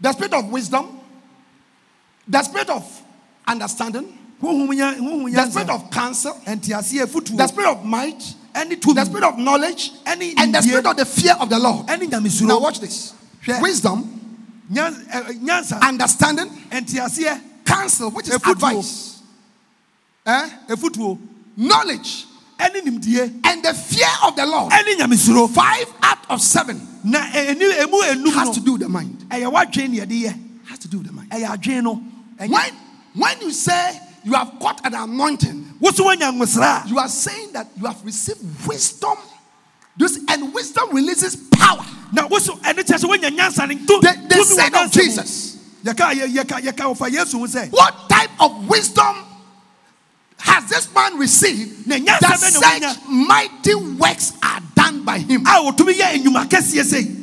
[0.00, 1.00] the Spirit of wisdom,
[2.28, 3.02] the Spirit of
[3.46, 9.38] understanding, honhom nya honhom the Spirit of counsel, the Spirit of might, the Spirit of
[9.38, 11.86] knowledge, Any and the Spirit of the fear of the Lord.
[12.42, 13.14] Now, watch this.
[13.60, 14.20] Wisdom,
[14.72, 16.50] ɛ- nyansa understanding,
[17.64, 19.22] counsel, which is advice,
[20.26, 20.50] eh?
[21.56, 22.26] knowledge,
[22.58, 24.72] and the fear of the Lord.
[25.52, 29.24] Five out of seven na ɛni emu enum has to do with the mind.
[29.28, 31.30] ɛyɛ w'adwen ne yɛde yɛ Has to do with the mind.
[31.30, 32.02] ɛyɛ adwen no
[32.38, 32.72] ɛnyɛ When,
[33.14, 37.52] when you say you have got an anointing, woso wanya nwosra a you are saying
[37.52, 39.16] that you have received wisdom.
[39.98, 41.84] This and wisdom releases power.
[42.12, 44.90] na woso ɛne kyerɛ sɛ wanya nyansa ne to The, the said of.
[44.90, 45.58] Jesus.
[45.84, 49.16] yɛka yɛ- yɛka yɛka wɔfa yesu ho sɛ What type of wisdom
[50.46, 55.42] has this man received that such mighty works are done by him?
[55.42, 57.22] a wɔtumi yɛ enyuma kɛseɛ sɛ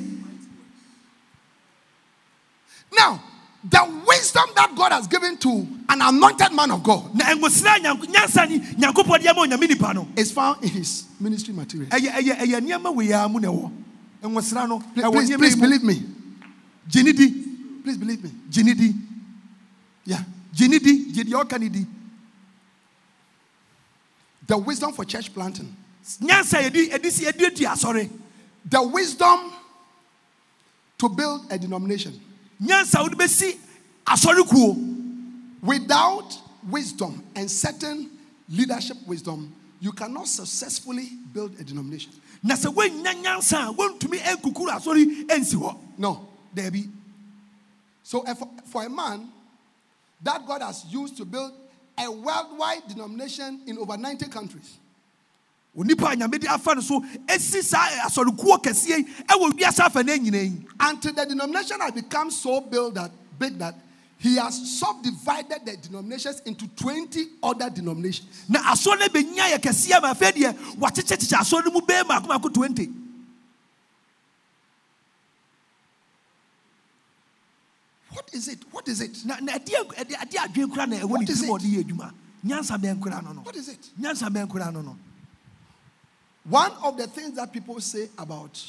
[2.96, 3.20] Now,
[3.64, 5.50] the wisdom that God has given to
[5.90, 9.94] an anointed man of God na nwosra nyanko- nyansa ni nyankopɔn de ama onyame nipa
[9.94, 11.90] no is found in his ministry material.
[11.90, 12.08] Please,
[15.38, 16.04] please, believe me.
[16.88, 17.04] gye
[17.84, 18.32] Please believe me.
[18.52, 18.94] gye ne di
[20.06, 20.24] Yeah.
[20.54, 21.86] gye ne di gye deɛ ɔka ne di
[24.48, 25.76] The wisdom for church planting.
[26.22, 28.10] nyansa a yɛde yɛde si yɛde adi asɔre
[28.66, 29.52] The wisdom
[30.98, 32.20] to build a denomination.
[32.62, 33.58] nyansa a wode bɛsi
[34.06, 34.90] asɔre kuo
[35.62, 36.38] Without
[36.70, 38.10] wisdom and certain
[38.50, 42.12] leadership wisdom, you cannot successfully build a denomination.
[42.44, 46.28] na sɛ woannya nyansa a wontumi ankukuru asɔre ansi hɔ No.
[46.54, 46.90] daabi
[48.06, 49.30] So, eh, if- for a man
[50.22, 51.54] that God has used to build
[51.98, 54.78] a worldwide denomination in over 90 countries,
[55.78, 59.80] onipa a nyame de afa no so asi saa eh, asɔrekuo kɛseɛ yi ɛwɔ wiase
[59.80, 60.66] afa no nyinaa yi.
[60.80, 63.76] Until the denomination has become so built that big that
[64.18, 68.46] he has subdivided the denominations into 20 other denominations.
[68.48, 72.28] na asɔre no bɛnya yɛ kɛseɛ ma afei deɛ wakyekyekyekyɛ asɔre no mu bɛɛ maako
[72.28, 73.03] maako 20
[78.14, 78.60] What is it?
[78.72, 79.18] What is it?
[79.26, 81.50] What is it?
[81.50, 82.14] ɔde yɛ adwuma
[82.46, 83.90] nyansa bɛn kora no no What is it?
[84.00, 84.96] nyansa bɛn kora no no
[86.46, 88.62] One of the things that people say about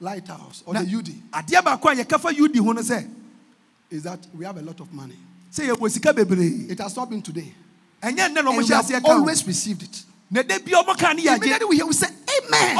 [0.00, 3.08] Lighthouse or Na- the UD adeɛ baako a yɛka fa yudi ho no sɛ
[3.90, 5.16] is that we have a lot of money.
[5.52, 7.54] sɛ yɛwɔ sika bebree It has not been today.
[8.02, 10.02] ɛnyɛ nnɛ na And ɔmo we have aseɛ ka o always received it.
[10.30, 12.08] na da bi ɔmo ka ne yɛ agye Immediately we hear, we say,
[12.48, 12.76] Amen.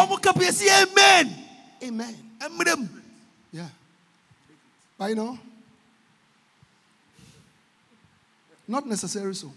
[1.83, 3.03] amen Amen.
[3.53, 3.69] Yeah.
[4.99, 5.39] But you know,
[8.67, 9.53] not necessarily so.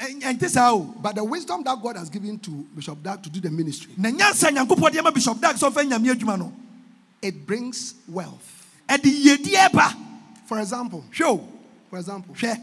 [0.00, 3.40] And ɛnte saa But the wisdom that God has given to Bishop Dag to do
[3.40, 6.52] the ministry, na nyansa nyankopɔn bishop dag sɛ ɔmfa nyame adwuma no
[7.22, 8.66] it brings wealth.
[8.88, 9.94] ɛde yiedie ba
[10.46, 11.46] For example, show.
[11.90, 12.58] for example, share.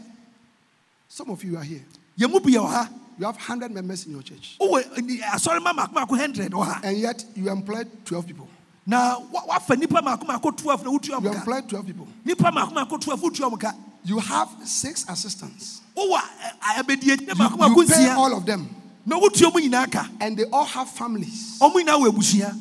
[1.08, 1.84] some of you are here.
[2.18, 4.56] yɛn mu bi yɛ wɔ ha You have 100 members in your church.
[4.60, 8.48] wowɔ ni- asɔre ma maako maako hundred wɔ ha And yet you employed 12 people.
[8.86, 12.06] Na wa- wafa nipa maako maako twelve na wotua You employed 12 people.
[12.24, 13.72] nipa maako maako twelve wotua mo ka
[14.04, 15.80] You have six assistants.
[15.96, 18.68] Eh, eh, abɛdiɛkyire You, maako maako you pay all of them.
[19.04, 22.56] na wotua mu And they all have families ɔmo nyinaa wɔ abusua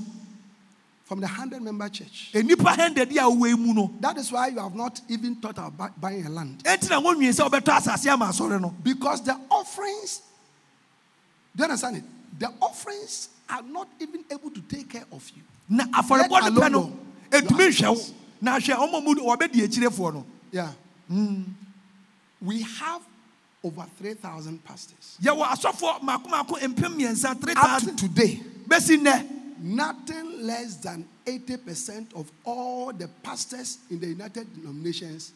[1.06, 2.32] from the 100 member church.
[2.34, 5.60] nipa hundred yi a wowɔ mu no That is why you have not even thought
[5.60, 6.64] about buying a land.
[6.64, 10.22] ɛnti na wɔnwie sɛ wɔbɛtɔ asase ama asɔre no Because the offerings,
[11.56, 12.04] do you understand it?
[12.40, 15.44] The offerings are not even able to take care of you.
[15.70, 17.00] Na afɔrebɔ no pɛ no
[17.32, 18.14] ɛtumi nhwɛ wo.
[18.42, 20.26] Na hwɛ ɔmo mu wɔbɛdi akyirefoɔ no.
[20.52, 20.72] Yeah.
[21.08, 21.44] Hmm.
[22.42, 23.02] We have
[23.64, 25.18] over 3,000 pastors.
[25.22, 28.42] yɛwɔ asɔfoɔ maako maako mpem mmiɛnsa three Up to today,
[29.60, 35.32] nothing less than 80% of all the pastors in the United Denominations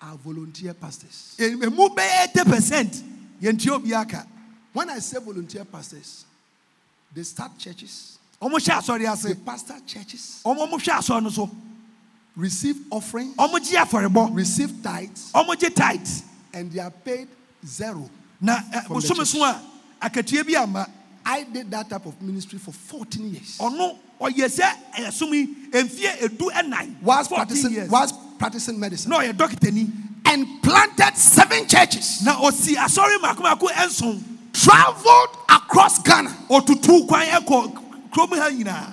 [0.00, 1.36] are volunteer pastors.
[1.38, 3.02] emu bɛyɛ eighty percent.
[3.42, 4.26] Yɛntua obi aka.
[4.72, 6.24] When I say volunteer pastors,
[7.14, 11.30] they start churches, ɔmo hyɛ asɔre they ase pastor churches, ɔmo ɔmo hwɛ asɔre no
[11.30, 11.50] so
[12.36, 15.32] receive offerings, ɔmo gye afɔrebɔ receive tithes,
[15.74, 16.22] tight
[16.52, 17.28] and they are paid
[17.66, 18.08] zero.
[18.40, 19.28] na ɛ, From the bosome church.
[19.28, 19.60] so a
[20.02, 20.86] akatua bi ama
[21.26, 23.56] I did that type of ministry for 14 years.
[23.58, 29.10] ɔno ɔyɛ sɛ ɛsom yi mfie edu ɛnan Whilst 14 practicing, years whilst practicing medicine.
[29.10, 29.90] ɔyɛ dɔkitani
[30.26, 32.22] And planted seven churches.
[32.22, 34.22] na osi asɔre mako mako ɛnson
[34.52, 36.30] Traveled across Ghana.
[36.50, 37.83] otutu kwan ɛkɔ
[38.14, 38.92] kurom ha nyinaa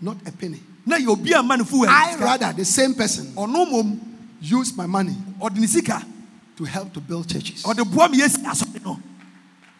[0.00, 0.60] Not a penny.
[0.86, 4.00] na yɛ obi a ma ne fu I rather, the same person, ɔno mom
[4.40, 6.02] use my money ɔde ne sika
[6.56, 7.62] to help to build churches.
[7.64, 8.98] ɔde boa mi yɛ si asɔre no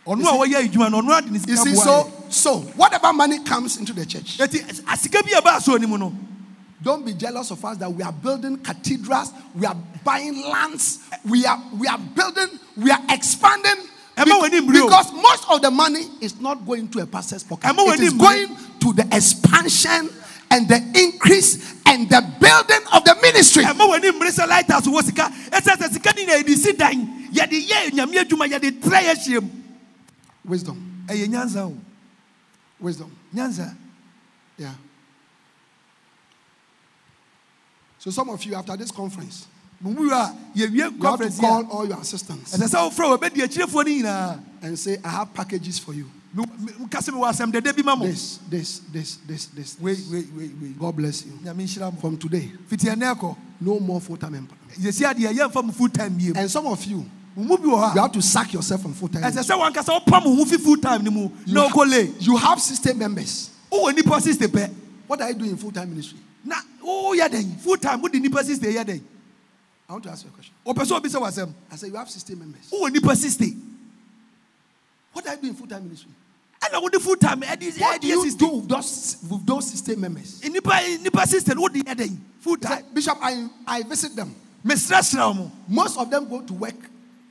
[0.07, 3.13] ɔno a wɔyɛ adwuma no ɔno ade ne You sika see, boa so so whatever
[3.13, 6.13] money comes into the church, eti asika bi a ba asɔ ne no
[6.83, 11.45] don't be jealous of us that we are building cathedrals, we are buying lands, we
[11.45, 13.87] are we are building, we are expanding.
[14.17, 14.87] Emma Be- wani mbrio.
[14.87, 17.73] because most of the money is not going to a pastor's pocket.
[17.75, 20.11] It is going to the expansion
[20.51, 23.65] and the increase and the building of the ministry.
[23.65, 26.73] ɛma wɔn anim mmiri sɛ lighthouse wɔ sika ɛsɛ sɛ sika ni na yɛde si
[26.73, 29.51] dan yɛde yɛ nyame adwuma yɛde trɛ yɛ hyia mu
[30.45, 31.77] Wisdom, ɛyɛ nyansa o
[32.81, 33.15] wisdom.
[34.57, 34.75] Yeah.
[37.99, 39.47] So some of you after this conference,
[39.81, 42.57] mo wu a you have to call all your assistants.
[42.57, 46.07] Ɛsɛ sɛ wofrɛ wɔbɛdi akyirefoɔ no nyinaa and say, I have packages for you.
[46.37, 49.77] nkase mi wɔ asɛm dɛdɛ bi ma mo This, this, this, this, this.
[49.81, 51.33] Wait, wait, wait, wei God bless you.
[51.43, 51.99] nyame nhyira mo.
[52.01, 54.79] From today, fiti ɛnɛ kɔ no more full-time employment.
[54.79, 57.05] yɛsi adeɛ yɛmfa mo full time biem And some of you,
[57.37, 59.23] mo bi wɔ hɔ you have to sack yourself from full-time.
[59.23, 63.51] ɛsɛ sɛ wankasa wopa mo ho fi full time You ha- You have system members.
[63.73, 64.71] wowɔ nipa siste pɛ
[65.07, 66.19] What are you doing in full-time ministry?
[66.45, 67.59] na woyɛ dɛn?
[67.61, 69.01] Full time wode nipa siste yɛ dɛn
[69.91, 70.55] I want to ask you a question.
[70.65, 72.71] obi sɛ wasɛm I say you have system members.
[72.71, 73.57] Who will nipa siste
[75.13, 76.13] What are you doing in full-time ministry?
[76.63, 80.45] ɛna wode full time What do you do with those, with those system members?
[80.45, 82.85] nipa nipa siste no wode yɛ dɛn full time.
[82.95, 84.33] Bishop, I, I visit them.
[84.65, 86.77] wo Most of them go to work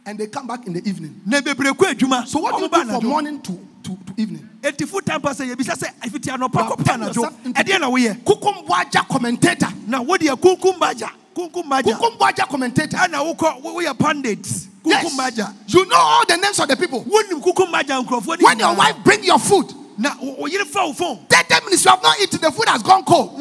[0.05, 1.21] and they come back in the evening.
[1.25, 3.53] na bebree kɔ adwuma So what do you do from morning to,
[3.83, 4.49] to, to evening?
[4.61, 7.79] eti full time yɛbisa sɛ ɛfiti You anɔpa have kɔpɛ turned anadwo yourself into ɛdeɛ
[7.79, 9.69] na woyɛ Kumkum Bhagya commentator.
[9.87, 11.09] na wodeɛ kunkum bagya
[11.39, 12.97] Kumkum Bhagya Kukumbwaja commentator.
[12.97, 14.41] ɛna wokɔ wo- woyɛ pandit
[14.83, 15.73] Kumkum Bhagya Yes.
[15.73, 17.03] You know all the names of the people.
[17.05, 20.85] wonim Kumkum Bhagya nkurɔfoɔ When your wife bring your food, na wo wo yere fa
[20.85, 23.39] wo phone 30 minutes you have not eaten, the food has gone cold.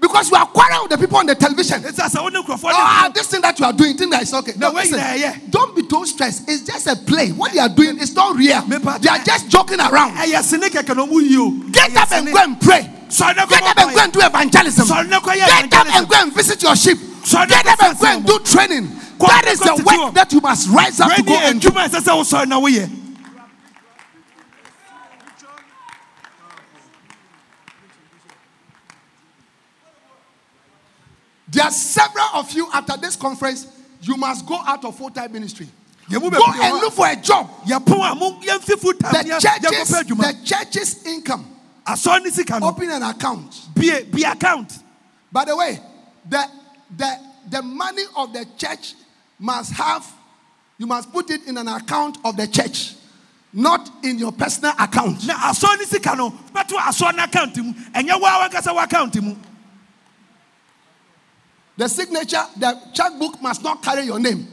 [0.00, 1.82] Because you are quarreling with the people on the television.
[1.82, 4.34] ɛsɛ sɛ wo ne nkurɔfoɔ Ah, this thing that you are doing, think that is
[4.34, 4.52] okay.
[4.56, 5.00] No, listen.
[5.50, 6.42] Don't be too stressed.
[6.48, 7.30] It's just a play.
[7.32, 8.60] What they are doing is not real.
[8.62, 10.14] They are just joking around.
[10.16, 12.90] ɛyɛ sene kɛkɛ na ɔmo yi Get up and go and pray.
[13.08, 14.86] Get up and go and do evangelism.
[14.88, 16.98] Sɔre na kɔyɛ Get up and go and visit your sheep.
[17.24, 18.88] Get and go and do training.
[19.18, 21.68] That is the work that you must rise up to go and do.
[21.68, 22.90] adwuma ɛsɛ sɛ wosɔre na woyɛ
[31.48, 33.68] There are several of you after this conference.
[34.00, 35.68] You must go out of full time ministry.
[36.10, 37.48] Go and look for a job.
[37.64, 41.46] a yɛpɔn a mo yɛmfi full time The church's, the church's income.
[41.86, 43.68] asɔre ne sika no Open an account.
[43.74, 44.78] bie bie account
[45.32, 45.80] By the way,
[46.28, 46.44] the,
[46.96, 47.18] the,
[47.50, 48.94] the money of the church
[49.38, 50.06] must have,
[50.78, 52.94] you must put it in an account of the church,
[53.52, 55.26] not in your personal account.
[55.26, 59.14] na asɔre ne sika no bɛto asɔre no account mu ɛnyɛ waa wankasa wɔ account
[59.22, 59.36] mu
[61.76, 64.46] The signature, the checkbook must not carry your name.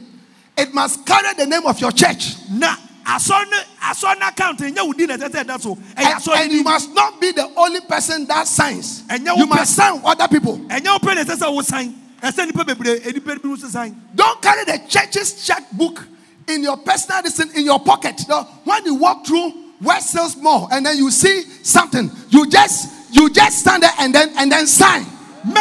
[0.56, 2.34] It must carry the name of your church.
[2.50, 2.74] na
[3.04, 6.52] asɔre ne asɔre no account ɛnyɛ wo din na ɛsɛ sɛ so ɛyɛ And, and
[6.52, 9.02] you must not be the only person that signs.
[9.10, 10.58] You must sign other people.
[10.58, 14.40] ɛnyɛ wo pɛ na ɛsɛ wo sign ɛsɛ nipa bebree nipa bi nso sign Don't
[14.40, 16.06] carry the church's checkbook
[16.48, 17.22] in your personal
[17.54, 18.22] in your pocket.
[18.28, 23.14] No, when you walk through West Hills Mall and then you see something, you just
[23.14, 25.04] you just stand there and then and then sign.
[25.44, 25.54] mu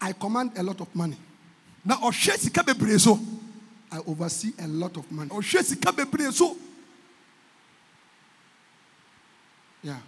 [0.00, 1.16] I command a lot of money.
[1.84, 3.18] na ɔhwɛ sika bebree so
[3.90, 5.30] I oversee a lot of money.
[5.30, 6.56] ɔhwɛ sika bebree so
[9.82, 9.98] Yeah.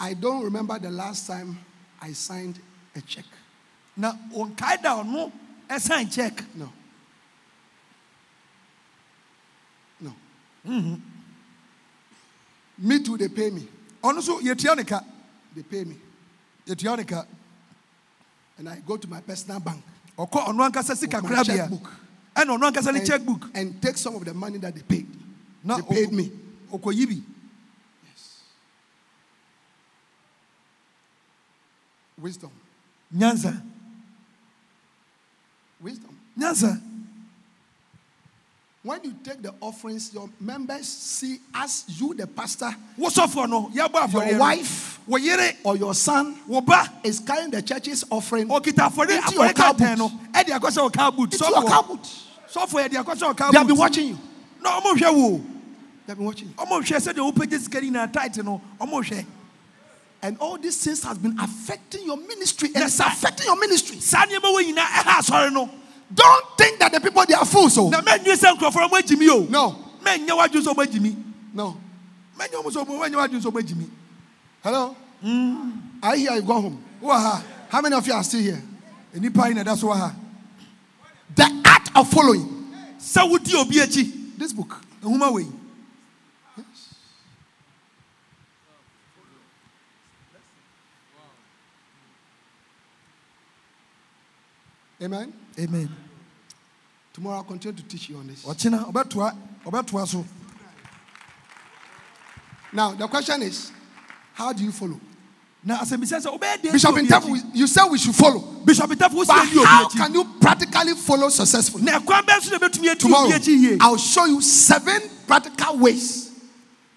[0.00, 1.56] I don't remember the last time
[2.00, 2.58] I signed
[2.96, 3.24] a check.
[3.96, 5.32] na ɔnkae da ɔno
[5.68, 6.72] ɛsan check No.
[10.00, 10.14] No.
[10.66, 10.94] Hmm.
[12.78, 13.66] Me too, they pay me.
[14.02, 15.00] ɔno nso ne ka
[15.54, 15.96] They pay me.
[17.04, 17.24] ka
[18.58, 19.82] And I go to my personal bank.
[20.18, 21.90] ɔkɔ ɔno ankasa sika With my korabea checkbook.
[22.36, 25.06] ɛna ɔno ankasa ne and, checkbook and take some of the money that they paid.
[25.64, 26.30] na they paid me.
[26.72, 27.22] ɔkɔyi bi
[32.18, 32.50] Wisdom.
[33.14, 33.62] nyansa
[35.80, 36.16] Wisdom.
[36.38, 36.80] nyansa
[38.84, 44.08] When you take the offerings, your members see as you, the pastor, wosɔfoɔ no yɛbɔ
[44.08, 44.98] afɔdeɛ your wife
[45.64, 46.36] or your son
[47.04, 48.72] is carrying the church's offering Into
[49.34, 49.98] your car boot.
[49.98, 52.02] no ɛde akɔhyɛ wɔ car boot into your car boot.
[52.52, 54.18] sɔfoɔ yɛde akɔhyɛ wɔ car They have been watching you.
[54.60, 55.44] na ɔmo hwɛ wo They
[56.08, 56.54] have been watching you.
[56.54, 59.24] ɔmo hwɛ sɛdeɛ wopɛgye sika ni na tight no ɔmo hwɛ
[60.24, 63.98] And all these things has been affecting your ministry and it's affecting your ministry.
[66.16, 67.78] Saa nneɛma wɔ nyinaa ɛha asɔre no Don't think that the people they are fools.
[67.78, 67.90] Oh.
[67.90, 71.00] So na mɛnwi sɛ nkurɔfoɔ ɔmo agyi mi o no, mɛnyɛ wadwo sɛ ɔmo agyi
[71.00, 71.16] mi
[71.54, 71.76] no.
[72.38, 73.90] mɛnyɛ ɔmo sɛ ɔmo mɛnyɛ wadwo sɛ ɔmo agyi
[74.62, 74.96] Hello.
[76.02, 76.84] I hear you gone home.
[77.68, 78.62] How many of you are still here?
[79.14, 80.14] na ɛda ha
[81.34, 83.76] The art of following sɛ wodi obi
[84.36, 84.80] this book.
[85.02, 85.46] yi
[95.02, 95.32] Amen.
[95.58, 95.88] amen
[97.22, 98.42] Tomorrow I'll continue to teach you on this.
[98.42, 99.32] ɔkyena ɔbɛtoa
[99.64, 100.24] ɔbɛtoa so
[102.72, 103.70] Now the question is,
[104.34, 104.98] how do you follow?
[105.62, 107.54] na asɛmbisa sɛ wobɛyɛ deɛ Bishop di obi Intefo, akyi.
[107.54, 108.40] you said we should follow.
[108.64, 111.84] bishop wo But sɛ di obi how can you practically follow successfully?
[111.84, 115.00] na ɛkwan bɛn so na bɛtumi adi Tomorrow, obi akyi yie I'll show you seven
[115.28, 116.28] practical ways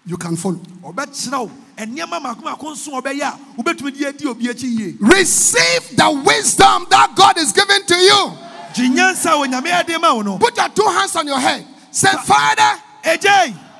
[0.04, 0.58] you can follow.
[0.82, 4.96] ɔbɛkyerɛ wo ɛnneɛma mako mako nso a ɔbɛyɛ a wobɛtumi de adi obi akyi yie
[4.98, 8.38] Receive the wisdom that God is giving to you.
[8.76, 11.64] Gye nyansa a onyame ade ma wo no Put your two hands on your head.
[11.90, 12.82] Say, Father,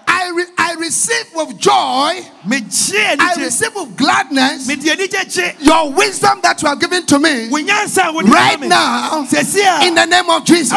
[0.08, 1.70] I, re- I receive with joy,
[3.20, 7.48] I receive with gladness mede anigye gye your wisdom that you have given to me
[7.50, 9.26] wo nyansa a wode right now
[9.82, 10.72] in the name of Jesus.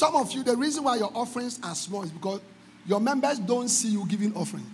[0.00, 2.40] Some of you, the reason why your offerings are small is because
[2.86, 4.64] your members don't see you giving offerings.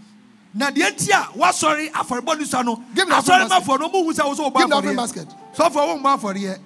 [0.55, 3.81] na deɛ nti a wasɔre afɔrebɔ no sa no Give me the asɔre offering mafoɔ
[3.81, 5.28] no wo sɛ Give wobɔ the offering afɔreɛ basket.
[5.57, 6.59] sɔfoɔ wommɔ afɔreɛ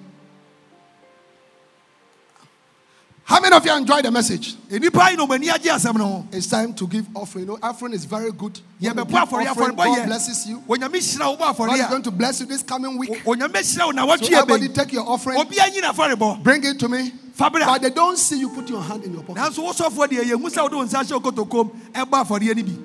[3.31, 4.55] How many of you enjoy the message?
[4.69, 7.45] nnipa yi na ɔmani agye asɛm no ho It's time to give offering.
[7.45, 8.59] You know, offering is very good.
[8.77, 10.61] You yɛbɛbɔ give offering, God blesses you.
[10.67, 13.09] God is going to bless you this coming week.
[13.09, 16.77] o- onyame hyira wo na So everybody take your offering, obia nyi afɔrebɔ bring it
[16.79, 17.13] to me.
[17.37, 19.41] But they don't see you put your hand in your pocket.
[19.41, 22.63] nanso wo sɔfoɔ deɛ yɛhu sɛ wode wo nsa hyɛ wo kotokom ɛbɔ afɔreɛ no
[22.63, 22.77] bi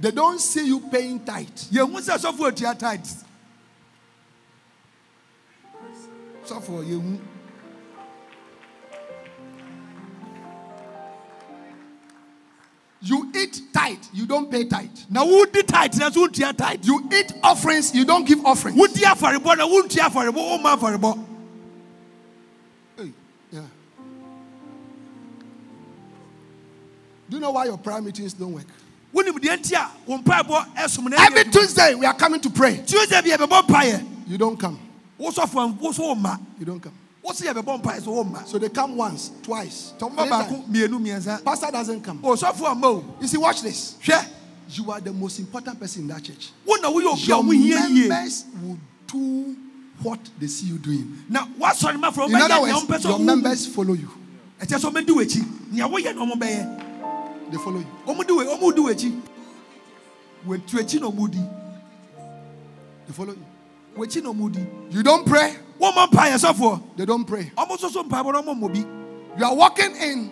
[0.00, 1.70] They don't see you paying tithe.
[1.70, 2.52] yɛhu sɛ sɔfoɔ
[13.04, 14.88] You eat tithe, you don't pay tithe.
[15.10, 18.78] na wodi tit nanso wontua tit You eat offerings, you don't give offerings.
[18.78, 21.24] wodi afɔrebɔ na wontua afɔrebɔ womma afɔrebɔ
[22.98, 23.12] Hey,
[23.50, 23.60] yeah.
[27.28, 28.66] Do you know why your prayer meetings don't work?
[29.14, 31.44] wonim deɛ nti a wo mpaebɔ ɛsom na Every.
[31.50, 32.82] Tuesday we are coming to pray.
[32.86, 34.78] tuesday bi yɛbɛbɔ mpaeɛ You don't come.
[35.18, 36.92] wo sɔfoɔ wo so womma You don't come.
[37.32, 39.94] Wo sɛ yɛbɛbɔ mpaeɛ so they come once, twice.
[39.98, 40.68] tɔmba three baako times.
[40.68, 42.20] mmienu mmiɛnsa Pastor doesn't come.
[42.22, 43.96] o sɔfoɔ amma o You see, watch this.
[44.68, 46.50] You are the most important person in that church.
[46.64, 47.42] wo na woyɛ obi a Your
[48.08, 49.56] members will do
[50.02, 51.24] what they see you doing.
[51.28, 54.10] na woasɔre ma fɔ In other words, your members follow you.
[54.60, 57.86] ɛkyɛ sɛ ɔmɛdi w'akyi nea woyɛ na ɔmo bɛyɛ They follow you.
[58.06, 59.20] ɔmo di w'akyi ɔmo di w'akyi
[60.46, 61.38] w'atu akyi na ɔmo di
[63.06, 63.44] They follow you.
[63.96, 65.61] w'akyi na ɔmo You don't pray, wɔmmɔ mpaeɛ sɔfoɔ
[66.96, 67.50] they don't pray.
[67.56, 68.86] ɔmo nso so mpaebɔ no ɔmo
[69.38, 70.30] You are walking in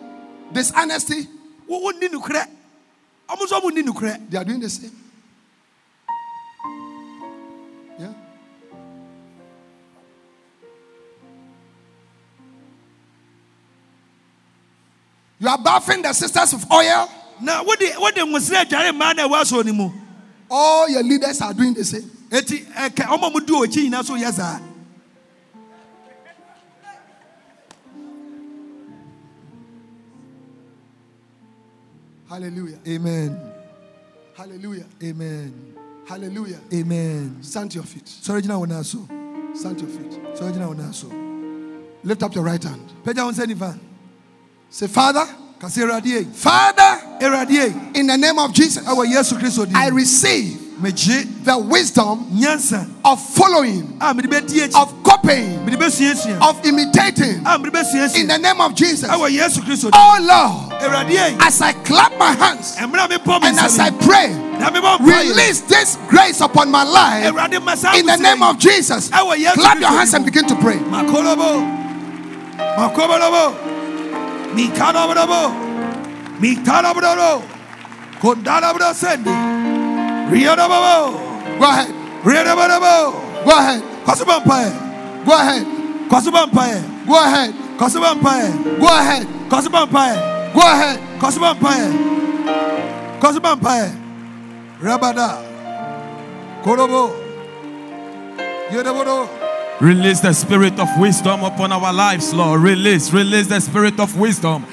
[0.53, 1.27] dishonesty,
[1.67, 2.47] wo wonni nokorɛ
[3.29, 4.91] ɔmo nso ɔmo nni nokorɛ they are doing the same.
[7.99, 8.13] Yeah.
[15.41, 17.09] You are bathing the sisters with oil.
[17.41, 19.91] na wode wode nwosere adware mmaa na ɛwɔ asɔ no mu
[20.53, 22.11] All your leaders are doing the same.
[32.31, 32.79] Hallelujah.
[32.87, 33.41] amen
[34.37, 34.85] Hallelujah.
[35.03, 35.75] amen
[36.07, 36.61] Hallelujah.
[36.73, 38.05] amen Stand to your feet.
[38.05, 38.99] sɔre gyina wo nan so
[39.53, 40.13] Stand to your feet.
[40.39, 41.09] sɔre gyina wo so
[42.05, 42.81] Lift up your right hand.
[43.05, 43.79] wo nsa
[44.71, 45.27] Say, Father,
[45.59, 49.89] kase awurade ei Father, awurade in the name of Jesus, ɛwɔ yesu kristo di I
[49.89, 52.27] receive the wisdom
[53.05, 55.59] of following, a mede bɛdi akyi of copying,
[56.43, 57.57] of imitating ah,
[58.17, 59.09] in the name of Jesus.
[59.11, 60.73] Ah, kristo Oh Lord,
[61.43, 64.99] as I clap my hands ɛmmerɛ a mebɔ me and as I pray, na mebɔ
[64.99, 69.11] mpaeɛ release this grace upon my life awurade ma saa in the name of Jesus.
[69.11, 70.77] Clap your hands and begin to pray.
[72.79, 73.55] Makobolobo.
[74.55, 75.53] Mikanobodobo.
[76.41, 77.43] Mikanobodobo.
[78.21, 79.29] Kondanobodo sende.
[79.29, 79.60] Riyodobobo.
[80.31, 81.95] Go ahead.
[83.45, 83.83] Go ahead.
[84.05, 84.73] Kwasuba mpae.
[85.25, 85.67] Go ahead.
[86.09, 86.83] Kwasuba mpae.
[87.07, 87.55] Go ahead.
[87.79, 88.49] Kwasuba mpae.
[88.81, 89.27] Go ahead.
[89.49, 90.17] Kwasuba mpae.
[90.55, 91.01] Go ahead.
[93.21, 93.91] Kwasuba mpae.
[94.83, 95.39] Rabada.
[96.65, 97.11] Kolobo.
[98.73, 99.29] Yodobodo.
[99.81, 102.61] Release the spirit of wisdom upon our lives, Lord.
[102.61, 104.67] Release, release the spirit of wisdom.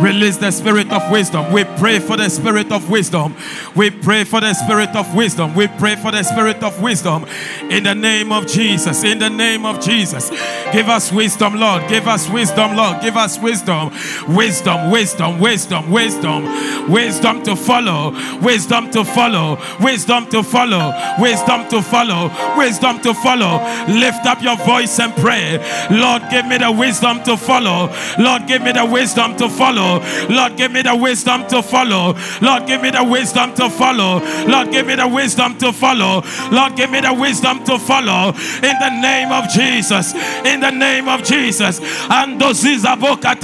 [0.00, 1.52] Release the spirit of wisdom.
[1.52, 3.34] We pray for the spirit of wisdom.
[3.74, 5.54] We pray for the spirit of wisdom.
[5.54, 7.24] We pray for the spirit of wisdom
[7.70, 9.04] in the name of Jesus.
[9.04, 10.30] In the name of Jesus.
[10.72, 11.88] Give us wisdom, Lord.
[11.88, 13.00] Give us wisdom, Lord.
[13.00, 13.90] Give us wisdom.
[14.28, 16.90] Wisdom, wisdom, wisdom, wisdom.
[16.90, 18.10] Wisdom to follow.
[18.40, 19.58] Wisdom to follow.
[19.80, 20.92] Wisdom to follow.
[21.18, 22.30] Wisdom to follow.
[22.56, 23.58] Wisdom to follow.
[23.88, 25.58] Lift up your voice and pray.
[25.90, 27.92] Lord, give me the wisdom to follow.
[28.18, 29.75] Lord, give me the wisdom to follow.
[29.76, 32.14] Lord, give me the wisdom to follow.
[32.40, 34.20] Lord, give me the wisdom to follow.
[34.46, 36.22] Lord, give me the wisdom to follow.
[36.50, 38.32] Lord, give me the wisdom to follow.
[38.62, 40.14] In the name of Jesus.
[40.44, 41.80] In the name of Jesus.
[42.08, 43.34] Ando ziza boka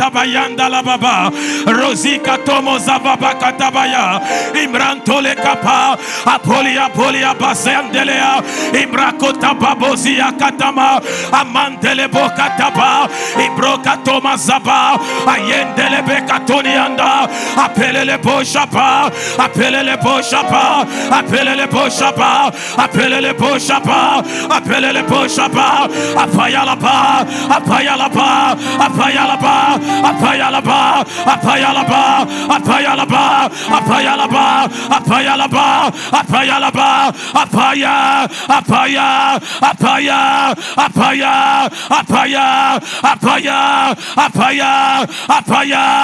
[0.69, 1.31] la baba.
[1.67, 4.21] Rosika tomo zababa katabaya.
[4.55, 5.99] Imrantole kapa.
[6.27, 8.43] Apoli apoli abasendelea.
[8.73, 11.01] Imrakota babozia katama.
[11.33, 13.09] Amandele boka taba.
[13.37, 14.99] Ibroka toma zaba.
[15.27, 17.29] Ayendele beka tonianda.
[17.57, 19.11] Apelele boshapa.
[19.39, 20.87] Apelele boshapa.
[21.11, 22.53] Apelele boshapa.
[22.77, 24.23] Apelele boshapa.
[24.49, 25.89] Apelele boshapa.
[26.17, 27.27] Apayalapa.
[27.51, 28.57] Apayalapa.
[28.79, 29.33] Apayalapa.
[30.03, 32.27] apayalaba, apayalaba,
[32.57, 35.67] apayalaba, apayalaba, apayalaba,
[36.13, 36.89] apayalaba,
[37.33, 39.09] apaya, apaya,
[39.39, 40.21] apaya, apaya,
[40.77, 41.35] apaya,
[41.91, 42.47] apaya,
[43.03, 43.59] apaya, apaya, apaya, apaya, apaya, apaya,
[44.15, 44.73] apaya, apaya,
[45.29, 46.02] apaya.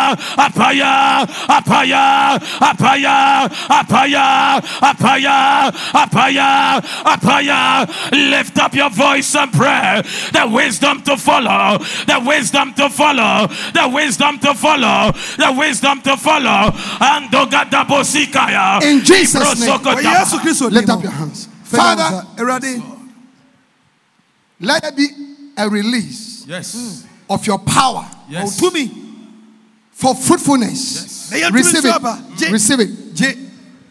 [8.12, 10.02] Lift up your voice and pray.
[10.32, 16.16] The wisdom to follow, the wisdom to follow, the wisdom to follow, the wisdom to
[16.16, 16.72] follow.
[17.00, 18.82] And Dogadabosikaya.
[18.82, 19.78] In Jesus' name.
[19.78, 21.48] Wɔ Lift up your hands.
[21.64, 22.82] Father, Father, Awurade,
[24.60, 25.08] let there be
[25.56, 27.04] a release Yes.
[27.28, 28.58] of your power Yes.
[28.58, 29.07] tumi
[29.98, 31.30] for fruitfulness.
[31.32, 31.50] Na yɛntumi ah.
[31.52, 32.38] Receive it.
[32.38, 32.50] Gye.
[32.52, 33.14] Receive it.
[33.14, 33.36] gye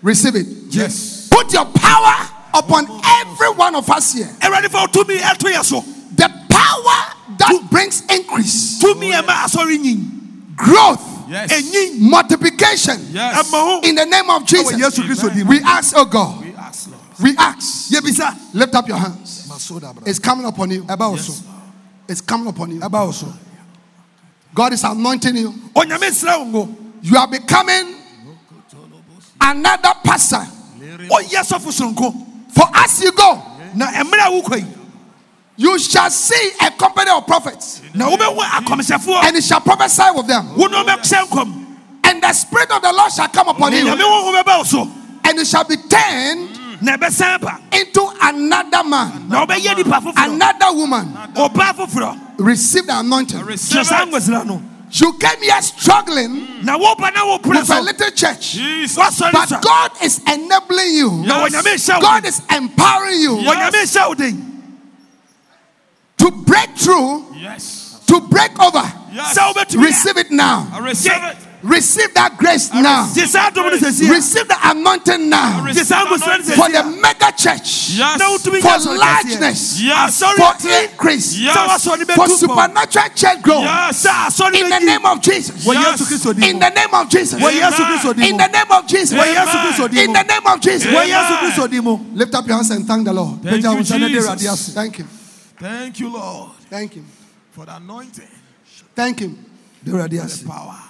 [0.02, 0.48] Receive it.
[0.70, 1.28] Yes.
[1.30, 2.16] Put your power
[2.54, 4.32] upon every one of us here.
[4.40, 5.86] Awurade fa wo tumi ɛto yɛ
[6.16, 11.52] The power that brings increase, tumi ɛma eh, asɔre ah, nyin growth, Yes.
[12.00, 13.06] multiplication.
[13.12, 13.52] Yes.
[13.84, 16.90] In the name of Jesus, Yesu Kristo din mu we ask, oh God, We ask,
[16.90, 17.02] Lord.
[17.22, 17.92] we ask.
[18.54, 19.52] Lift up your hands.
[20.06, 20.84] It's coming upon you.
[20.84, 21.18] ɛba wo
[22.08, 22.80] It's coming upon you.
[23.12, 23.34] so
[24.58, 25.54] God is anointing you.
[27.04, 27.94] You are becoming
[29.40, 30.42] another person.
[32.56, 33.40] For as you go,
[35.58, 37.84] you shall see a company of prophets.
[37.94, 38.02] And
[39.38, 40.48] it shall prophesy with them.
[42.04, 43.88] And the spirit of the Lord shall come upon you.
[45.24, 46.50] And it shall be turned
[46.82, 49.30] into another man,
[50.18, 51.16] another woman.
[52.38, 53.40] Receive the anointing.
[53.42, 53.86] Receive
[54.90, 57.50] you came here struggling mm.
[57.50, 58.52] with a little church.
[58.54, 59.20] Jesus.
[59.20, 61.24] But God is enabling you.
[61.26, 61.88] Yes.
[61.88, 63.94] God is empowering you yes.
[66.18, 68.02] to break through, yes.
[68.08, 68.84] to break over.
[69.76, 70.70] Receive it now.
[70.72, 71.47] I receive it.
[71.64, 73.04] Receive that grace now.
[73.08, 75.66] Receive the anointing now.
[75.66, 77.98] For the mega church.
[78.62, 79.82] For largeness.
[80.38, 80.54] For
[80.84, 81.38] increase.
[82.14, 83.66] For supernatural church growth.
[84.54, 85.66] In the name of Jesus.
[85.66, 87.42] In the name of Jesus.
[87.42, 89.14] In the name of Jesus.
[89.14, 90.88] In the name of Jesus.
[92.14, 93.42] Lift up your hands and thank the Lord.
[93.42, 93.84] Thank you,
[95.60, 96.10] Thank you.
[96.14, 96.52] Lord.
[96.70, 97.06] Thank him
[97.52, 98.28] For the anointing.
[98.96, 99.44] Thank him.
[99.84, 100.87] The power.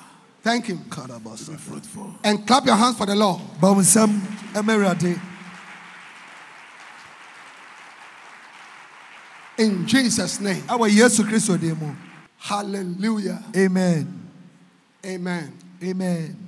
[0.48, 0.78] Thank you.
[0.78, 2.16] Be fruitful.
[2.24, 3.42] And clap your hands for the Lord.
[9.58, 10.64] In Jesus' name.
[10.70, 11.52] Our Jesus Christ.
[12.38, 13.44] Hallelujah.
[13.58, 14.30] Amen.
[15.06, 15.54] Amen.
[15.84, 16.47] Amen.